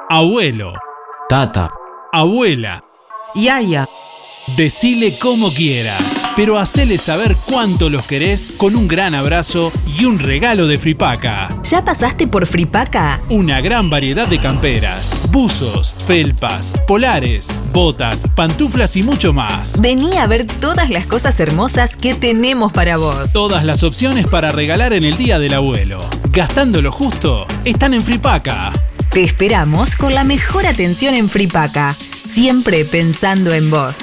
Abuelo. 0.10 0.74
Tata. 1.28 1.70
Abuela. 2.14 2.82
Yaya. 3.36 3.88
Decile 4.56 5.20
como 5.20 5.54
quieras, 5.54 6.26
pero 6.38 6.58
hacele 6.58 6.98
saber 6.98 7.36
cuánto 7.46 7.90
los 7.90 8.06
querés 8.06 8.54
con 8.56 8.78
un 8.78 8.88
gran 8.88 9.14
abrazo 9.14 9.74
y 10.00 10.06
un 10.06 10.20
regalo 10.20 10.68
de 10.68 10.80
Fripaca. 10.80 11.60
¿Ya 11.64 11.84
pasaste 11.84 12.28
por 12.28 12.46
Fripaca? 12.48 13.20
Una 13.30 13.60
gran 13.60 13.90
variedad 13.90 14.26
de 14.26 14.40
camperas, 14.40 15.28
buzos, 15.32 15.94
felpas, 16.08 16.74
polares, 16.88 17.50
botas, 17.74 18.26
pantuflas 18.36 18.96
y 18.96 19.04
mucho 19.04 19.34
más. 19.34 19.82
Vení 19.82 20.16
a 20.16 20.28
ver 20.28 20.46
todas 20.46 20.90
las 20.90 21.06
cosas 21.06 21.38
hermosas 21.42 21.98
que 21.98 22.16
tenemos 22.16 22.72
para 22.72 22.96
vos. 22.96 23.34
Todas 23.34 23.66
las 23.66 23.84
opciones 23.84 24.28
para 24.28 24.54
regalar 24.54 24.94
en 24.94 25.04
el 25.04 25.18
Día 25.18 25.40
del 25.40 25.56
Abuelo. 25.56 25.98
Gastando 26.32 26.82
lo 26.82 26.94
justo, 26.94 27.46
están 27.66 27.94
en 27.94 28.02
Fripaca. 28.02 28.72
Te 29.10 29.24
esperamos 29.24 29.96
con 29.96 30.16
la 30.16 30.24
mejor 30.24 30.66
atención 30.66 31.16
en 31.16 31.28
Fripaca, 31.28 31.94
siempre 31.94 32.86
pensando 32.86 33.54
en 33.54 33.70
vos. 33.70 33.98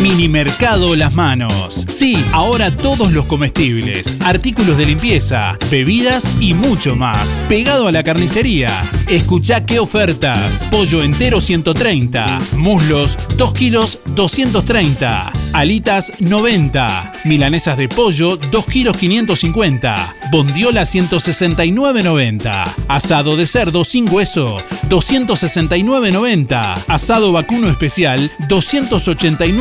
Mini 0.00 0.28
Mercado 0.28 0.94
Las 0.94 1.14
Manos. 1.14 1.84
Sí, 1.88 2.16
ahora 2.32 2.70
todos 2.70 3.12
los 3.12 3.24
comestibles, 3.26 4.16
artículos 4.20 4.76
de 4.76 4.86
limpieza, 4.86 5.56
bebidas 5.70 6.30
y 6.40 6.54
mucho 6.54 6.94
más. 6.94 7.40
Pegado 7.48 7.88
a 7.88 7.92
la 7.92 8.02
carnicería. 8.02 8.70
Escucha 9.08 9.64
qué 9.66 9.78
ofertas. 9.78 10.66
Pollo 10.70 11.02
entero 11.02 11.40
130. 11.40 12.38
Muslos 12.56 13.18
2 13.36 13.52
kilos 13.54 13.98
230. 14.14 15.32
Alitas 15.52 16.12
90. 16.20 17.12
Milanesas 17.24 17.76
de 17.76 17.88
pollo 17.88 18.36
2 18.36 18.66
kilos 18.66 18.96
550. 18.96 20.16
Bondiola 20.30 20.82
169.90. 20.82 22.74
Asado 22.88 23.36
de 23.36 23.46
cerdo 23.46 23.84
sin 23.84 24.08
hueso 24.08 24.58
269.90. 24.88 26.84
Asado 26.88 27.32
vacuno 27.32 27.68
especial 27.68 28.30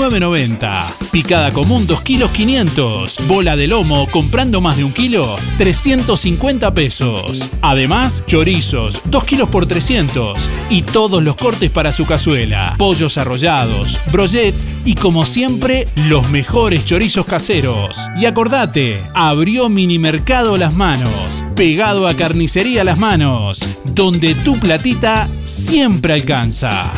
289.90. 0.10 1.10
Picada 1.12 1.52
común 1.52 1.88
2 1.88 2.02
kilos 2.02 2.32
500. 2.32 3.28
Bola 3.28 3.56
de 3.56 3.68
lomo 3.68 4.08
comprando 4.08 4.62
más 4.62 4.78
de 4.78 4.84
un 4.84 4.92
kilo 4.92 5.36
350 5.58 6.74
pesos. 6.74 7.50
Además, 7.62 8.24
chorizos 8.26 9.02
2 9.06 9.24
kilos 9.24 9.50
por 9.50 9.66
300. 9.66 10.50
Y 10.70 10.82
todos 10.82 11.24
los 11.24 11.36
cortes 11.36 11.70
para 11.70 11.94
su 11.94 12.06
cazuela. 12.06 12.76
Pollos 12.78 13.18
arrollados, 13.18 14.00
brochets 14.12 14.66
y 14.86 14.96
como 14.96 15.26
siempre, 15.26 15.88
los 16.08 16.30
mejores 16.30 16.86
chorizos 16.86 17.26
caseros. 17.26 17.98
Y 18.20 18.26
acordate, 18.26 19.02
abrió 19.14 19.70
Mini 19.70 20.00
Mercado 20.00 20.58
Las 20.58 20.74
Manos. 20.74 21.46
Pegado 21.56 22.08
a 22.08 22.14
Carnicería 22.16 22.84
Las 22.84 22.98
Manos. 22.98 23.60
Donde 23.86 24.36
tu 24.36 24.60
platita 24.60 25.30
siempre 25.46 26.14
alcanza 26.14 26.92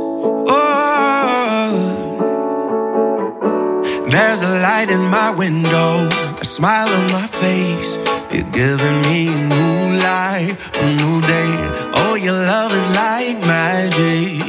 There's 4.09 4.43
a 4.43 4.49
light 4.63 4.91
in 4.91 5.01
my 5.01 5.31
window, 5.37 6.09
a 6.41 6.45
smile 6.45 6.89
on 6.89 7.07
my 7.13 7.27
face. 7.27 7.99
You're 8.31 8.49
giving 8.53 9.01
me 9.03 9.27
a 9.29 9.37
new 9.37 9.99
life, 9.99 10.71
a 10.75 10.87
new 11.01 11.21
day. 11.21 11.57
Oh, 11.95 12.15
your 12.15 12.35
love 12.35 12.73
is 12.73 12.87
like 12.95 13.41
magic. 13.45 14.41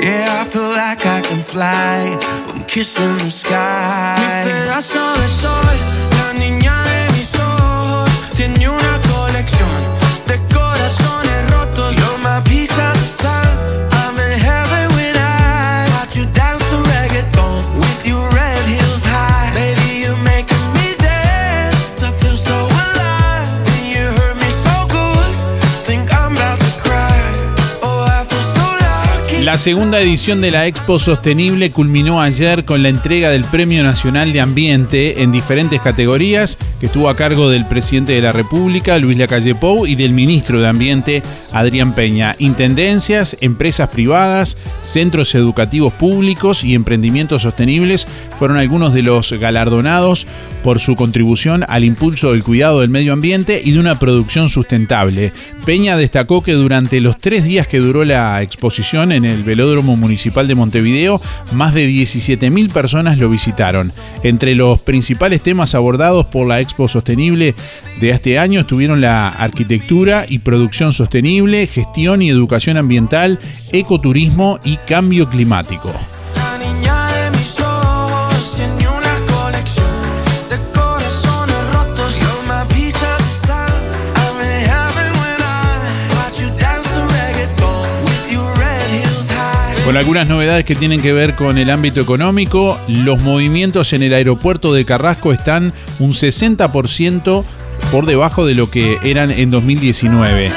Yeah, 0.00 0.40
I 0.40 0.44
feel 0.48 0.70
like 0.70 1.04
I 1.04 1.20
can 1.20 1.42
fly. 1.42 2.16
I'm 2.48 2.64
kissing 2.66 3.18
the 3.18 3.30
sky. 3.30 4.16
Mi 4.18 4.44
pedazo 4.50 5.14
de 5.20 5.28
sol, 5.28 5.76
la 6.18 6.32
niña 6.32 6.82
de 6.84 7.08
mis 7.12 7.34
ojos, 7.38 8.10
tiene 8.36 8.68
de 10.30 10.59
La 29.50 29.58
segunda 29.58 30.00
edición 30.00 30.40
de 30.40 30.52
la 30.52 30.68
Expo 30.68 31.00
Sostenible 31.00 31.72
culminó 31.72 32.20
ayer 32.20 32.64
con 32.64 32.84
la 32.84 32.88
entrega 32.88 33.30
del 33.30 33.42
Premio 33.42 33.82
Nacional 33.82 34.32
de 34.32 34.40
Ambiente 34.40 35.24
en 35.24 35.32
diferentes 35.32 35.80
categorías 35.80 36.56
que 36.78 36.86
estuvo 36.86 37.08
a 37.08 37.16
cargo 37.16 37.50
del 37.50 37.66
presidente 37.66 38.12
de 38.12 38.22
la 38.22 38.30
República, 38.30 38.98
Luis 38.98 39.18
Lacalle 39.18 39.54
Pou, 39.54 39.86
y 39.86 39.96
del 39.96 40.12
ministro 40.12 40.60
de 40.60 40.68
Ambiente, 40.68 41.22
Adrián 41.52 41.94
Peña. 41.94 42.36
Intendencias, 42.38 43.36
empresas 43.40 43.88
privadas, 43.88 44.56
centros 44.80 45.34
educativos 45.34 45.92
públicos 45.92 46.64
y 46.64 46.74
emprendimientos 46.74 47.42
sostenibles 47.42 48.06
fueron 48.38 48.56
algunos 48.56 48.94
de 48.94 49.02
los 49.02 49.32
galardonados 49.32 50.26
por 50.62 50.80
su 50.80 50.96
contribución 50.96 51.64
al 51.68 51.84
impulso 51.84 52.32
del 52.32 52.42
cuidado 52.42 52.80
del 52.80 52.88
medio 52.88 53.12
ambiente 53.12 53.60
y 53.62 53.72
de 53.72 53.80
una 53.80 53.98
producción 53.98 54.48
sustentable. 54.48 55.32
Peña 55.66 55.96
destacó 55.96 56.42
que 56.42 56.52
durante 56.52 57.00
los 57.00 57.18
tres 57.18 57.44
días 57.44 57.66
que 57.66 57.78
duró 57.78 58.04
la 58.04 58.40
exposición 58.42 59.12
en 59.12 59.26
el 59.26 59.39
Velódromo 59.44 59.96
Municipal 59.96 60.48
de 60.48 60.54
Montevideo, 60.54 61.20
más 61.52 61.74
de 61.74 61.88
17.000 61.88 62.70
personas 62.70 63.18
lo 63.18 63.28
visitaron. 63.28 63.92
Entre 64.22 64.54
los 64.54 64.80
principales 64.80 65.40
temas 65.42 65.74
abordados 65.74 66.26
por 66.26 66.46
la 66.46 66.60
Expo 66.60 66.88
Sostenible 66.88 67.54
de 68.00 68.10
este 68.10 68.38
año 68.38 68.60
estuvieron 68.60 69.00
la 69.00 69.28
arquitectura 69.28 70.24
y 70.28 70.40
producción 70.40 70.92
sostenible, 70.92 71.66
gestión 71.66 72.22
y 72.22 72.30
educación 72.30 72.76
ambiental, 72.76 73.38
ecoturismo 73.72 74.58
y 74.64 74.76
cambio 74.76 75.28
climático. 75.28 75.92
Con 89.90 89.96
algunas 89.96 90.28
novedades 90.28 90.64
que 90.64 90.76
tienen 90.76 91.00
que 91.00 91.12
ver 91.12 91.34
con 91.34 91.58
el 91.58 91.68
ámbito 91.68 92.00
económico, 92.00 92.78
los 92.86 93.18
movimientos 93.18 93.92
en 93.92 94.04
el 94.04 94.14
aeropuerto 94.14 94.72
de 94.72 94.84
Carrasco 94.84 95.32
están 95.32 95.72
un 95.98 96.12
60% 96.12 97.44
por 97.90 98.06
debajo 98.06 98.46
de 98.46 98.54
lo 98.54 98.70
que 98.70 98.98
eran 99.02 99.32
en 99.32 99.50
2019. 99.50 100.52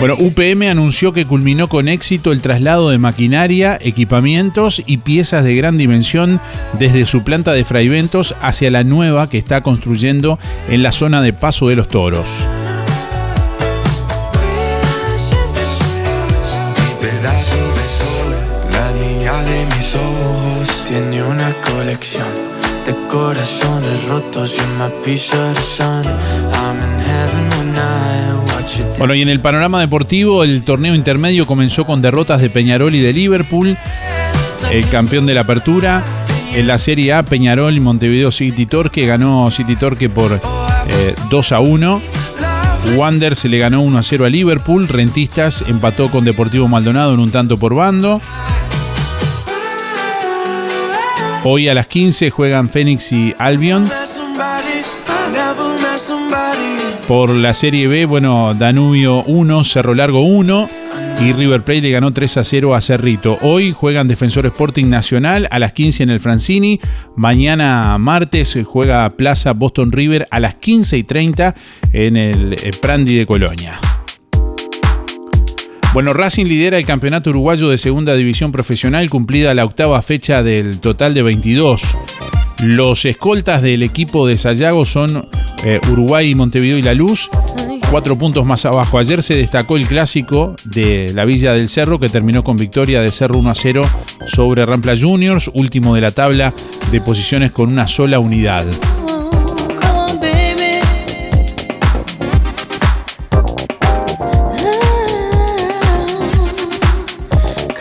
Bueno, 0.00 0.16
UPM 0.18 0.70
anunció 0.70 1.12
que 1.12 1.26
culminó 1.26 1.68
con 1.68 1.88
éxito 1.88 2.32
el 2.32 2.40
traslado 2.40 2.88
de 2.88 2.96
maquinaria, 2.96 3.78
equipamientos 3.82 4.82
y 4.86 4.96
piezas 4.96 5.44
de 5.44 5.54
gran 5.56 5.76
dimensión 5.76 6.40
desde 6.78 7.04
su 7.04 7.22
planta 7.22 7.52
de 7.52 7.66
Fraiventos 7.66 8.34
hacia 8.40 8.70
la 8.70 8.82
nueva 8.82 9.28
que 9.28 9.36
está 9.36 9.60
construyendo 9.60 10.38
en 10.70 10.82
la 10.82 10.92
zona 10.92 11.20
de 11.20 11.34
Paso 11.34 11.68
de 11.68 11.76
los 11.76 11.88
Toros. 11.88 12.48
Colección. 21.84 22.26
Bueno, 28.98 29.14
y 29.14 29.20
en 29.20 29.28
el 29.28 29.40
panorama 29.40 29.80
deportivo, 29.80 30.44
el 30.44 30.62
torneo 30.62 30.94
intermedio 30.94 31.46
comenzó 31.46 31.84
con 31.84 32.00
derrotas 32.00 32.40
de 32.40 32.48
Peñarol 32.48 32.94
y 32.94 33.00
de 33.00 33.12
Liverpool, 33.12 33.76
el 34.70 34.88
campeón 34.88 35.26
de 35.26 35.34
la 35.34 35.42
apertura. 35.42 36.02
En 36.54 36.66
la 36.66 36.78
Serie 36.78 37.12
A, 37.12 37.22
Peñarol 37.22 37.76
y 37.76 37.80
Montevideo 37.80 38.32
City 38.32 38.64
Torque 38.64 39.04
ganó 39.04 39.50
City 39.50 39.76
Torque 39.76 40.08
por 40.08 40.32
eh, 40.32 41.14
2 41.28 41.52
a 41.52 41.60
1. 41.60 42.00
Wander 42.96 43.36
se 43.36 43.50
le 43.50 43.58
ganó 43.58 43.82
1 43.82 43.98
a 43.98 44.02
0 44.02 44.24
a 44.24 44.30
Liverpool. 44.30 44.88
Rentistas 44.88 45.64
empató 45.66 46.10
con 46.10 46.24
Deportivo 46.24 46.66
Maldonado 46.66 47.12
en 47.12 47.20
un 47.20 47.30
tanto 47.30 47.58
por 47.58 47.74
bando. 47.74 48.22
Hoy 51.46 51.68
a 51.68 51.74
las 51.74 51.86
15 51.88 52.30
juegan 52.30 52.70
Fénix 52.70 53.12
y 53.12 53.34
Albion. 53.38 53.90
Por 57.06 57.28
la 57.28 57.52
Serie 57.52 57.86
B, 57.86 58.06
bueno, 58.06 58.54
Danubio 58.54 59.22
1, 59.24 59.64
Cerro 59.64 59.94
Largo 59.94 60.22
1 60.22 60.70
y 61.20 61.34
River 61.34 61.62
Plate 61.62 61.82
le 61.82 61.90
ganó 61.90 62.12
3 62.14 62.38
a 62.38 62.44
0 62.44 62.74
a 62.74 62.80
Cerrito. 62.80 63.38
Hoy 63.42 63.72
juegan 63.72 64.08
Defensor 64.08 64.46
Sporting 64.46 64.86
Nacional 64.86 65.46
a 65.50 65.58
las 65.58 65.74
15 65.74 66.04
en 66.04 66.10
el 66.10 66.20
Francini. 66.20 66.80
Mañana 67.14 67.98
martes 67.98 68.56
juega 68.64 69.10
Plaza 69.10 69.52
Boston 69.52 69.92
River 69.92 70.26
a 70.30 70.40
las 70.40 70.54
15 70.54 70.96
y 70.96 71.04
30 71.04 71.54
en 71.92 72.16
el 72.16 72.54
eh, 72.54 72.70
Prandi 72.80 73.16
de 73.16 73.26
Colonia. 73.26 73.78
Bueno, 75.94 76.12
Racing 76.12 76.46
lidera 76.46 76.76
el 76.76 76.86
campeonato 76.86 77.30
uruguayo 77.30 77.68
de 77.68 77.78
segunda 77.78 78.16
división 78.16 78.50
profesional, 78.50 79.08
cumplida 79.08 79.54
la 79.54 79.64
octava 79.64 80.02
fecha 80.02 80.42
del 80.42 80.80
total 80.80 81.14
de 81.14 81.22
22. 81.22 81.96
Los 82.64 83.04
escoltas 83.04 83.62
del 83.62 83.84
equipo 83.84 84.26
de 84.26 84.36
Sayago 84.36 84.86
son 84.86 85.28
eh, 85.62 85.78
Uruguay, 85.92 86.34
Montevideo 86.34 86.78
y 86.78 86.82
La 86.82 86.94
Luz. 86.94 87.30
Cuatro 87.92 88.18
puntos 88.18 88.44
más 88.44 88.64
abajo. 88.64 88.98
Ayer 88.98 89.22
se 89.22 89.36
destacó 89.36 89.76
el 89.76 89.86
clásico 89.86 90.56
de 90.64 91.12
la 91.14 91.24
Villa 91.24 91.52
del 91.52 91.68
Cerro 91.68 92.00
que 92.00 92.08
terminó 92.08 92.42
con 92.42 92.56
victoria 92.56 93.00
de 93.00 93.10
Cerro 93.10 93.38
1 93.38 93.50
a 93.52 93.54
0 93.54 93.82
sobre 94.26 94.66
Rampla 94.66 94.96
Juniors, 95.00 95.48
último 95.54 95.94
de 95.94 96.00
la 96.00 96.10
tabla 96.10 96.52
de 96.90 97.00
posiciones 97.02 97.52
con 97.52 97.68
una 97.70 97.86
sola 97.86 98.18
unidad. 98.18 98.66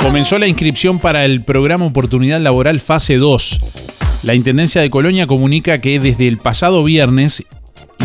Comenzó 0.03 0.37
la 0.37 0.47
inscripción 0.47 0.99
para 0.99 1.23
el 1.23 1.43
programa 1.45 1.85
Oportunidad 1.85 2.41
Laboral 2.41 2.81
Fase 2.81 3.15
2. 3.15 4.23
La 4.23 4.35
Intendencia 4.35 4.81
de 4.81 4.89
Colonia 4.89 5.27
comunica 5.27 5.77
que 5.77 5.97
desde 5.97 6.27
el 6.27 6.37
pasado 6.37 6.83
viernes 6.83 7.41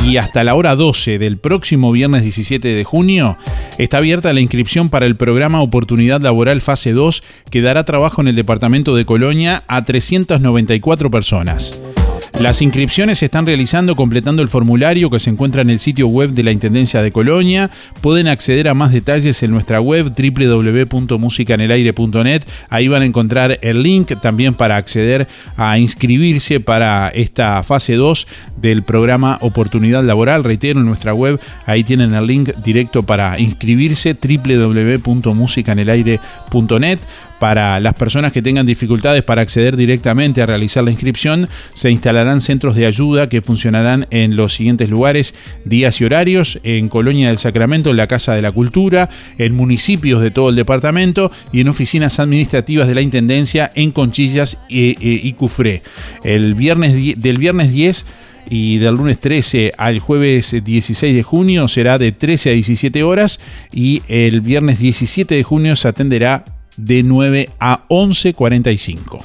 y 0.04 0.16
hasta 0.16 0.44
la 0.44 0.54
hora 0.54 0.76
12 0.76 1.18
del 1.18 1.38
próximo 1.38 1.90
viernes 1.90 2.22
17 2.22 2.68
de 2.68 2.84
junio 2.84 3.36
está 3.78 3.96
abierta 3.96 4.32
la 4.32 4.40
inscripción 4.40 4.90
para 4.90 5.06
el 5.06 5.16
programa 5.16 5.60
Oportunidad 5.60 6.22
Laboral 6.22 6.60
Fase 6.60 6.92
2 6.92 7.24
que 7.50 7.62
dará 7.62 7.84
trabajo 7.84 8.22
en 8.22 8.28
el 8.28 8.36
departamento 8.36 8.94
de 8.94 9.04
Colonia 9.04 9.64
a 9.66 9.82
394 9.82 11.10
personas. 11.10 11.82
Las 12.40 12.62
inscripciones 12.62 13.18
se 13.18 13.24
están 13.24 13.46
realizando 13.46 13.96
completando 13.96 14.42
el 14.42 14.48
formulario 14.48 15.10
que 15.10 15.18
se 15.18 15.28
encuentra 15.28 15.62
en 15.62 15.70
el 15.70 15.80
sitio 15.80 16.06
web 16.06 16.30
de 16.30 16.44
la 16.44 16.52
Intendencia 16.52 17.02
de 17.02 17.10
Colonia. 17.10 17.68
Pueden 18.00 18.28
acceder 18.28 18.68
a 18.68 18.74
más 18.74 18.92
detalles 18.92 19.42
en 19.42 19.50
nuestra 19.50 19.80
web 19.80 20.12
www.musicanelaire.net. 20.16 22.44
Ahí 22.70 22.86
van 22.86 23.02
a 23.02 23.06
encontrar 23.06 23.58
el 23.60 23.82
link 23.82 24.12
también 24.20 24.54
para 24.54 24.76
acceder 24.76 25.26
a 25.56 25.80
inscribirse 25.80 26.60
para 26.60 27.08
esta 27.08 27.60
fase 27.64 27.96
2 27.96 28.28
del 28.56 28.84
programa 28.84 29.38
Oportunidad 29.40 30.04
Laboral. 30.04 30.44
Reitero, 30.44 30.78
en 30.78 30.86
nuestra 30.86 31.12
web 31.12 31.40
ahí 31.66 31.82
tienen 31.82 32.14
el 32.14 32.24
link 32.24 32.50
directo 32.62 33.02
para 33.02 33.36
inscribirse 33.40 34.14
www.musicanelaire.net. 34.14 36.98
Para 37.38 37.78
las 37.78 37.94
personas 37.94 38.32
que 38.32 38.42
tengan 38.42 38.66
dificultades 38.66 39.22
para 39.22 39.42
acceder 39.42 39.76
directamente 39.76 40.42
a 40.42 40.46
realizar 40.46 40.82
la 40.82 40.90
inscripción, 40.90 41.48
se 41.72 41.90
instalarán 41.90 42.40
centros 42.40 42.74
de 42.74 42.86
ayuda 42.86 43.28
que 43.28 43.42
funcionarán 43.42 44.06
en 44.10 44.34
los 44.34 44.54
siguientes 44.54 44.90
lugares, 44.90 45.34
días 45.64 46.00
y 46.00 46.04
horarios, 46.04 46.58
en 46.64 46.88
Colonia 46.88 47.28
del 47.28 47.38
Sacramento, 47.38 47.90
en 47.90 47.96
la 47.96 48.08
Casa 48.08 48.34
de 48.34 48.42
la 48.42 48.50
Cultura, 48.50 49.08
en 49.38 49.54
municipios 49.54 50.20
de 50.20 50.32
todo 50.32 50.48
el 50.50 50.56
departamento 50.56 51.30
y 51.52 51.60
en 51.60 51.68
oficinas 51.68 52.18
administrativas 52.18 52.88
de 52.88 52.94
la 52.96 53.02
Intendencia 53.02 53.70
en 53.74 53.92
Conchillas 53.92 54.58
y, 54.68 54.96
y- 55.00 55.32
Cufré. 55.34 55.82
El 56.24 56.56
viernes, 56.56 57.20
del 57.20 57.38
viernes 57.38 57.72
10 57.72 58.04
y 58.50 58.78
del 58.78 58.94
lunes 58.96 59.20
13 59.20 59.72
al 59.78 60.00
jueves 60.00 60.56
16 60.64 61.14
de 61.14 61.22
junio 61.22 61.68
será 61.68 61.98
de 61.98 62.10
13 62.12 62.50
a 62.50 62.52
17 62.54 63.02
horas 63.04 63.38
y 63.72 64.02
el 64.08 64.40
viernes 64.40 64.80
17 64.80 65.34
de 65.36 65.42
junio 65.44 65.76
se 65.76 65.86
atenderá 65.86 66.44
de 66.78 67.02
9 67.02 67.50
a 67.60 67.86
11.45. 67.88 69.22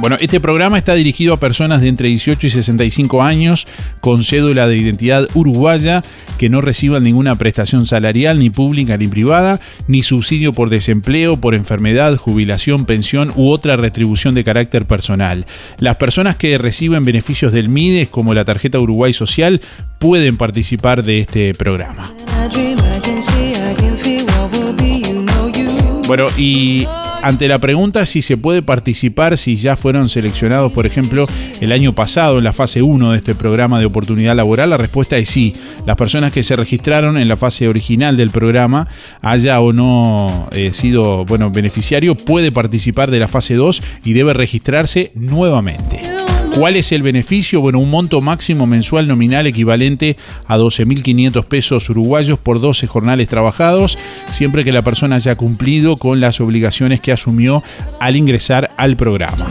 Bueno, 0.00 0.16
este 0.18 0.40
programa 0.40 0.78
está 0.78 0.94
dirigido 0.94 1.34
a 1.34 1.40
personas 1.40 1.82
de 1.82 1.88
entre 1.88 2.08
18 2.08 2.46
y 2.46 2.50
65 2.50 3.22
años 3.22 3.66
con 4.00 4.24
cédula 4.24 4.66
de 4.66 4.78
identidad 4.78 5.28
uruguaya 5.34 6.02
que 6.38 6.48
no 6.48 6.62
reciban 6.62 7.02
ninguna 7.02 7.36
prestación 7.36 7.84
salarial 7.84 8.38
ni 8.38 8.48
pública 8.48 8.96
ni 8.96 9.08
privada, 9.08 9.60
ni 9.88 10.02
subsidio 10.02 10.54
por 10.54 10.70
desempleo, 10.70 11.38
por 11.38 11.54
enfermedad, 11.54 12.16
jubilación, 12.16 12.86
pensión 12.86 13.30
u 13.36 13.50
otra 13.50 13.76
retribución 13.76 14.34
de 14.34 14.42
carácter 14.42 14.86
personal. 14.86 15.44
Las 15.78 15.96
personas 15.96 16.36
que 16.36 16.56
reciben 16.56 17.04
beneficios 17.04 17.52
del 17.52 17.68
MIDES 17.68 18.08
como 18.08 18.32
la 18.32 18.46
tarjeta 18.46 18.80
Uruguay 18.80 19.12
Social 19.12 19.60
pueden 19.98 20.38
participar 20.38 21.02
de 21.02 21.20
este 21.20 21.52
programa. 21.52 22.10
Bueno, 26.10 26.26
y 26.36 26.88
ante 27.22 27.46
la 27.46 27.60
pregunta 27.60 28.04
si 28.04 28.20
se 28.20 28.36
puede 28.36 28.62
participar, 28.62 29.38
si 29.38 29.54
ya 29.54 29.76
fueron 29.76 30.08
seleccionados, 30.08 30.72
por 30.72 30.84
ejemplo, 30.84 31.24
el 31.60 31.70
año 31.70 31.94
pasado 31.94 32.38
en 32.38 32.42
la 32.42 32.52
fase 32.52 32.82
1 32.82 33.12
de 33.12 33.16
este 33.16 33.36
programa 33.36 33.78
de 33.78 33.84
oportunidad 33.84 34.34
laboral, 34.34 34.70
la 34.70 34.76
respuesta 34.76 35.16
es 35.18 35.28
sí. 35.28 35.54
Las 35.86 35.94
personas 35.94 36.32
que 36.32 36.42
se 36.42 36.56
registraron 36.56 37.16
en 37.16 37.28
la 37.28 37.36
fase 37.36 37.68
original 37.68 38.16
del 38.16 38.30
programa, 38.30 38.88
haya 39.22 39.60
o 39.60 39.72
no 39.72 40.48
eh, 40.50 40.72
sido 40.72 41.24
bueno, 41.26 41.52
beneficiario, 41.52 42.16
puede 42.16 42.50
participar 42.50 43.12
de 43.12 43.20
la 43.20 43.28
fase 43.28 43.54
2 43.54 43.80
y 44.02 44.12
debe 44.12 44.34
registrarse 44.34 45.12
nuevamente. 45.14 46.19
¿Cuál 46.56 46.76
es 46.76 46.92
el 46.92 47.02
beneficio? 47.02 47.60
Bueno, 47.60 47.78
un 47.78 47.90
monto 47.90 48.20
máximo 48.20 48.66
mensual 48.66 49.08
nominal 49.08 49.46
equivalente 49.46 50.16
a 50.46 50.58
12.500 50.58 51.44
pesos 51.44 51.88
uruguayos 51.88 52.38
por 52.38 52.60
12 52.60 52.86
jornales 52.86 53.28
trabajados, 53.28 53.96
siempre 54.30 54.64
que 54.64 54.72
la 54.72 54.82
persona 54.82 55.16
haya 55.16 55.36
cumplido 55.36 55.96
con 55.96 56.20
las 56.20 56.40
obligaciones 56.40 57.00
que 57.00 57.12
asumió 57.12 57.62
al 57.98 58.16
ingresar 58.16 58.70
al 58.76 58.96
programa. 58.96 59.46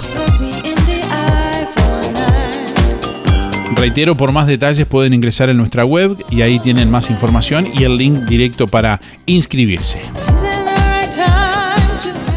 Reitero, 3.75 4.17
por 4.17 4.33
más 4.33 4.45
detalles 4.45 4.85
pueden 4.85 5.13
ingresar 5.13 5.49
en 5.49 5.57
nuestra 5.57 5.85
web 5.85 6.17
y 6.29 6.41
ahí 6.41 6.59
tienen 6.59 6.91
más 6.91 7.09
información 7.09 7.65
y 7.73 7.83
el 7.83 7.97
link 7.97 8.25
directo 8.25 8.67
para 8.67 8.99
inscribirse. 9.25 9.99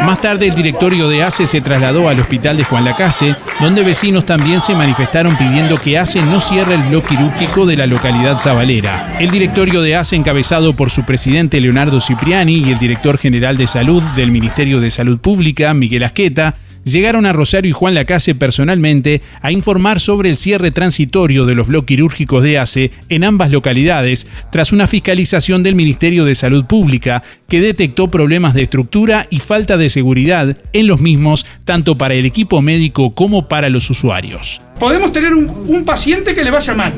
Más 0.03 0.19
tarde 0.19 0.47
el 0.47 0.55
directorio 0.55 1.07
de 1.09 1.21
ACE 1.21 1.45
se 1.45 1.61
trasladó 1.61 2.09
al 2.09 2.19
hospital 2.19 2.57
de 2.57 2.63
Juan 2.63 2.85
Lacase, 2.85 3.35
donde 3.59 3.83
vecinos 3.83 4.25
también 4.25 4.59
se 4.59 4.73
manifestaron 4.73 5.37
pidiendo 5.37 5.77
que 5.77 5.99
ACE 5.99 6.23
no 6.23 6.41
cierre 6.41 6.73
el 6.73 6.81
bloque 6.81 7.09
quirúrgico 7.09 7.67
de 7.67 7.77
la 7.77 7.85
localidad 7.85 8.39
zabalera. 8.39 9.15
El 9.19 9.29
directorio 9.29 9.83
de 9.83 9.95
ACE, 9.95 10.15
encabezado 10.15 10.75
por 10.75 10.89
su 10.89 11.03
presidente 11.03 11.61
Leonardo 11.61 12.01
Cipriani 12.01 12.55
y 12.57 12.71
el 12.71 12.79
director 12.79 13.19
general 13.19 13.57
de 13.57 13.67
salud 13.67 14.01
del 14.15 14.31
Ministerio 14.31 14.79
de 14.79 14.89
Salud 14.89 15.19
Pública, 15.19 15.75
Miguel 15.75 16.03
Asqueta, 16.03 16.55
llegaron 16.91 17.25
a 17.25 17.33
Rosario 17.33 17.69
y 17.69 17.73
Juan 17.73 17.95
Lacase 17.95 18.35
personalmente 18.35 19.21
a 19.41 19.51
informar 19.51 19.99
sobre 19.99 20.29
el 20.29 20.37
cierre 20.37 20.71
transitorio 20.71 21.45
de 21.45 21.55
los 21.55 21.67
bloques 21.67 21.87
quirúrgicos 21.87 22.43
de 22.43 22.59
ACE 22.59 22.91
en 23.09 23.23
ambas 23.23 23.49
localidades, 23.49 24.27
tras 24.51 24.73
una 24.73 24.87
fiscalización 24.87 25.63
del 25.63 25.73
Ministerio 25.73 26.25
de 26.25 26.35
Salud 26.35 26.65
Pública 26.65 27.23
que 27.47 27.61
detectó 27.61 28.09
problemas 28.09 28.53
de 28.53 28.63
estructura 28.63 29.25
y 29.29 29.39
falta 29.39 29.77
de 29.77 29.89
seguridad 29.89 30.57
en 30.73 30.87
los 30.87 30.99
mismos, 30.99 31.45
tanto 31.65 31.95
para 31.95 32.13
el 32.13 32.25
equipo 32.25 32.61
médico 32.61 33.13
como 33.13 33.47
para 33.47 33.69
los 33.69 33.89
usuarios. 33.89 34.61
Podemos 34.79 35.11
tener 35.13 35.33
un, 35.33 35.85
paciente 35.85 36.35
que 36.35 36.43
le 36.43 36.51
vaya 36.51 36.73
mal. 36.73 36.93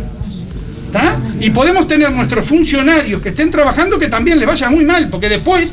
¿tá? 0.92 1.20
Y 1.40 1.52
podemos 1.52 1.88
tener 1.88 2.12
nuestros 2.12 2.46
funcionarios 2.46 3.22
que 3.22 3.30
estén 3.30 3.52
trabajando 3.52 4.00
que 4.00 4.08
también 4.08 4.40
le 4.40 4.46
vaya 4.46 4.70
muy 4.70 4.84
mal, 4.84 5.08
porque 5.10 5.30
después 5.30 5.72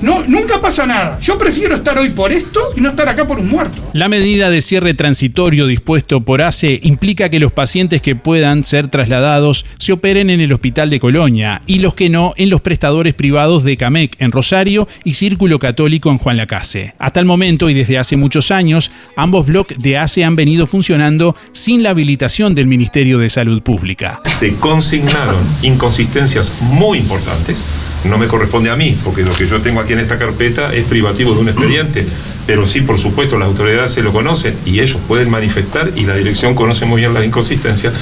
no, 0.00 0.24
nunca 0.26 0.60
pasa 0.60 0.86
nada. 0.86 1.18
Yo 1.20 1.38
prefiero 1.38 1.76
estar 1.76 1.98
hoy 1.98 2.10
por 2.10 2.32
esto 2.32 2.60
y 2.76 2.80
no 2.80 2.90
estar 2.90 3.08
acá 3.08 3.26
por 3.26 3.38
un 3.38 3.48
muerto. 3.48 3.78
La 3.92 4.08
medida 4.08 4.50
de 4.50 4.60
cierre 4.60 4.94
transitorio 4.94 5.66
dispuesto 5.66 6.20
por 6.20 6.42
ACE 6.42 6.80
implica 6.82 7.28
que 7.28 7.40
los 7.40 7.52
pacientes 7.52 8.02
que 8.02 8.16
puedan 8.16 8.64
ser 8.64 8.88
trasladados 8.88 9.66
se 9.78 9.92
operen 9.92 10.30
en 10.30 10.40
el 10.40 10.52
Hospital 10.52 10.90
de 10.90 11.00
Colonia 11.00 11.62
y 11.66 11.80
los 11.80 11.94
que 11.94 12.10
no 12.10 12.32
en 12.36 12.50
los 12.50 12.60
prestadores 12.60 13.14
privados 13.14 13.64
de 13.64 13.76
CAMEC 13.76 14.20
en 14.20 14.30
Rosario 14.30 14.86
y 15.04 15.14
Círculo 15.14 15.58
Católico 15.58 16.10
en 16.10 16.18
Juan 16.18 16.36
Lacase. 16.36 16.94
Hasta 16.98 17.20
el 17.20 17.26
momento 17.26 17.70
y 17.70 17.74
desde 17.74 17.98
hace 17.98 18.16
muchos 18.16 18.50
años, 18.50 18.90
ambos 19.16 19.46
bloques 19.46 19.78
de 19.78 19.98
ACE 19.98 20.24
han 20.24 20.36
venido 20.36 20.66
funcionando 20.66 21.36
sin 21.52 21.82
la 21.82 21.90
habilitación 21.90 22.54
del 22.54 22.66
Ministerio 22.66 23.18
de 23.18 23.30
Salud 23.30 23.62
Pública. 23.62 24.20
Se 24.24 24.54
consignaron 24.56 25.36
inconsistencias 25.62 26.52
muy 26.60 26.98
importantes 26.98 27.87
no 28.04 28.18
me 28.18 28.26
corresponde 28.26 28.70
a 28.70 28.76
mí, 28.76 28.96
porque 29.04 29.22
lo 29.22 29.32
que 29.32 29.46
yo 29.46 29.60
tengo 29.60 29.80
aquí 29.80 29.92
en 29.92 30.00
esta 30.00 30.18
carpeta 30.18 30.74
es 30.74 30.84
privativo 30.84 31.32
de 31.34 31.40
un 31.40 31.48
expediente, 31.48 32.06
pero 32.46 32.64
sí, 32.64 32.80
por 32.80 32.98
supuesto, 32.98 33.38
las 33.38 33.46
autoridades 33.48 33.92
se 33.92 34.02
lo 34.02 34.10
conocen 34.10 34.54
y 34.64 34.80
ellos 34.80 34.98
pueden 35.06 35.28
manifestar 35.28 35.92
y 35.94 36.06
la 36.06 36.14
dirección 36.14 36.54
conoce 36.54 36.86
muy 36.86 37.02
bien 37.02 37.12
las 37.12 37.24
inconsistencias 37.24 37.92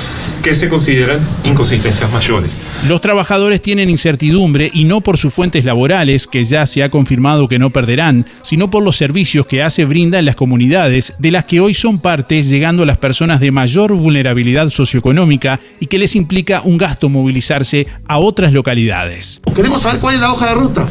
que 0.41 0.55
se 0.55 0.69
consideran 0.69 1.19
inconsistencias 1.45 2.13
mayores. 2.13 2.57
Los 2.87 3.01
trabajadores 3.01 3.61
tienen 3.61 3.91
incertidumbre 3.91 4.71
y 4.73 4.85
no 4.85 5.01
por 5.01 5.19
sus 5.19 5.35
fuentes 5.35 5.65
laborales, 5.65 6.29
que 6.29 6.45
ya 6.45 6.65
se 6.69 6.85
ha 6.85 6.91
confirmado 6.91 7.49
que 7.49 7.59
no 7.59 7.71
perderán, 7.71 8.25
sino 8.43 8.71
por 8.71 8.85
los 8.85 8.95
servicios 8.95 9.47
que 9.47 9.65
hace 9.65 9.85
brinda 9.85 10.21
en 10.21 10.27
las 10.27 10.37
comunidades, 10.37 11.15
de 11.19 11.33
las 11.33 11.45
que 11.45 11.59
hoy 11.59 11.75
son 11.75 11.99
partes, 11.99 12.49
llegando 12.49 12.85
a 12.85 12.87
las 12.87 12.99
personas 12.99 13.41
de 13.41 13.51
mayor 13.51 13.95
vulnerabilidad 13.95 14.69
socioeconómica 14.69 15.59
y 15.81 15.87
que 15.87 15.99
les 15.99 16.15
implica 16.15 16.63
un 16.63 16.79
gasto 16.79 17.09
movilizarse 17.09 17.89
a 18.07 18.19
otras 18.19 18.53
localidades. 18.53 19.41
Queremos 19.57 19.86
saber 19.87 20.01
cuál 20.01 20.15
es 20.17 20.21
la 20.21 20.33
hoja 20.33 20.47
de 20.47 20.55
ruta. 20.55 20.87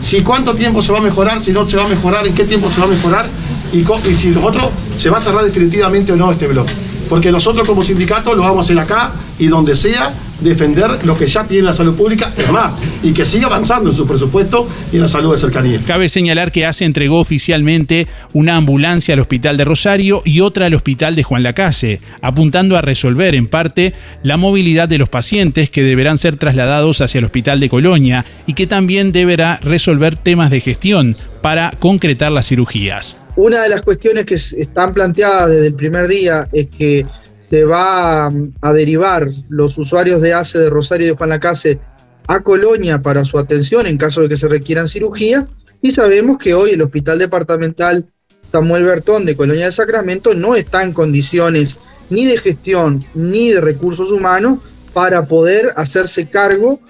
Si 0.00 0.22
cuánto 0.22 0.54
tiempo 0.54 0.80
se 0.80 0.92
va 0.92 0.98
a 0.98 1.02
mejorar, 1.02 1.42
si 1.42 1.50
no 1.50 1.68
se 1.68 1.76
va 1.76 1.84
a 1.84 1.88
mejorar, 1.88 2.24
en 2.26 2.34
qué 2.34 2.44
tiempo 2.44 2.70
se 2.70 2.80
va 2.80 2.86
a 2.86 2.90
mejorar 2.90 3.26
y, 3.72 3.82
si 4.14 4.28
nosotros 4.28 4.68
se 4.96 5.10
va 5.10 5.18
a 5.18 5.20
cerrar 5.20 5.44
definitivamente 5.44 6.12
o 6.12 6.16
no 6.16 6.30
este 6.30 6.46
bloque. 6.46 6.72
Porque 7.08 7.30
nosotros 7.30 7.66
como 7.66 7.82
sindicato 7.82 8.34
lo 8.34 8.42
vamos 8.42 8.58
a 8.58 8.62
hacer 8.62 8.78
acá 8.78 9.12
y 9.38 9.46
donde 9.46 9.74
sea 9.74 10.14
defender 10.40 11.04
lo 11.04 11.16
que 11.16 11.26
ya 11.26 11.44
tiene 11.44 11.64
la 11.64 11.72
salud 11.72 11.94
pública, 11.94 12.30
es 12.36 12.50
más, 12.50 12.74
y 13.02 13.12
que 13.12 13.24
siga 13.24 13.46
avanzando 13.46 13.90
en 13.90 13.96
su 13.96 14.06
presupuesto 14.06 14.68
y 14.92 14.96
en 14.96 15.02
la 15.02 15.08
salud 15.08 15.32
de 15.32 15.38
cercanía. 15.38 15.80
Cabe 15.86 16.08
señalar 16.08 16.52
que 16.52 16.66
ACE 16.66 16.84
entregó 16.84 17.20
oficialmente 17.20 18.06
una 18.32 18.56
ambulancia 18.56 19.14
al 19.14 19.20
Hospital 19.20 19.56
de 19.56 19.64
Rosario 19.64 20.22
y 20.24 20.40
otra 20.40 20.66
al 20.66 20.74
Hospital 20.74 21.16
de 21.16 21.22
Juan 21.22 21.42
Lacase, 21.42 22.00
apuntando 22.20 22.76
a 22.76 22.82
resolver 22.82 23.34
en 23.34 23.48
parte 23.48 23.94
la 24.22 24.36
movilidad 24.36 24.88
de 24.88 24.98
los 24.98 25.08
pacientes 25.08 25.70
que 25.70 25.82
deberán 25.82 26.18
ser 26.18 26.36
trasladados 26.36 27.00
hacia 27.00 27.18
el 27.18 27.24
Hospital 27.24 27.60
de 27.60 27.68
Colonia 27.68 28.24
y 28.46 28.54
que 28.54 28.66
también 28.66 29.12
deberá 29.12 29.58
resolver 29.62 30.16
temas 30.16 30.50
de 30.50 30.60
gestión 30.60 31.16
para 31.46 31.70
concretar 31.78 32.32
las 32.32 32.48
cirugías. 32.48 33.18
Una 33.36 33.62
de 33.62 33.68
las 33.68 33.82
cuestiones 33.82 34.26
que 34.26 34.34
están 34.34 34.92
planteadas 34.92 35.48
desde 35.48 35.68
el 35.68 35.74
primer 35.74 36.08
día 36.08 36.48
es 36.52 36.66
que 36.66 37.06
se 37.38 37.64
va 37.64 38.26
a 38.26 38.72
derivar 38.72 39.28
los 39.48 39.78
usuarios 39.78 40.20
de 40.20 40.34
ACE 40.34 40.58
de 40.58 40.70
Rosario 40.70 41.06
y 41.06 41.10
de 41.10 41.16
Juan 41.16 41.30
Lacase 41.30 41.78
a 42.26 42.40
Colonia 42.40 42.98
para 42.98 43.24
su 43.24 43.38
atención 43.38 43.86
en 43.86 43.96
caso 43.96 44.22
de 44.22 44.28
que 44.28 44.36
se 44.36 44.48
requieran 44.48 44.88
cirugías. 44.88 45.46
Y 45.80 45.92
sabemos 45.92 46.38
que 46.38 46.52
hoy 46.52 46.70
el 46.72 46.82
Hospital 46.82 47.20
Departamental 47.20 48.06
Samuel 48.50 48.82
Bertón 48.82 49.24
de 49.24 49.36
Colonia 49.36 49.66
del 49.66 49.72
Sacramento 49.72 50.34
no 50.34 50.56
está 50.56 50.82
en 50.82 50.92
condiciones 50.92 51.78
ni 52.10 52.24
de 52.24 52.38
gestión 52.38 53.04
ni 53.14 53.50
de 53.50 53.60
recursos 53.60 54.10
humanos 54.10 54.58
para 54.92 55.26
poder 55.26 55.70
hacerse 55.76 56.28
cargo 56.28 56.80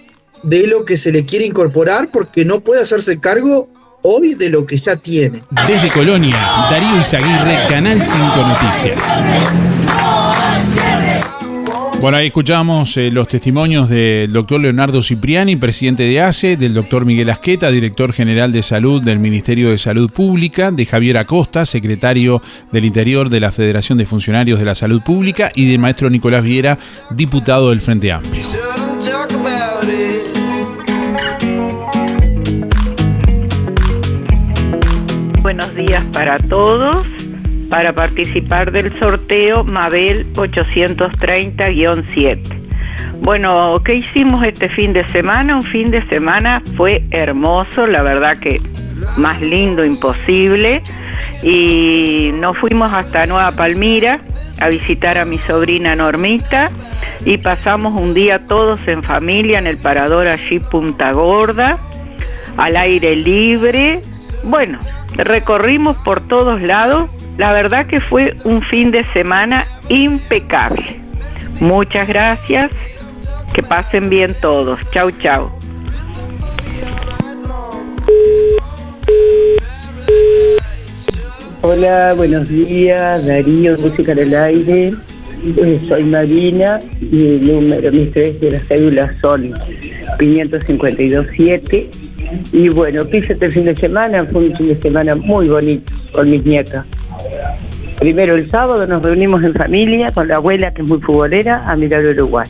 de 0.42 0.66
lo 0.66 0.86
que 0.86 0.96
se 0.96 1.12
le 1.12 1.26
quiere 1.26 1.44
incorporar 1.44 2.08
porque 2.10 2.46
no 2.46 2.60
puede 2.60 2.80
hacerse 2.80 3.20
cargo 3.20 3.68
hoy 4.06 4.34
de 4.34 4.50
lo 4.50 4.64
que 4.64 4.78
ya 4.78 4.96
tiene. 4.96 5.42
Desde 5.66 5.90
Colonia, 5.90 6.36
Darío 6.70 7.00
Izaguirre, 7.00 7.66
Canal 7.68 8.02
5 8.02 8.18
Noticias. 8.46 9.04
Bueno, 12.00 12.18
ahí 12.18 12.26
escuchamos 12.26 12.96
eh, 12.98 13.10
los 13.10 13.26
testimonios 13.26 13.88
del 13.88 14.32
doctor 14.32 14.60
Leonardo 14.60 15.02
Cipriani, 15.02 15.56
presidente 15.56 16.04
de 16.04 16.20
ACE, 16.20 16.56
del 16.56 16.74
doctor 16.74 17.04
Miguel 17.04 17.30
Asqueta, 17.30 17.70
director 17.70 18.12
general 18.12 18.52
de 18.52 18.62
salud 18.62 19.02
del 19.02 19.18
Ministerio 19.18 19.70
de 19.70 19.78
Salud 19.78 20.10
Pública, 20.10 20.70
de 20.70 20.86
Javier 20.86 21.16
Acosta, 21.18 21.66
secretario 21.66 22.40
del 22.70 22.84
Interior 22.84 23.28
de 23.28 23.40
la 23.40 23.50
Federación 23.50 23.98
de 23.98 24.06
Funcionarios 24.06 24.58
de 24.58 24.66
la 24.66 24.74
Salud 24.76 25.02
Pública, 25.02 25.50
y 25.54 25.68
del 25.68 25.80
maestro 25.80 26.08
Nicolás 26.10 26.44
Viera, 26.44 26.78
diputado 27.10 27.70
del 27.70 27.80
Frente 27.80 28.12
Amplio. 28.12 28.44
Buenos 35.46 35.70
días 35.76 36.02
para 36.12 36.38
todos 36.38 37.06
para 37.70 37.94
participar 37.94 38.72
del 38.72 38.98
sorteo 38.98 39.62
Mabel 39.62 40.26
830-7. 40.32 42.40
Bueno, 43.20 43.80
¿qué 43.84 43.94
hicimos 43.94 44.42
este 44.42 44.68
fin 44.68 44.92
de 44.92 45.08
semana? 45.08 45.54
Un 45.54 45.62
fin 45.62 45.92
de 45.92 46.04
semana 46.08 46.64
fue 46.76 47.04
hermoso, 47.12 47.86
la 47.86 48.02
verdad 48.02 48.36
que 48.40 48.60
más 49.18 49.40
lindo 49.40 49.84
imposible. 49.84 50.82
Y 51.44 52.32
nos 52.34 52.58
fuimos 52.58 52.92
hasta 52.92 53.24
Nueva 53.26 53.52
Palmira 53.52 54.18
a 54.60 54.68
visitar 54.68 55.16
a 55.16 55.24
mi 55.24 55.38
sobrina 55.38 55.94
Normita 55.94 56.68
y 57.24 57.38
pasamos 57.38 57.94
un 57.94 58.14
día 58.14 58.46
todos 58.46 58.88
en 58.88 59.04
familia 59.04 59.60
en 59.60 59.68
el 59.68 59.78
parador 59.78 60.26
allí 60.26 60.58
Punta 60.58 61.12
Gorda, 61.12 61.78
al 62.56 62.76
aire 62.76 63.16
libre. 63.16 64.00
Bueno, 64.44 64.78
recorrimos 65.16 65.96
por 65.98 66.20
todos 66.20 66.60
lados 66.60 67.10
la 67.38 67.52
verdad 67.52 67.86
que 67.86 68.00
fue 68.00 68.34
un 68.44 68.62
fin 68.62 68.90
de 68.90 69.04
semana 69.12 69.66
impecable. 69.88 71.00
Muchas 71.60 72.08
gracias. 72.08 72.70
Que 73.52 73.62
pasen 73.62 74.10
bien 74.10 74.34
todos. 74.40 74.80
Chau, 74.90 75.10
chau. 75.22 75.50
Hola, 81.62 82.14
buenos 82.14 82.48
días, 82.48 83.26
Darío, 83.26 83.74
Música 83.82 84.12
en 84.12 84.18
el 84.18 84.34
Aire. 84.34 84.94
Eh, 85.44 85.80
soy 85.88 86.04
Marina 86.04 86.80
y 87.00 87.26
el 87.26 87.42
número, 87.42 87.92
mis 87.92 88.12
tres 88.12 88.40
de 88.40 88.50
la 88.52 88.60
cédula 88.60 89.14
son 89.20 89.52
5527. 90.18 92.05
Y 92.52 92.68
bueno, 92.68 93.08
¿qué 93.08 93.18
este 93.18 93.50
fin 93.50 93.64
de 93.64 93.76
semana? 93.76 94.24
Fue 94.26 94.48
un 94.48 94.56
fin 94.56 94.68
de 94.68 94.80
semana 94.80 95.14
muy 95.14 95.48
bonito 95.48 95.92
con 96.12 96.30
mis 96.30 96.44
nietas. 96.44 96.84
Primero 97.98 98.36
el 98.36 98.50
sábado 98.50 98.86
nos 98.86 99.02
reunimos 99.02 99.42
en 99.42 99.54
familia 99.54 100.10
con 100.12 100.28
la 100.28 100.36
abuela 100.36 100.72
que 100.72 100.82
es 100.82 100.88
muy 100.88 101.00
futbolera 101.00 101.64
a 101.64 101.76
mirar 101.76 102.04
Uruguay. 102.04 102.46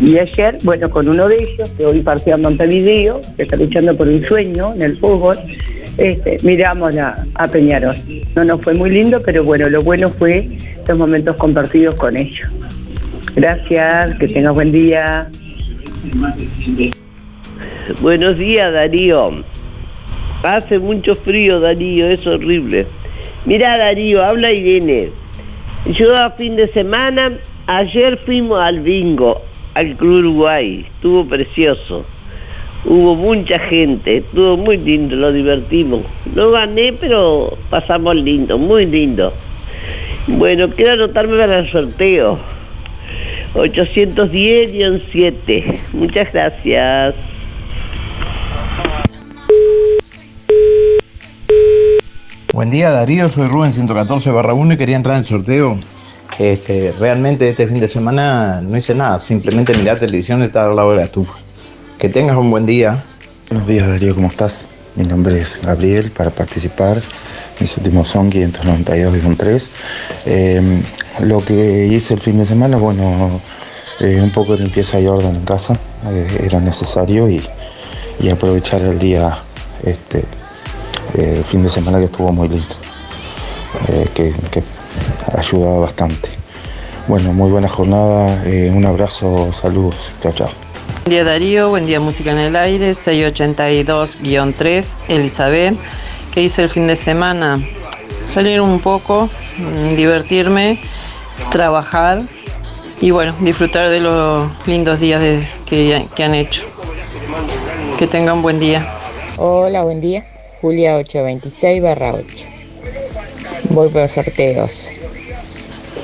Y 0.00 0.18
ayer, 0.18 0.56
bueno, 0.62 0.88
con 0.88 1.08
uno 1.08 1.28
de 1.28 1.36
ellos, 1.36 1.68
que 1.76 1.84
hoy 1.84 2.00
partió 2.00 2.34
a 2.34 2.36
Montevideo, 2.38 3.20
que 3.36 3.42
está 3.42 3.56
luchando 3.56 3.96
por 3.96 4.06
un 4.06 4.24
sueño 4.26 4.72
en 4.74 4.82
el 4.82 4.96
fútbol, 4.98 5.36
este, 5.98 6.36
miramos 6.44 6.96
a, 6.96 7.26
a 7.34 7.48
Peñarol. 7.48 7.96
No 8.36 8.44
nos 8.44 8.62
fue 8.62 8.74
muy 8.74 8.90
lindo, 8.90 9.20
pero 9.22 9.42
bueno, 9.42 9.68
lo 9.68 9.80
bueno 9.82 10.08
fue 10.08 10.48
los 10.88 10.96
momentos 10.96 11.36
compartidos 11.36 11.96
con 11.96 12.16
ellos. 12.16 12.48
Gracias, 13.34 14.14
que 14.14 14.26
tengas 14.26 14.54
buen 14.54 14.72
día. 14.72 15.28
Buenos 17.98 18.38
días, 18.38 18.72
Darío. 18.72 19.42
Hace 20.42 20.78
mucho 20.78 21.14
frío, 21.14 21.60
Darío, 21.60 22.06
es 22.06 22.26
horrible. 22.26 22.86
Mira 23.44 23.76
Darío, 23.76 24.24
habla 24.24 24.50
Irene. 24.52 25.10
Yo 25.86 26.16
a 26.16 26.30
fin 26.30 26.56
de 26.56 26.68
semana, 26.68 27.38
ayer 27.66 28.18
fuimos 28.24 28.58
al 28.60 28.80
bingo, 28.80 29.42
al 29.74 29.94
Club 29.96 30.20
Uruguay, 30.20 30.86
estuvo 30.94 31.26
precioso. 31.26 32.06
Hubo 32.84 33.16
mucha 33.16 33.58
gente, 33.58 34.18
estuvo 34.18 34.56
muy 34.56 34.78
lindo, 34.78 35.16
lo 35.16 35.32
divertimos. 35.32 36.02
No 36.34 36.52
gané, 36.52 36.94
pero 36.98 37.58
pasamos 37.68 38.16
lindo, 38.16 38.56
muy 38.56 38.86
lindo. 38.86 39.34
Bueno, 40.28 40.70
quiero 40.70 40.92
anotarme 40.92 41.36
para 41.36 41.58
el 41.58 41.70
sorteo. 41.70 42.38
810-7. 43.54 45.82
Muchas 45.92 46.32
gracias. 46.32 47.14
Buen 52.52 52.68
día 52.68 52.90
Darío, 52.90 53.28
soy 53.28 53.46
Rubén 53.46 53.72
114 53.72 54.28
barra 54.30 54.54
1 54.54 54.74
y 54.74 54.76
quería 54.76 54.96
entrar 54.96 55.16
en 55.16 55.22
el 55.22 55.28
sorteo. 55.28 55.78
Este, 56.36 56.92
realmente 56.98 57.48
este 57.48 57.68
fin 57.68 57.78
de 57.78 57.86
semana 57.86 58.60
no 58.60 58.76
hice 58.76 58.92
nada, 58.92 59.20
simplemente 59.20 59.72
mirar 59.78 60.00
televisión 60.00 60.40
y 60.40 60.46
estar 60.46 60.68
al 60.68 60.74
lado 60.74 60.90
de 60.90 60.96
la 60.96 61.04
estufa. 61.04 61.34
Que 61.96 62.08
tengas 62.08 62.36
un 62.36 62.50
buen 62.50 62.66
día. 62.66 63.04
Buenos 63.50 63.68
días 63.68 63.86
Darío, 63.86 64.16
¿cómo 64.16 64.26
estás? 64.26 64.66
Mi 64.96 65.04
nombre 65.04 65.40
es 65.40 65.60
Gabriel 65.62 66.10
para 66.10 66.30
participar. 66.30 67.00
Mis 67.60 67.76
últimos 67.76 68.08
son 68.08 68.32
592,3. 68.32 69.70
Eh, 70.26 70.82
lo 71.20 71.44
que 71.44 71.86
hice 71.86 72.14
el 72.14 72.20
fin 72.20 72.36
de 72.36 72.46
semana, 72.46 72.78
bueno, 72.78 73.40
eh, 74.00 74.20
un 74.20 74.32
poco 74.32 74.56
de 74.56 74.64
limpieza 74.64 74.98
y 74.98 75.06
orden 75.06 75.36
en 75.36 75.44
casa, 75.44 75.78
eh, 76.08 76.46
era 76.46 76.58
necesario 76.58 77.30
y, 77.30 77.46
y 78.18 78.28
aprovechar 78.28 78.82
el 78.82 78.98
día, 78.98 79.38
este, 79.84 80.24
el 81.14 81.44
fin 81.44 81.62
de 81.62 81.70
semana 81.70 81.98
que 81.98 82.04
estuvo 82.06 82.32
muy 82.32 82.48
lindo, 82.48 82.74
eh, 83.88 84.08
que, 84.14 84.32
que 84.50 84.62
ha 85.34 85.40
ayudado 85.40 85.80
bastante. 85.80 86.28
Bueno, 87.08 87.32
muy 87.32 87.50
buena 87.50 87.68
jornada, 87.68 88.44
eh, 88.46 88.70
un 88.74 88.84
abrazo, 88.86 89.52
saludos, 89.52 90.12
chao, 90.22 90.32
chao. 90.32 90.48
Buen 91.04 91.10
día 91.10 91.24
Darío, 91.24 91.68
buen 91.70 91.86
día 91.86 91.98
Música 92.00 92.30
en 92.32 92.38
el 92.38 92.56
Aire, 92.56 92.92
682-3, 92.94 94.96
Elizabeth. 95.08 95.74
¿Qué 96.32 96.42
hice 96.42 96.62
el 96.62 96.68
fin 96.68 96.86
de 96.86 96.94
semana? 96.96 97.58
Salir 98.28 98.60
un 98.60 98.80
poco, 98.80 99.28
mm, 99.58 99.96
divertirme, 99.96 100.80
trabajar 101.50 102.20
y 103.00 103.10
bueno, 103.10 103.34
disfrutar 103.40 103.88
de 103.88 104.00
los 104.00 104.48
lindos 104.66 105.00
días 105.00 105.20
de- 105.20 105.48
que, 105.66 106.06
que 106.14 106.24
han 106.24 106.34
hecho. 106.34 106.62
Que 107.98 108.06
tengan 108.06 108.42
buen 108.42 108.60
día. 108.60 108.86
Hola, 109.38 109.82
buen 109.82 110.00
día. 110.00 110.24
Julia 110.60 110.96
826 110.96 111.82
barra 111.82 112.14
8. 112.14 112.46
Voy 113.70 113.88
por 113.88 114.02
los 114.02 114.10
sorteos. 114.12 114.88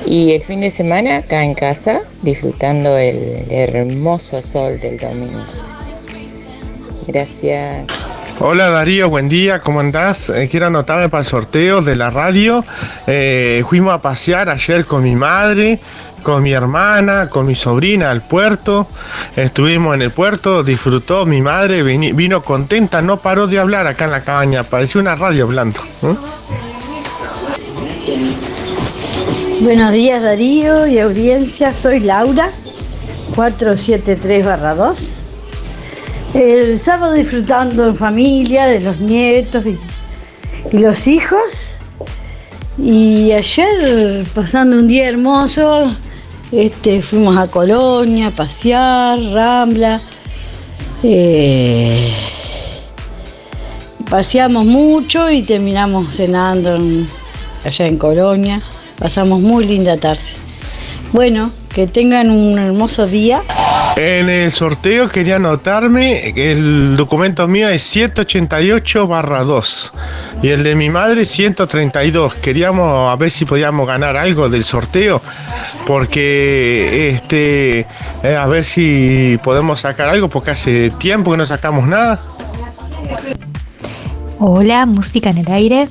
Y 0.05 0.31
el 0.31 0.41
fin 0.41 0.61
de 0.61 0.71
semana 0.71 1.17
acá 1.17 1.43
en 1.43 1.53
casa, 1.53 2.01
disfrutando 2.21 2.97
el 2.97 3.45
hermoso 3.51 4.41
sol 4.41 4.79
del 4.79 4.97
domingo. 4.97 5.45
Gracias. 7.07 7.85
Hola 8.39 8.69
Darío, 8.69 9.09
buen 9.09 9.29
día, 9.29 9.61
¿cómo 9.61 9.79
andás? 9.79 10.29
Eh, 10.29 10.47
quiero 10.47 10.67
anotarme 10.67 11.09
para 11.09 11.21
el 11.21 11.27
sorteo 11.27 11.81
de 11.81 11.95
la 11.95 12.11
radio. 12.11 12.63
Eh, 13.07 13.63
fuimos 13.67 13.91
a 13.95 13.99
pasear 13.99 14.47
ayer 14.49 14.85
con 14.85 15.01
mi 15.01 15.15
madre, 15.15 15.79
con 16.21 16.43
mi 16.43 16.51
hermana, 16.51 17.31
con 17.31 17.47
mi 17.47 17.55
sobrina 17.55 18.11
al 18.11 18.21
puerto. 18.21 18.87
Estuvimos 19.35 19.95
en 19.95 20.03
el 20.03 20.11
puerto, 20.11 20.63
disfrutó 20.63 21.25
mi 21.25 21.41
madre, 21.41 21.81
vino 21.81 22.43
contenta, 22.43 23.01
no 23.01 23.23
paró 23.23 23.47
de 23.47 23.57
hablar 23.57 23.87
acá 23.87 24.05
en 24.05 24.11
la 24.11 24.21
cabaña, 24.21 24.63
parecía 24.63 25.01
una 25.01 25.15
radio 25.15 25.45
hablando. 25.45 25.79
¿eh? 26.03 26.15
Buenos 29.61 29.91
días 29.91 30.21
Darío 30.21 30.85
y 30.85 30.99
audiencia, 30.99 31.73
soy 31.73 32.01
Laura, 32.01 32.51
473-2. 33.35 35.16
El 36.33 36.77
sábado 36.77 37.13
disfrutando 37.13 37.87
en 37.87 37.95
familia 37.95 38.65
de 38.67 38.81
los 38.81 38.99
nietos 38.99 39.65
y, 39.65 40.77
los 40.77 41.07
hijos. 41.07 41.39
Y 42.77 43.31
ayer 43.31 44.25
pasando 44.35 44.77
un 44.77 44.87
día 44.87 45.07
hermoso, 45.09 45.91
este, 46.51 47.01
fuimos 47.01 47.37
a 47.37 47.47
Colonia 47.47 48.27
a 48.27 48.31
pasear, 48.31 49.19
Rambla. 49.19 49.99
eh, 51.03 52.13
paseamos 54.09 54.65
mucho 54.65 55.29
y 55.29 55.41
terminamos 55.43 56.15
cenando 56.15 56.75
en- 56.75 57.07
allá 57.63 57.87
en 57.87 57.97
Colonia. 57.97 58.61
Pasamos 58.99 59.41
muy 59.41 59.65
linda 59.65 59.97
tarde. 59.97 60.21
Bueno, 61.13 61.51
que 61.73 61.87
tengan 61.87 62.29
un 62.31 62.57
hermoso 62.59 63.05
día. 63.07 63.41
En 63.97 64.29
el 64.29 64.51
sorteo 64.51 65.09
quería 65.09 65.37
anotarme, 65.37 66.29
el 66.35 66.95
documento 66.95 67.47
mío 67.47 67.67
es 67.67 67.81
188 67.81 69.07
barra 69.07 69.41
2 69.41 69.93
y 70.43 70.49
el 70.49 70.61
de 70.61 70.75
mi 70.75 70.91
madre 70.91 71.25
132. 71.25 72.35
Queríamos 72.35 73.11
a 73.11 73.15
ver 73.15 73.31
si 73.31 73.45
podíamos 73.45 73.87
ganar 73.87 74.15
algo 74.15 74.49
del 74.49 74.65
sorteo 74.65 75.19
porque 75.87 77.09
este 77.09 77.87
eh, 78.21 78.35
a 78.35 78.45
ver 78.45 78.65
si 78.65 79.39
podemos 79.43 79.79
sacar 79.79 80.09
algo 80.09 80.27
porque 80.27 80.51
hace 80.51 80.91
tiempo 80.91 81.31
que 81.31 81.37
no 81.37 81.45
sacamos 81.47 81.87
nada. 81.87 82.21
Hola, 84.37 84.85
música 84.85 85.31
en 85.31 85.39
el 85.39 85.51
aire. 85.51 85.89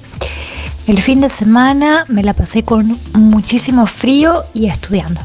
El 0.86 1.00
fin 1.00 1.20
de 1.22 1.28
semana 1.28 2.04
me 2.06 2.22
la 2.22 2.34
pasé 2.34 2.62
con 2.62 2.96
muchísimo 3.14 3.84
frío 3.86 4.44
y 4.54 4.66
estudiando. 4.66 5.20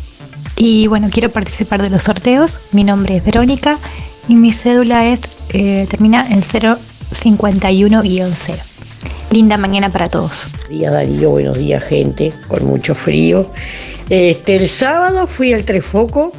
Y 0.63 0.85
bueno, 0.85 1.09
quiero 1.11 1.31
participar 1.31 1.81
de 1.81 1.89
los 1.89 2.03
sorteos. 2.03 2.59
Mi 2.71 2.83
nombre 2.83 3.15
es 3.15 3.25
Verónica 3.25 3.79
y 4.27 4.35
mi 4.35 4.53
cédula 4.53 5.07
es 5.07 5.21
eh, 5.53 5.87
termina 5.89 6.23
en 6.29 6.43
051-0. 6.43 8.55
Linda 9.31 9.57
mañana 9.57 9.91
para 9.91 10.05
todos. 10.05 10.49
Buenos 10.51 10.69
días 10.69 10.93
Darío, 10.93 11.31
buenos 11.31 11.57
días 11.57 11.83
gente, 11.83 12.31
con 12.47 12.63
mucho 12.65 12.93
frío. 12.93 13.49
Este, 14.07 14.57
el 14.57 14.69
sábado 14.69 15.25
fui 15.25 15.51
al 15.51 15.65
Trefoco, 15.65 16.31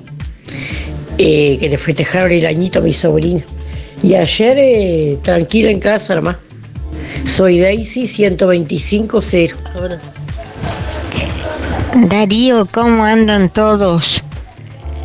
eh, 1.18 1.56
que 1.58 1.68
le 1.68 1.76
festejaron 1.76 2.30
el 2.30 2.46
añito 2.46 2.78
a 2.78 2.82
mi 2.82 2.92
sobrino. 2.92 3.42
Y 4.04 4.14
ayer 4.14 4.56
eh, 4.56 5.18
tranquila 5.20 5.68
en 5.68 5.80
casa 5.80 6.14
nomás. 6.14 6.36
Soy 7.24 7.58
Daisy 7.58 8.04
125-0. 8.04 9.54
Darío, 11.94 12.64
¿cómo 12.64 13.04
andan 13.04 13.50
todos? 13.50 14.24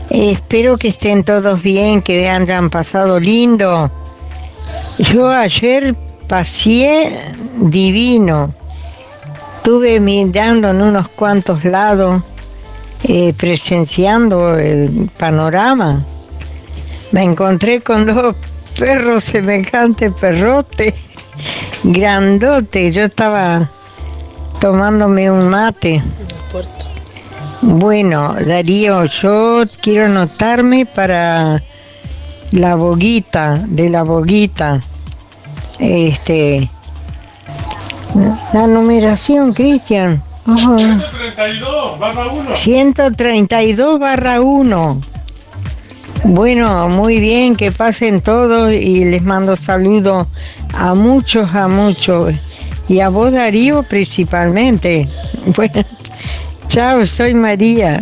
Eh, 0.10 0.32
espero 0.32 0.78
que 0.78 0.88
estén 0.88 1.26
todos 1.26 1.62
bien, 1.62 2.02
que 2.02 2.30
hayan 2.30 2.70
pasado 2.70 3.20
lindo. 3.20 3.92
Yo 4.98 5.30
ayer 5.30 5.96
pasé 6.30 7.20
divino. 7.58 8.54
Estuve 9.58 10.00
mirando 10.00 10.70
en 10.70 10.82
unos 10.82 11.10
cuantos 11.10 11.66
lados, 11.66 12.24
eh, 13.04 13.34
presenciando 13.36 14.58
el 14.58 15.10
panorama. 15.18 16.06
Me 17.12 17.24
encontré 17.24 17.82
con 17.82 18.06
dos 18.06 18.34
perros 18.80 19.26
semejantes 19.26 20.14
perrote, 20.14 20.96
grandote. 21.84 22.94
Yo 22.94 23.04
estaba 23.04 23.70
tomándome 24.62 25.30
un 25.30 25.50
mate. 25.50 26.02
Bueno, 27.62 28.36
Darío, 28.46 29.06
yo 29.06 29.64
quiero 29.82 30.06
anotarme 30.06 30.86
para 30.86 31.62
la 32.52 32.76
boguita, 32.76 33.64
de 33.68 33.90
la 33.90 34.04
boguita. 34.04 34.82
Este. 35.80 36.70
La 38.54 38.68
numeración, 38.68 39.54
Cristian. 39.54 40.24
Ojo. 40.48 40.78
132 40.78 42.00
barra 42.00 42.28
1. 42.28 42.56
132 42.56 44.00
barra 44.00 44.42
1. 44.42 45.02
Bueno, 46.24 46.90
muy 46.90 47.20
bien, 47.20 47.56
que 47.56 47.72
pasen 47.72 48.22
todos 48.22 48.72
y 48.72 49.06
les 49.06 49.24
mando 49.24 49.56
saludos 49.56 50.28
a 50.74 50.94
muchos, 50.94 51.54
a 51.54 51.68
muchos. 51.68 52.34
Y 52.88 53.02
a 53.02 53.10
vos, 53.10 53.32
Darío, 53.32 53.84
principalmente. 53.84 55.10
Bueno, 55.56 55.86
chao, 56.68 57.06
soy 57.06 57.34
María. 57.34 58.00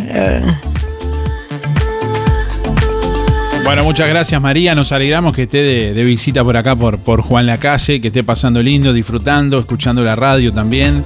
Bueno, 3.64 3.82
muchas 3.82 4.08
gracias 4.08 4.40
María, 4.40 4.74
nos 4.74 4.92
alegramos 4.92 5.34
que 5.34 5.42
esté 5.42 5.58
de, 5.58 5.94
de 5.94 6.04
visita 6.04 6.44
por 6.44 6.56
acá 6.56 6.76
por, 6.76 6.98
por 6.98 7.20
Juan 7.20 7.46
Lacase, 7.46 8.00
que 8.00 8.08
esté 8.08 8.22
pasando 8.22 8.62
lindo, 8.62 8.92
disfrutando, 8.92 9.58
escuchando 9.58 10.04
la 10.04 10.14
radio 10.14 10.52
también. 10.52 11.04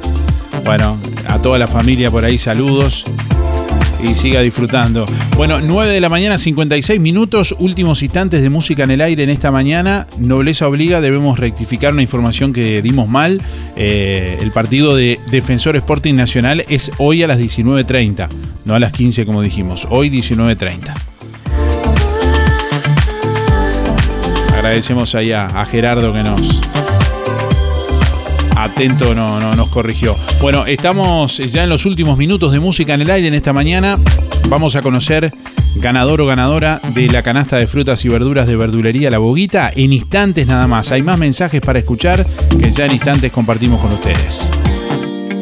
Bueno, 0.65 0.99
a 1.27 1.39
toda 1.39 1.59
la 1.59 1.67
familia 1.67 2.11
por 2.11 2.25
ahí 2.25 2.39
saludos. 2.39 3.05
Y 4.03 4.15
siga 4.15 4.41
disfrutando. 4.41 5.07
Bueno, 5.37 5.59
9 5.61 5.93
de 5.93 6.01
la 6.01 6.09
mañana, 6.09 6.39
56 6.39 7.01
minutos, 7.01 7.55
últimos 7.59 8.03
instantes 8.03 8.43
de 8.43 8.51
música 8.51 8.85
en 8.85 8.91
el 8.91 9.01
aire 9.01 9.25
en 9.25 9.31
esta 9.31 9.51
mañana. 9.51 10.07
Nobleza 10.19 10.69
obliga, 10.69 11.01
debemos 11.01 11.39
rectificar 11.39 11.93
una 11.93 12.03
información 12.03 12.53
que 12.53 12.83
dimos 12.83 13.09
mal. 13.09 13.41
Eh, 13.77 14.39
el 14.41 14.53
partido 14.53 14.97
de 14.97 15.19
Defensor 15.31 15.77
Sporting 15.77 16.15
Nacional 16.15 16.65
es 16.69 16.93
hoy 16.99 17.23
a 17.23 17.27
las 17.29 17.39
19.30, 17.39 18.29
no 18.65 18.75
a 18.75 18.81
las 18.81 18.93
15 18.93 19.27
como 19.27 19.43
dijimos, 19.43 19.87
hoy 19.91 20.11
19.30. 20.11 20.95
Agradecemos 24.55 25.15
ahí 25.15 25.33
a, 25.33 25.47
a 25.47 25.65
Gerardo 25.65 26.13
que 26.13 26.23
nos, 26.23 26.61
atento 28.65 29.15
no, 29.15 29.41
no, 29.41 29.55
nos 29.55 29.69
corrigió. 29.69 30.17
Bueno, 30.41 30.67
estamos 30.67 31.39
ya 31.39 31.65
en 31.65 31.71
los 31.71 31.87
últimos 31.87 32.19
minutos 32.19 32.53
de 32.53 32.61
música 32.61 32.95
en 32.95 33.03
el 33.03 33.11
aire 33.11 33.29
en 33.29 33.35
esta 33.35 33.53
mañana. 33.53 33.99
Vamos 34.49 34.77
a 34.77 34.83
conocer 34.83 35.33
ganador 35.77 36.21
o 36.21 36.27
ganadora 36.27 36.81
de 36.95 37.09
la 37.09 37.23
canasta 37.23 37.57
de 37.57 37.67
frutas 37.67 38.05
y 38.05 38.09
verduras 38.09 38.47
de 38.47 38.57
verdulería 38.57 39.11
La 39.11 39.19
Boguita 39.19 39.71
en 39.75 39.93
instantes 39.93 40.47
nada 40.47 40.67
más. 40.67 40.91
Hay 40.93 41.03
más 41.03 41.19
mensajes 41.19 41.61
para 41.61 41.79
escuchar 41.79 42.27
que 42.59 42.71
ya 42.71 42.87
en 42.87 42.93
instantes 42.93 43.33
compartimos 43.33 43.81
con 43.81 43.93
ustedes. 43.93 44.51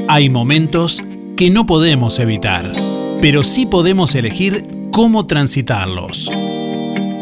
Hay 0.08 0.28
momentos 0.28 1.02
que 1.36 1.50
no 1.50 1.66
podemos 1.66 2.18
evitar, 2.18 2.72
pero 3.20 3.42
sí 3.42 3.66
podemos 3.66 4.14
elegir 4.14 4.64
cómo 4.92 5.26
transitarlos. 5.26 6.30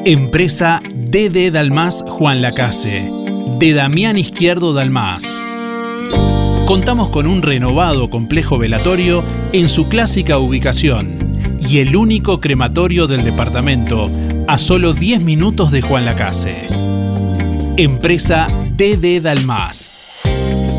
Empresa 0.04 0.82
DD 0.94 1.50
Dalmas 1.50 2.04
Juan 2.06 2.42
Lacase, 2.42 3.10
de 3.58 3.72
Damián 3.72 4.18
Izquierdo 4.18 4.72
Dalmas 4.72 5.36
contamos 6.66 7.08
con 7.10 7.28
un 7.28 7.42
renovado 7.42 8.10
complejo 8.10 8.58
velatorio 8.58 9.22
en 9.52 9.68
su 9.68 9.88
clásica 9.88 10.38
ubicación 10.38 11.38
y 11.60 11.78
el 11.78 11.94
único 11.94 12.40
crematorio 12.40 13.06
del 13.06 13.22
departamento 13.22 14.10
a 14.48 14.58
solo 14.58 14.92
10 14.92 15.20
minutos 15.20 15.70
de 15.70 15.80
Juan 15.80 16.04
Lacase. 16.04 16.66
Empresa 17.76 18.48
DD 18.76 19.20
Dalmas. 19.22 20.24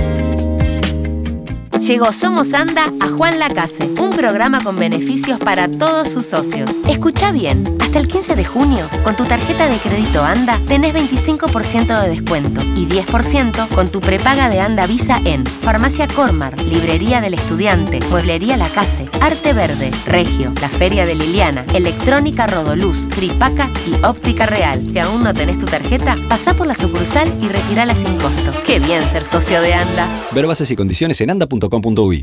Llegó 1.87 2.13
Somos 2.15 2.55
Anda 2.55 2.91
a 2.99 3.11
Juan 3.11 3.39
Lacase, 3.39 3.91
un 4.01 4.09
programa 4.09 4.59
con 4.63 4.77
beneficios 4.77 5.39
para 5.39 5.69
todos 5.71 6.11
sus 6.11 6.25
socios. 6.25 6.71
Escucha 6.89 7.31
bien, 7.31 7.77
hasta 7.79 7.99
el 7.99 8.09
15 8.09 8.37
de 8.37 8.45
junio, 8.47 8.89
con 9.05 9.15
tu 9.17 9.27
tarjeta 9.27 9.69
de 9.69 9.77
crédito 9.77 10.25
Anda, 10.25 10.59
tenés 10.67 10.95
25% 10.95 12.01
de 12.01 12.09
descuento 12.09 12.63
y 12.75 12.87
10% 12.87 13.69
con 13.69 13.89
tu 13.89 14.01
prepaga 14.01 14.49
de 14.49 14.61
Anda 14.61 14.87
Visa 14.87 15.21
en 15.27 15.45
Farmacia 15.45 16.09
Cormar, 16.09 16.59
Librería 16.63 17.21
del 17.21 17.35
Estudiante, 17.35 18.01
Mueblería 18.09 18.57
La 18.57 18.71
Case, 18.71 19.11
Arte 19.21 19.53
Verde, 19.53 19.91
Regio, 20.07 20.55
La 20.63 20.71
Feria 20.71 21.05
de 21.05 21.15
Liliana, 21.15 21.67
Electrónica 21.75 22.47
Rodoluz, 22.47 23.07
Fripaca 23.11 23.69
y 23.87 24.03
Óptica 24.03 24.47
Real. 24.47 24.89
Si 24.91 24.99
aún 25.01 25.23
no 25.23 25.35
tenés 25.35 25.61
tu 25.61 25.67
tarjeta, 25.67 26.17
pasá 26.31 26.55
por 26.55 26.67
la 26.67 26.75
sucursal 26.75 27.31
y 27.43 27.49
retirala 27.49 27.95
sin 27.95 28.17
costo. 28.17 28.63
¡Qué 28.65 28.81
bien 28.81 29.07
ser 29.11 29.27
socio 29.27 29.61
de 29.61 29.75
Anda! 29.75 30.09
Ver 30.33 30.47
bases 30.47 30.71
y 30.71 30.77
condiciones 30.77 31.21
en 31.21 31.29
anda.com 31.29 31.74
www.pampa.ui. 31.75 32.23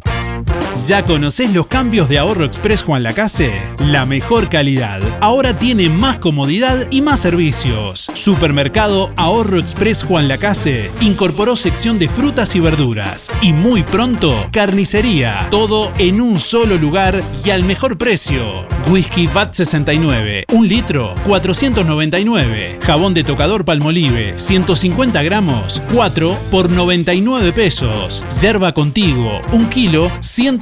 ¿Ya 0.73 1.03
conoces 1.03 1.51
los 1.53 1.67
cambios 1.67 2.07
de 2.07 2.17
Ahorro 2.17 2.45
Express 2.45 2.81
Juan 2.81 3.03
Lacase? 3.03 3.51
La 3.79 4.05
mejor 4.05 4.47
calidad. 4.47 5.01
Ahora 5.19 5.57
tiene 5.57 5.89
más 5.89 6.17
comodidad 6.17 6.87
y 6.91 7.01
más 7.01 7.19
servicios. 7.19 8.09
Supermercado 8.13 9.11
Ahorro 9.17 9.59
Express 9.59 10.03
Juan 10.03 10.29
Lacase 10.29 10.89
incorporó 11.01 11.57
sección 11.57 11.99
de 11.99 12.07
frutas 12.07 12.55
y 12.55 12.61
verduras. 12.61 13.29
Y 13.41 13.51
muy 13.51 13.83
pronto, 13.83 14.33
carnicería. 14.53 15.47
Todo 15.51 15.91
en 15.97 16.21
un 16.21 16.39
solo 16.39 16.77
lugar 16.77 17.21
y 17.45 17.49
al 17.49 17.65
mejor 17.65 17.97
precio. 17.97 18.65
Whisky 18.89 19.27
VAT 19.27 19.53
69, 19.53 20.45
un 20.53 20.67
litro, 20.67 21.15
499. 21.25 22.79
Jabón 22.81 23.13
de 23.13 23.25
tocador 23.25 23.65
Palmolive, 23.65 24.39
150 24.39 25.21
gramos, 25.21 25.81
4 25.93 26.37
por 26.49 26.69
99 26.69 27.51
pesos. 27.51 28.23
Yerba 28.41 28.73
contigo, 28.73 29.41
un 29.51 29.67
kilo, 29.67 30.09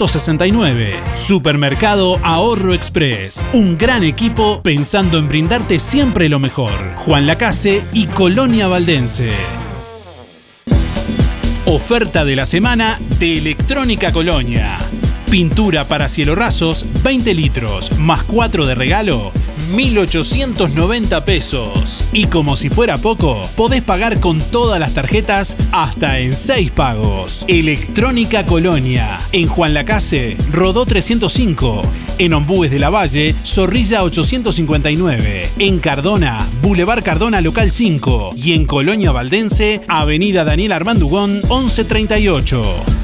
169. 0.07 0.95
Supermercado 1.15 2.19
Ahorro 2.23 2.73
Express. 2.73 3.43
Un 3.51 3.77
gran 3.77 4.03
equipo 4.03 4.61
pensando 4.63 5.17
en 5.17 5.27
brindarte 5.27 5.79
siempre 5.79 6.29
lo 6.29 6.39
mejor. 6.39 6.71
Juan 6.95 7.27
Lacase 7.27 7.83
y 7.91 8.05
Colonia 8.05 8.67
Valdense. 8.67 9.29
Oferta 11.65 12.23
de 12.23 12.37
la 12.37 12.45
semana 12.45 12.97
de 13.19 13.39
Electrónica 13.39 14.13
Colonia. 14.13 14.77
Pintura 15.29 15.87
para 15.87 16.07
cielo 16.07 16.33
rasos, 16.33 16.85
20 17.03 17.33
litros, 17.33 17.99
más 17.99 18.23
4 18.23 18.65
de 18.65 18.75
regalo, 18.75 19.31
1.890 19.71 21.23
pesos. 21.23 22.07
Y 22.11 22.25
como 22.25 22.55
si 22.55 22.69
fuera 22.69 22.97
poco, 22.97 23.41
podés 23.55 23.83
pagar 23.83 24.19
con 24.19 24.39
todas 24.39 24.79
las 24.79 24.93
tarjetas 24.93 25.57
hasta 25.71 26.19
en 26.19 26.33
6 26.33 26.71
pagos. 26.71 27.45
Electrónica 27.47 28.45
Colonia, 28.45 29.17
en 29.31 29.47
Juan 29.47 29.73
Lacase, 29.73 30.37
Rodó 30.51 30.85
305, 30.85 31.81
en 32.17 32.33
Ombúes 32.33 32.71
de 32.71 32.79
la 32.79 32.89
Valle, 32.89 33.35
Zorrilla 33.43 34.03
859, 34.03 35.49
en 35.59 35.79
Cardona, 35.79 36.47
Boulevard 36.61 37.03
Cardona 37.03 37.41
Local 37.41 37.71
5 37.71 38.31
y 38.35 38.53
en 38.53 38.65
Colonia 38.65 39.11
Valdense, 39.11 39.81
Avenida 39.87 40.43
Daniel 40.43 40.71
Armandugón 40.71 41.41
1138. 41.49 42.98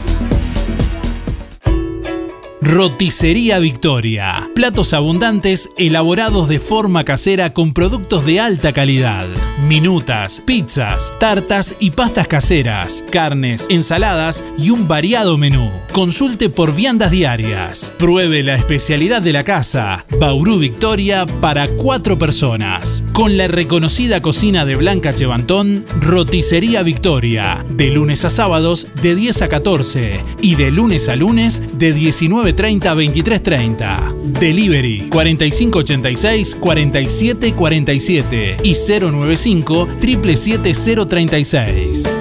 Roticería 2.65 3.59
Victoria. 3.59 4.49
Platos 4.55 4.93
abundantes 4.93 5.69
elaborados 5.77 6.49
de 6.49 6.59
forma 6.59 7.03
casera 7.03 7.53
con 7.53 7.73
productos 7.73 8.25
de 8.25 8.39
alta 8.39 8.73
calidad. 8.73 9.27
Minutas, 9.67 10.41
pizzas, 10.43 11.13
tartas 11.19 11.75
y 11.79 11.91
pastas 11.91 12.27
caseras, 12.27 13.05
carnes, 13.11 13.67
ensaladas 13.69 14.43
y 14.57 14.71
un 14.71 14.87
variado 14.87 15.37
menú. 15.37 15.71
Consulte 15.93 16.49
por 16.49 16.75
viandas 16.75 17.11
diarias. 17.11 17.93
Pruebe 17.99 18.41
la 18.41 18.55
especialidad 18.55 19.21
de 19.21 19.33
la 19.33 19.43
casa. 19.43 20.03
Bauru 20.19 20.57
Victoria 20.57 21.27
para 21.27 21.67
cuatro 21.67 22.17
personas. 22.17 23.03
Con 23.13 23.37
la 23.37 23.47
reconocida 23.47 24.23
cocina 24.23 24.65
de 24.65 24.75
Blanca 24.75 25.13
Chevantón, 25.13 25.85
Roticería 26.01 26.81
Victoria. 26.81 27.63
De 27.69 27.91
lunes 27.91 28.25
a 28.25 28.31
sábados 28.31 28.87
de 29.03 29.13
10 29.13 29.43
a 29.43 29.49
14 29.49 30.23
y 30.41 30.55
de 30.55 30.71
lunes 30.71 31.09
a 31.09 31.15
lunes 31.15 31.61
de 31.77 31.93
19 31.93 32.54
30 32.55 32.93
23 32.93 33.43
30. 33.43 34.13
Delivery 34.39 35.09
4586 35.09 36.55
47 36.55 37.53
47 37.53 38.57
y 38.63 38.73
095 38.73 39.87
777 39.99 41.05
036. 41.05 42.15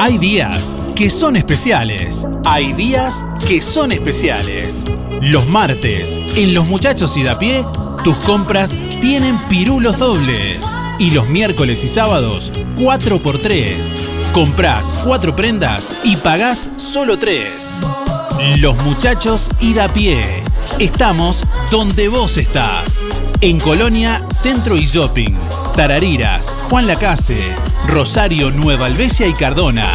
Hay 0.00 0.18
días 0.18 0.78
que 0.96 1.10
son 1.10 1.36
especiales. 1.36 2.26
Hay 2.44 2.72
días 2.72 3.24
que 3.46 3.62
son 3.62 3.92
especiales. 3.92 4.84
Los 5.20 5.46
martes, 5.46 6.18
en 6.36 6.54
Los 6.54 6.66
Muchachos 6.66 7.16
y 7.16 7.22
da 7.22 7.38
pie, 7.38 7.64
tus 8.02 8.16
compras 8.16 8.78
tienen 9.00 9.38
pirulos 9.48 9.98
dobles. 9.98 10.66
Y 10.98 11.10
los 11.10 11.28
miércoles 11.28 11.84
y 11.84 11.88
sábados, 11.88 12.50
4x3. 12.76 14.19
Comprás 14.32 14.94
4 15.02 15.34
prendas 15.34 15.96
y 16.04 16.14
pagás 16.14 16.70
solo 16.76 17.18
3. 17.18 17.76
Los 18.60 18.76
muchachos 18.84 19.50
y 19.58 19.74
da 19.74 19.88
pie. 19.88 20.22
Estamos 20.78 21.44
donde 21.72 22.06
vos 22.06 22.36
estás. 22.36 23.04
En 23.40 23.58
Colonia, 23.58 24.24
Centro 24.30 24.76
y 24.76 24.86
Shopping. 24.86 25.34
Tarariras, 25.74 26.54
Juan 26.68 26.86
Lacase, 26.86 27.42
Rosario, 27.88 28.52
Nueva 28.52 28.86
Albesia 28.86 29.26
y 29.26 29.32
Cardona. 29.32 29.88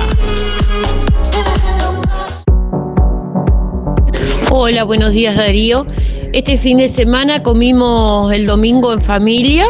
Hola, 4.51 4.83
buenos 4.83 5.11
días 5.11 5.37
Darío. 5.37 5.87
Este 6.33 6.57
fin 6.57 6.79
de 6.79 6.89
semana 6.89 7.41
comimos 7.41 8.33
el 8.33 8.45
domingo 8.45 8.91
en 8.91 9.01
familia 9.01 9.65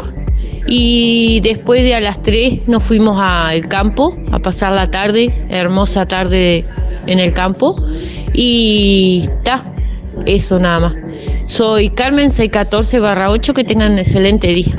y 0.68 1.40
después 1.42 1.84
de 1.84 1.96
a 1.96 2.00
las 2.00 2.22
3 2.22 2.68
nos 2.68 2.84
fuimos 2.84 3.18
al 3.20 3.68
campo 3.68 4.14
a 4.32 4.40
pasar 4.40 4.74
la 4.74 4.90
tarde, 4.90 5.32
hermosa 5.50 6.06
tarde 6.06 6.66
en 7.08 7.20
el 7.20 7.34
campo 7.34 7.76
y 8.34 9.28
está, 9.30 9.64
eso 10.26 10.60
nada 10.60 10.80
más. 10.80 10.94
Soy 11.48 11.90
Carmen 11.90 12.32
614 12.32 13.00
barra 13.00 13.30
8, 13.30 13.54
que 13.54 13.64
tengan 13.64 13.94
un 13.94 14.00
excelente 14.00 14.48
día. 14.48 14.74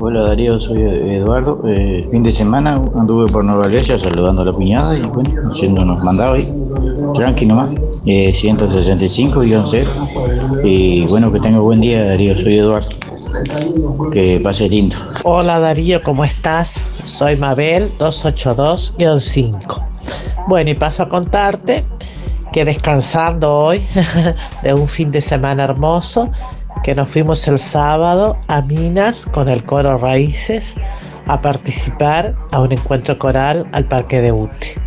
Hola 0.00 0.22
Darío, 0.22 0.58
soy 0.58 0.80
Eduardo. 0.82 1.62
Eh, 1.66 2.02
fin 2.10 2.22
de 2.22 2.30
semana 2.30 2.80
anduve 2.94 3.30
por 3.30 3.44
Nueva 3.44 3.68
Grecia 3.68 3.98
saludando 3.98 4.42
a 4.42 4.44
la 4.46 4.52
cuñada 4.52 4.96
y 4.96 5.02
bueno, 5.02 5.28
haciéndonos 5.46 6.02
mandado 6.02 6.34
ahí. 6.34 6.44
Tranqui 7.14 7.46
nomás. 7.46 7.74
Eh, 8.06 8.32
165-0. 8.32 10.64
Y 10.64 11.06
bueno, 11.06 11.32
que 11.32 11.40
tenga 11.40 11.58
buen 11.58 11.80
día, 11.80 12.04
Darío. 12.04 12.36
Soy 12.36 12.58
Eduardo. 12.58 12.88
Que 14.12 14.38
pase 14.42 14.68
lindo. 14.68 14.96
Hola 15.24 15.60
Darío, 15.60 16.02
¿cómo 16.02 16.24
estás? 16.24 16.84
Soy 17.02 17.36
Mabel 17.36 17.92
282-5. 17.98 19.82
Bueno, 20.48 20.70
y 20.70 20.74
paso 20.74 21.04
a 21.04 21.08
contarte 21.08 21.84
que 22.52 22.64
descansando 22.64 23.52
hoy 23.52 23.82
de 24.62 24.74
un 24.74 24.86
fin 24.86 25.10
de 25.10 25.20
semana 25.20 25.64
hermoso, 25.64 26.30
que 26.84 26.94
nos 26.94 27.08
fuimos 27.08 27.48
el 27.48 27.58
sábado 27.58 28.36
a 28.46 28.62
Minas 28.62 29.26
con 29.26 29.48
el 29.48 29.64
coro 29.64 29.96
Raíces 29.96 30.76
a 31.26 31.40
participar 31.40 32.36
a 32.52 32.60
un 32.60 32.72
encuentro 32.72 33.18
coral 33.18 33.66
al 33.72 33.86
Parque 33.86 34.20
de 34.20 34.30
Ute. 34.32 34.83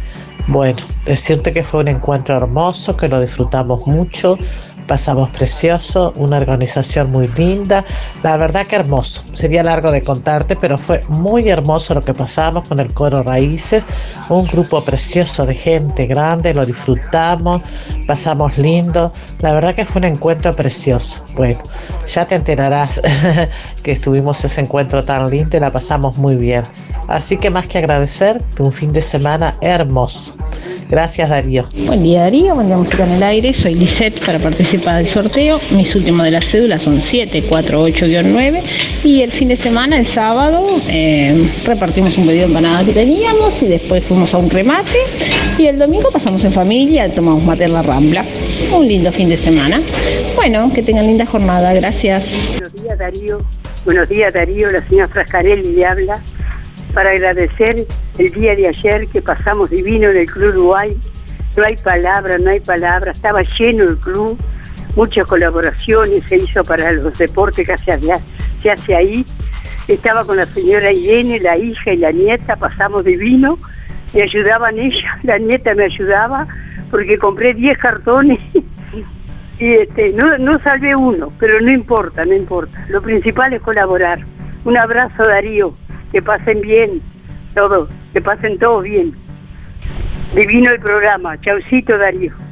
Bueno, 0.47 0.79
decirte 1.05 1.51
que 1.51 1.61
fue 1.61 1.81
un 1.81 1.89
encuentro 1.89 2.37
hermoso, 2.37 2.95
que 2.95 3.09
lo 3.09 3.19
disfrutamos 3.19 3.85
mucho, 3.85 4.37
pasamos 4.87 5.29
precioso, 5.29 6.13
una 6.15 6.37
organización 6.37 7.11
muy 7.11 7.27
linda, 7.27 7.83
la 8.23 8.37
verdad 8.37 8.65
que 8.65 8.77
hermoso. 8.77 9.23
Sería 9.33 9.61
largo 9.61 9.91
de 9.91 10.01
contarte, 10.01 10.55
pero 10.55 10.77
fue 10.77 11.03
muy 11.09 11.49
hermoso 11.49 11.93
lo 11.93 12.01
que 12.01 12.13
pasamos 12.13 12.67
con 12.67 12.79
el 12.79 12.93
coro 12.93 13.21
Raíces, 13.21 13.83
un 14.29 14.47
grupo 14.47 14.83
precioso 14.83 15.45
de 15.45 15.55
gente 15.55 16.07
grande, 16.07 16.53
lo 16.53 16.65
disfrutamos, 16.65 17.61
pasamos 18.07 18.57
lindo, 18.57 19.11
la 19.39 19.51
verdad 19.51 19.75
que 19.75 19.85
fue 19.85 19.99
un 19.99 20.05
encuentro 20.05 20.55
precioso. 20.55 21.23
Bueno, 21.35 21.59
ya 22.07 22.25
te 22.25 22.35
enterarás 22.35 23.01
que 23.83 23.91
estuvimos 23.91 24.43
ese 24.43 24.61
encuentro 24.61 25.03
tan 25.03 25.29
lindo 25.29 25.57
y 25.57 25.59
la 25.59 25.71
pasamos 25.71 26.17
muy 26.17 26.35
bien. 26.35 26.63
Así 27.07 27.37
que 27.37 27.49
más 27.49 27.67
que 27.67 27.77
agradecer, 27.77 28.41
un 28.59 28.71
fin 28.71 28.91
de 28.93 29.01
semana 29.01 29.55
hermoso. 29.61 30.35
Gracias 30.89 31.29
Darío. 31.29 31.63
Buen 31.85 32.01
día 32.01 32.21
Darío, 32.21 32.55
buen 32.55 32.67
día 32.67 32.77
Música 32.77 33.03
en 33.03 33.11
el 33.11 33.23
Aire. 33.23 33.53
Soy 33.53 33.75
Lisette 33.75 34.25
para 34.25 34.39
participar 34.39 34.76
del 34.85 35.07
sorteo. 35.07 35.59
Mis 35.71 35.95
últimos 35.95 36.23
de 36.23 36.31
las 36.31 36.45
cédulas 36.45 36.83
son 36.83 36.99
748-9 36.99 38.61
y 39.03 39.21
el 39.21 39.31
fin 39.31 39.49
de 39.49 39.57
semana, 39.57 39.97
el 39.97 40.05
sábado, 40.05 40.65
eh, 40.89 41.49
repartimos 41.65 42.17
un 42.17 42.27
pedido 42.27 42.41
de 42.41 42.47
empanada 42.47 42.85
que 42.85 42.93
teníamos 42.93 43.61
y 43.61 43.67
después 43.67 44.03
fuimos 44.03 44.33
a 44.33 44.37
un 44.37 44.49
remate 44.49 44.99
y 45.57 45.65
el 45.67 45.77
domingo 45.77 46.11
pasamos 46.11 46.43
en 46.43 46.53
familia, 46.53 47.09
tomamos 47.13 47.43
mate 47.43 47.65
en 47.65 47.73
la 47.73 47.81
Rambla. 47.81 48.23
Un 48.71 48.87
lindo 48.87 49.11
fin 49.11 49.29
de 49.29 49.37
semana. 49.37 49.81
Bueno, 50.35 50.71
que 50.73 50.83
tengan 50.83 51.07
linda 51.07 51.25
jornada. 51.25 51.73
Gracias. 51.73 52.25
Buenos 52.51 52.73
días 52.73 52.97
Darío. 52.97 53.37
Buenos 53.85 54.09
días 54.09 54.33
Darío, 54.33 54.71
la 54.71 54.87
señora 54.87 55.07
Frascarelli 55.07 55.71
le 55.71 55.85
habla 55.85 56.21
para 56.93 57.11
agradecer 57.11 57.85
el 58.17 58.31
día 58.31 58.55
de 58.55 58.67
ayer 58.67 59.07
que 59.07 59.21
pasamos 59.21 59.69
divino 59.69 60.09
en 60.09 60.17
el 60.17 60.25
Club 60.25 60.49
Uruguay. 60.49 60.97
No 61.55 61.63
hay 61.63 61.75
palabra, 61.77 62.37
no 62.37 62.49
hay 62.49 62.59
palabra, 62.59 63.11
estaba 63.11 63.41
lleno 63.43 63.83
el 63.83 63.97
club, 63.97 64.37
muchas 64.97 65.27
colaboraciones 65.27 66.23
se 66.23 66.37
hizo 66.37 66.63
para 66.63 66.91
los 66.91 67.15
deportes 67.19 67.67
que 67.67 67.77
se 67.77 67.91
hace, 68.71 68.95
ahí. 68.95 69.23
Estaba 69.87 70.25
con 70.25 70.37
la 70.37 70.47
señora 70.47 70.91
Irene, 70.91 71.39
la 71.39 71.55
hija 71.55 71.93
y 71.93 71.97
la 71.97 72.11
nieta, 72.11 72.55
pasamos 72.55 73.05
divino, 73.05 73.59
me 74.13 74.23
ayudaban 74.23 74.77
ella, 74.79 75.19
la 75.23 75.37
nieta 75.37 75.75
me 75.75 75.85
ayudaba, 75.85 76.47
porque 76.89 77.19
compré 77.19 77.53
10 77.53 77.77
cartones 77.77 78.39
y 79.59 79.71
este, 79.71 80.13
no, 80.13 80.35
no 80.39 80.59
salvé 80.63 80.95
uno, 80.95 81.31
pero 81.39 81.61
no 81.61 81.71
importa, 81.71 82.25
no 82.25 82.33
importa. 82.33 82.85
Lo 82.89 83.01
principal 83.01 83.53
es 83.53 83.61
colaborar. 83.61 84.19
Un 84.65 84.77
abrazo 84.77 85.23
Darío, 85.23 85.77
que 86.11 86.23
pasen 86.23 86.59
bien 86.61 87.03
todos, 87.53 87.87
que 88.13 88.21
pasen 88.21 88.57
todos 88.57 88.83
bien. 88.83 89.15
Divino 90.33 90.71
el 90.71 90.79
programa, 90.79 91.39
chaucito 91.39 91.97
Darío. 91.99 92.46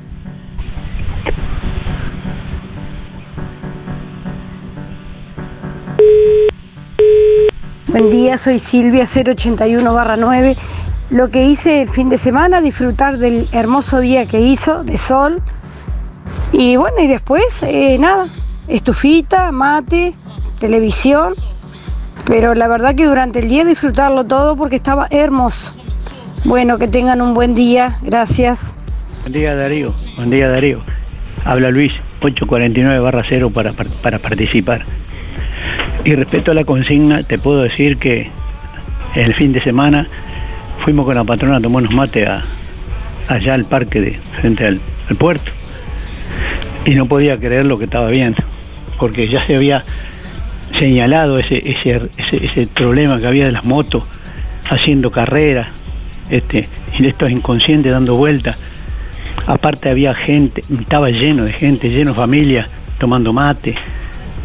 Buen 7.88 8.10
día, 8.10 8.38
soy 8.38 8.60
Silvia 8.60 9.06
081-9. 9.06 10.58
Lo 11.12 11.30
que 11.30 11.46
hice 11.46 11.84
el 11.84 11.90
fin 11.90 12.10
de 12.10 12.18
semana, 12.18 12.60
disfrutar 12.60 13.18
del 13.18 13.48
hermoso 13.52 14.00
día 14.00 14.26
que 14.26 14.42
hizo, 14.42 14.84
de 14.84 14.98
sol. 14.98 15.42
Y 16.52 16.76
bueno, 16.76 17.00
y 17.00 17.08
después, 17.08 17.64
eh, 17.64 17.98
nada, 17.98 18.28
estufita, 18.68 19.52
mate, 19.52 20.14
televisión. 20.60 21.34
Pero 22.26 22.54
la 22.56 22.68
verdad 22.68 22.96
que 22.96 23.06
durante 23.06 23.40
el 23.40 23.48
día 23.48 23.64
disfrutarlo 23.64 24.26
todo 24.26 24.58
porque 24.58 24.76
estaba 24.76 25.08
hermoso. 25.12 25.76
Bueno, 26.44 26.78
que 26.78 26.88
tengan 26.88 27.22
un 27.22 27.34
buen 27.34 27.56
día. 27.56 27.98
Gracias. 28.02 28.76
Buen 29.22 29.34
día 29.34 29.56
Darío. 29.56 29.94
Buen 30.18 30.32
día 30.32 30.50
Darío. 30.50 30.84
Habla 31.46 31.70
Luis, 31.70 31.94
849 32.22 33.00
barra 33.00 33.24
0 33.28 33.52
para, 33.52 33.74
para 33.74 34.20
participar. 34.20 34.86
Y 36.04 36.14
respecto 36.14 36.52
a 36.52 36.54
la 36.54 36.64
consigna, 36.64 37.24
te 37.24 37.38
puedo 37.38 37.64
decir 37.64 37.98
que 37.98 38.30
el 39.16 39.34
fin 39.34 39.54
de 39.54 39.62
semana 39.62 40.08
fuimos 40.80 41.06
con 41.06 41.16
la 41.16 41.24
patrona 41.24 41.58
a 41.58 41.62
tomar 41.62 41.84
unos 41.84 41.96
mates 41.96 42.30
allá 43.28 43.54
al 43.54 43.66
parque 43.66 44.02
de, 44.02 44.14
frente 44.40 44.66
al, 44.66 44.80
puerto. 45.18 45.52
Y 46.86 46.96
no 46.96 47.08
podía 47.08 47.38
creer 47.38 47.66
lo 47.66 47.78
que 47.78 47.86
estaba 47.86 48.08
viendo, 48.10 48.44
porque 49.00 49.28
ya 49.28 49.44
se 49.46 49.56
había 49.56 49.84
señalado 50.78 51.40
ese, 51.40 51.62
ese, 51.70 52.10
ese, 52.18 52.68
problema 52.68 53.20
que 53.20 53.28
había 53.28 53.46
de 53.46 53.52
las 53.52 53.66
motos 53.66 54.04
haciendo 54.70 55.10
carrera, 55.10 55.70
este, 56.30 56.68
y 57.00 57.08
estos 57.08 57.32
inconscientes 57.32 57.92
dando 57.92 58.16
vueltas. 58.16 58.58
Aparte 59.48 59.90
había 59.90 60.14
gente, 60.14 60.62
estaba 60.72 61.10
lleno 61.10 61.46
de 61.46 61.54
gente, 61.54 61.90
lleno 61.90 62.12
de 62.12 62.16
familias 62.16 62.70
tomando 62.98 63.34
mate, 63.34 63.76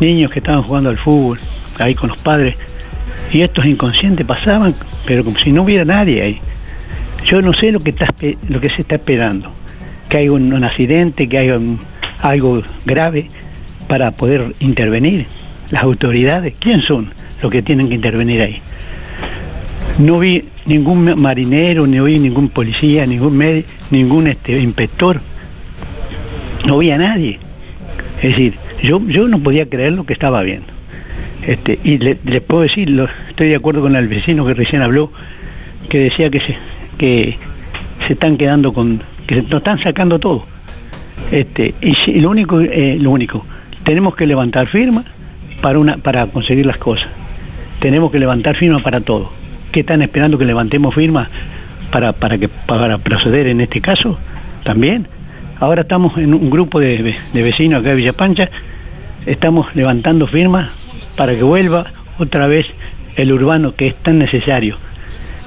niños 0.01 0.31
que 0.31 0.39
estaban 0.39 0.63
jugando 0.63 0.91
al 0.91 0.99
fútbol, 0.99 1.39
ahí 1.79 1.95
con 1.95 2.09
los 2.09 2.21
padres. 2.23 2.57
Y 3.33 3.43
estos 3.43 3.65
inconscientes 3.67 4.27
pasaban, 4.27 4.75
pero 5.07 5.25
como 5.25 5.39
si 5.39 5.53
no 5.53 5.63
hubiera 5.63 5.85
nadie 5.85 6.23
ahí. 6.23 6.41
Yo 7.25 7.43
no 7.43 7.53
sé 7.53 7.71
lo 7.71 7.81
que, 7.81 7.91
está, 7.91 8.07
lo 8.49 8.61
que 8.61 8.69
se 8.69 8.83
está 8.83 8.97
esperando, 8.97 9.53
que 10.09 10.19
haya 10.19 10.33
un, 10.33 10.65
accidente, 10.65 11.29
que 11.29 11.39
haya 11.39 11.59
algo 12.23 12.63
grave 12.85 13.29
para 13.89 14.11
poder 14.11 14.55
intervenir. 14.61 15.27
Las 15.71 15.85
autoridades, 15.85 16.55
¿quién 16.59 16.81
son 16.81 17.13
los 17.43 17.53
que 17.53 17.63
tienen 17.63 17.89
que 17.89 17.95
intervenir 17.95 18.41
ahí? 18.41 18.61
No 19.99 20.19
vi 20.19 20.45
ningún 20.67 21.21
marinero, 21.21 21.87
no 21.87 22.05
vi 22.05 22.19
ningún 22.19 22.49
policía, 22.49 23.05
ningún 23.07 23.37
médico, 23.37 23.69
ningún 23.91 24.27
este, 24.27 24.59
inspector. 24.59 25.21
No 26.67 26.79
vi 26.79 26.91
a 26.91 26.99
nadie. 26.99 27.39
Es 28.23 28.31
decir, 28.31 28.59
yo, 28.83 29.01
yo 29.07 29.29
no 29.29 29.41
podía 29.41 29.69
creer 29.69 29.93
lo 29.93 30.05
que 30.05 30.13
estaba 30.13 30.43
viendo. 30.43 30.69
Este, 31.47 31.79
y 31.83 31.99
le, 31.99 32.19
le 32.25 32.41
puedo 32.41 32.63
decir, 32.63 32.89
estoy 33.29 33.49
de 33.49 33.57
acuerdo 33.57 33.81
con 33.83 33.97
el 33.97 34.09
vecino 34.09 34.45
que 34.45 34.55
recién 34.55 34.83
habló, 34.83 35.11
que 35.89 35.99
decía 35.99 36.31
que 36.31 36.41
se, 36.41 36.57
que 36.99 37.39
se 38.07 38.13
están 38.13 38.37
quedando 38.37 38.73
con, 38.73 39.03
que 39.27 39.37
se, 39.37 39.43
nos 39.43 39.55
están 39.55 39.79
sacando 39.79 40.19
todo. 40.19 40.47
Este, 41.31 41.75
y 41.81 42.21
lo 42.21 42.31
único, 42.31 42.61
eh, 42.61 42.99
lo 43.01 43.11
único, 43.11 43.45
tenemos 43.85 44.15
que 44.17 44.27
levantar 44.27 44.67
firma 44.69 45.05
para 45.61 45.79
una, 45.79 45.97
para 45.97 46.27
conseguir 46.27 46.67
las 46.67 46.79
cosas. 46.79 47.09
Tenemos 47.81 48.11
que 48.11 48.19
levantar 48.19 48.57
firma 48.57 48.81
para 48.81 49.01
todo. 49.01 49.33
¿Qué 49.73 49.81
están 49.81 50.03
esperando 50.03 50.37
que 50.39 50.45
levantemos 50.45 50.95
firma 50.95 51.31
para, 51.91 52.13
para 52.13 52.37
que 52.39 52.49
para 52.49 52.99
proceder 52.99 53.47
en 53.47 53.61
este 53.61 53.81
caso? 53.81 54.19
También. 54.65 55.07
Ahora 55.59 55.83
estamos 55.83 56.17
en 56.19 56.35
un 56.35 56.51
grupo 56.51 56.81
de, 56.81 57.15
de 57.33 57.43
vecinos 57.43 57.81
acá 57.81 57.91
de 57.91 57.97
Villa 57.97 58.13
Pancha, 58.15 58.51
estamos 59.27 59.75
levantando 59.75 60.27
firmas 60.27 60.87
para 61.17 61.35
que 61.35 61.43
vuelva 61.43 61.87
otra 62.19 62.47
vez 62.47 62.67
el 63.17 63.33
urbano 63.33 63.75
que 63.75 63.89
es 63.89 63.95
tan 63.97 64.19
necesario, 64.19 64.77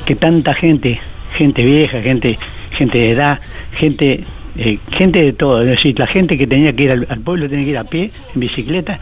que 0.05 0.15
tanta 0.15 0.53
gente, 0.53 0.99
gente 1.35 1.63
vieja, 1.63 2.01
gente, 2.01 2.37
gente 2.71 2.97
de 2.97 3.11
edad, 3.11 3.39
gente, 3.71 4.23
eh, 4.57 4.79
gente 4.91 5.21
de 5.21 5.33
todo, 5.33 5.61
es 5.61 5.67
decir, 5.67 5.97
la 5.97 6.07
gente 6.07 6.37
que 6.37 6.47
tenía 6.47 6.73
que 6.73 6.83
ir 6.83 6.91
al, 6.91 7.19
pueblo 7.21 7.49
tenía 7.49 7.65
que 7.65 7.71
ir 7.71 7.77
a 7.77 7.83
pie, 7.85 8.09
en 8.33 8.39
bicicleta, 8.39 8.99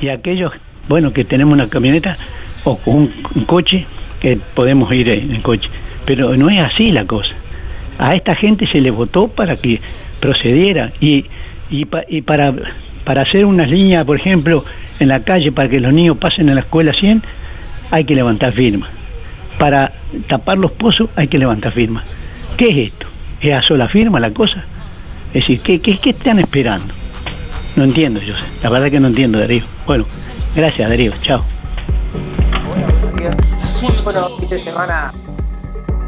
y 0.00 0.08
aquellos, 0.08 0.52
bueno, 0.88 1.12
que 1.12 1.24
tenemos 1.24 1.54
una 1.54 1.68
camioneta 1.68 2.16
o 2.64 2.78
un, 2.86 3.08
coche, 3.46 3.86
que 4.20 4.38
podemos 4.54 4.92
ir 4.92 5.08
en 5.08 5.40
coche. 5.42 5.68
Pero 6.04 6.36
no 6.36 6.48
es 6.48 6.60
así 6.60 6.90
la 6.90 7.04
cosa. 7.04 7.34
A 7.98 8.14
esta 8.14 8.34
gente 8.34 8.66
se 8.66 8.80
le 8.80 8.90
votó 8.90 9.28
para 9.28 9.56
que 9.56 9.80
procediera 10.20 10.92
y, 11.00 11.26
y 11.70 11.84
para, 12.22 12.54
para 13.06 13.22
hacer 13.22 13.46
unas 13.46 13.70
líneas, 13.70 14.04
por 14.04 14.16
ejemplo, 14.16 14.64
en 14.98 15.08
la 15.08 15.22
calle 15.22 15.52
para 15.52 15.68
que 15.68 15.78
los 15.78 15.92
niños 15.92 16.18
pasen 16.18 16.50
a 16.50 16.54
la 16.54 16.60
escuela 16.62 16.92
100, 16.92 17.22
hay 17.92 18.04
que 18.04 18.16
levantar 18.16 18.50
firmas. 18.50 18.90
Para 19.60 19.92
tapar 20.28 20.58
los 20.58 20.72
pozos 20.72 21.08
hay 21.14 21.28
que 21.28 21.38
levantar 21.38 21.72
firmas. 21.72 22.04
¿Qué 22.56 22.68
es 22.68 22.88
esto? 22.88 23.06
¿Es 23.40 23.54
a 23.54 23.62
sola 23.62 23.88
firma 23.88 24.18
la 24.18 24.32
cosa? 24.32 24.64
Es 25.28 25.42
decir, 25.42 25.60
¿qué, 25.60 25.78
qué, 25.78 25.98
qué 25.98 26.10
están 26.10 26.40
esperando? 26.40 26.92
No 27.76 27.84
entiendo 27.84 28.20
yo, 28.20 28.34
la 28.60 28.70
verdad 28.70 28.90
que 28.90 28.98
no 28.98 29.06
entiendo, 29.06 29.38
Darío. 29.38 29.62
Bueno, 29.86 30.04
gracias, 30.56 30.88
Darío, 30.88 31.12
chao. 31.22 31.44
Bueno, 34.02 34.28
fin 34.36 34.48
de 34.48 34.58
semana, 34.58 35.12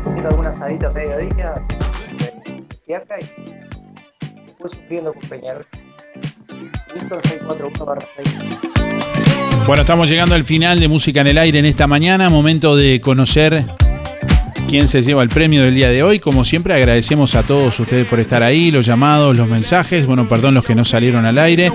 haciendo 0.04 0.30
algún 0.30 0.46
asadito 0.46 0.88
a 0.88 0.92
mediodía, 0.92 1.54
siempre. 2.84 3.16
fue 4.58 4.68
sufriendo 4.68 5.12
con. 5.12 5.87
Víctor 7.00 7.20
641 7.22 8.00
6. 8.16 8.28
Bueno, 9.66 9.82
estamos 9.82 10.08
llegando 10.08 10.34
al 10.34 10.44
final 10.44 10.80
de 10.80 10.88
Música 10.88 11.20
en 11.20 11.26
el 11.28 11.38
Aire 11.38 11.58
en 11.58 11.66
esta 11.66 11.86
mañana. 11.86 12.30
Momento 12.30 12.74
de 12.74 13.00
conocer 13.00 13.64
quién 14.68 14.86
se 14.86 15.02
lleva 15.02 15.22
el 15.22 15.30
premio 15.30 15.62
del 15.62 15.74
día 15.74 15.88
de 15.88 16.02
hoy. 16.02 16.18
Como 16.18 16.44
siempre, 16.44 16.74
agradecemos 16.74 17.34
a 17.34 17.42
todos 17.42 17.80
ustedes 17.80 18.06
por 18.06 18.20
estar 18.20 18.42
ahí, 18.42 18.70
los 18.70 18.84
llamados, 18.84 19.34
los 19.34 19.48
mensajes. 19.48 20.06
Bueno, 20.06 20.28
perdón 20.28 20.54
los 20.54 20.64
que 20.64 20.74
no 20.74 20.84
salieron 20.84 21.24
al 21.24 21.38
aire. 21.38 21.72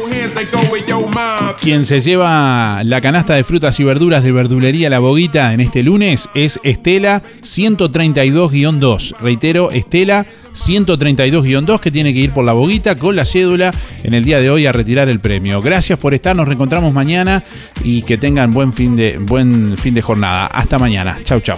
Quien 1.60 1.86
se 1.86 2.02
lleva 2.02 2.82
la 2.84 3.02
canasta 3.02 3.34
de 3.34 3.44
frutas 3.44 3.80
y 3.80 3.84
verduras 3.84 4.24
de 4.24 4.32
verdulería 4.32 4.90
La 4.90 5.00
Boguita 5.00 5.54
en 5.54 5.60
este 5.60 5.82
lunes 5.82 6.30
es 6.36 6.60
Estela 6.64 7.24
132-2. 7.42 9.16
Reitero, 9.20 9.72
Estela 9.72 10.26
132-2 10.54 11.80
que 11.80 11.92
tiene 11.92 12.14
que 12.14 12.20
ir 12.20 12.32
por 12.32 12.46
La 12.46 12.54
Boguita 12.54 12.96
con 12.96 13.16
la 13.16 13.26
cédula 13.26 13.74
en 14.04 14.14
el 14.14 14.24
día 14.24 14.40
de 14.40 14.52
hoy 14.52 14.68
a 14.68 14.72
retirar 14.72 15.10
el 15.10 15.20
premio. 15.20 15.62
Gracias 15.62 15.98
por 15.98 16.14
estar, 16.14 16.36
nos 16.36 16.46
reencontramos 16.46 16.94
mañana 16.94 17.44
y 17.84 18.04
que 18.04 18.18
tengan 18.18 18.52
buen 18.52 18.72
fin 18.72 18.96
de, 18.96 19.18
buen 19.18 19.78
fin 19.78 19.96
de 19.96 20.02
jornada. 20.04 20.46
Hasta 20.46 20.78
mañana. 20.78 21.18
Chau, 21.24 21.40
chau. 21.40 21.58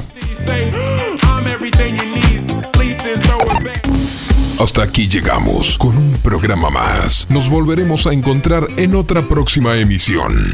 Hasta 4.60 4.84
aquí 4.84 5.10
llegamos 5.10 5.77
con 5.77 5.98
un 5.98 6.14
programa 6.23 6.69
más. 6.69 7.27
Nos 7.30 7.49
volveremos 7.49 8.07
a 8.07 8.14
encontrar 8.14 8.65
en 8.77 8.95
otra 8.95 9.27
próxima 9.27 9.76
emisión. 9.76 10.53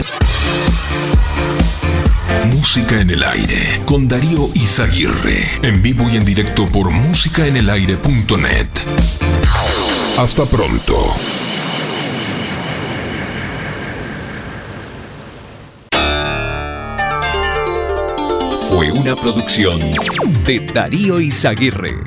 Música 2.52 3.00
en 3.00 3.12
el 3.12 3.24
aire 3.24 3.80
con 3.86 4.08
Darío 4.08 4.50
Izaguirre. 4.56 5.48
En 5.62 5.84
vivo 5.84 6.10
y 6.12 6.18
en 6.18 6.26
directo 6.26 6.66
por 6.66 6.90
musicaenelaire.net. 6.90 8.68
Hasta 10.18 10.46
pronto. 10.46 11.14
Fue 18.68 18.92
una 18.92 19.16
producción 19.16 19.80
de 20.44 20.60
Darío 20.74 21.22
Izaguirre. 21.22 21.98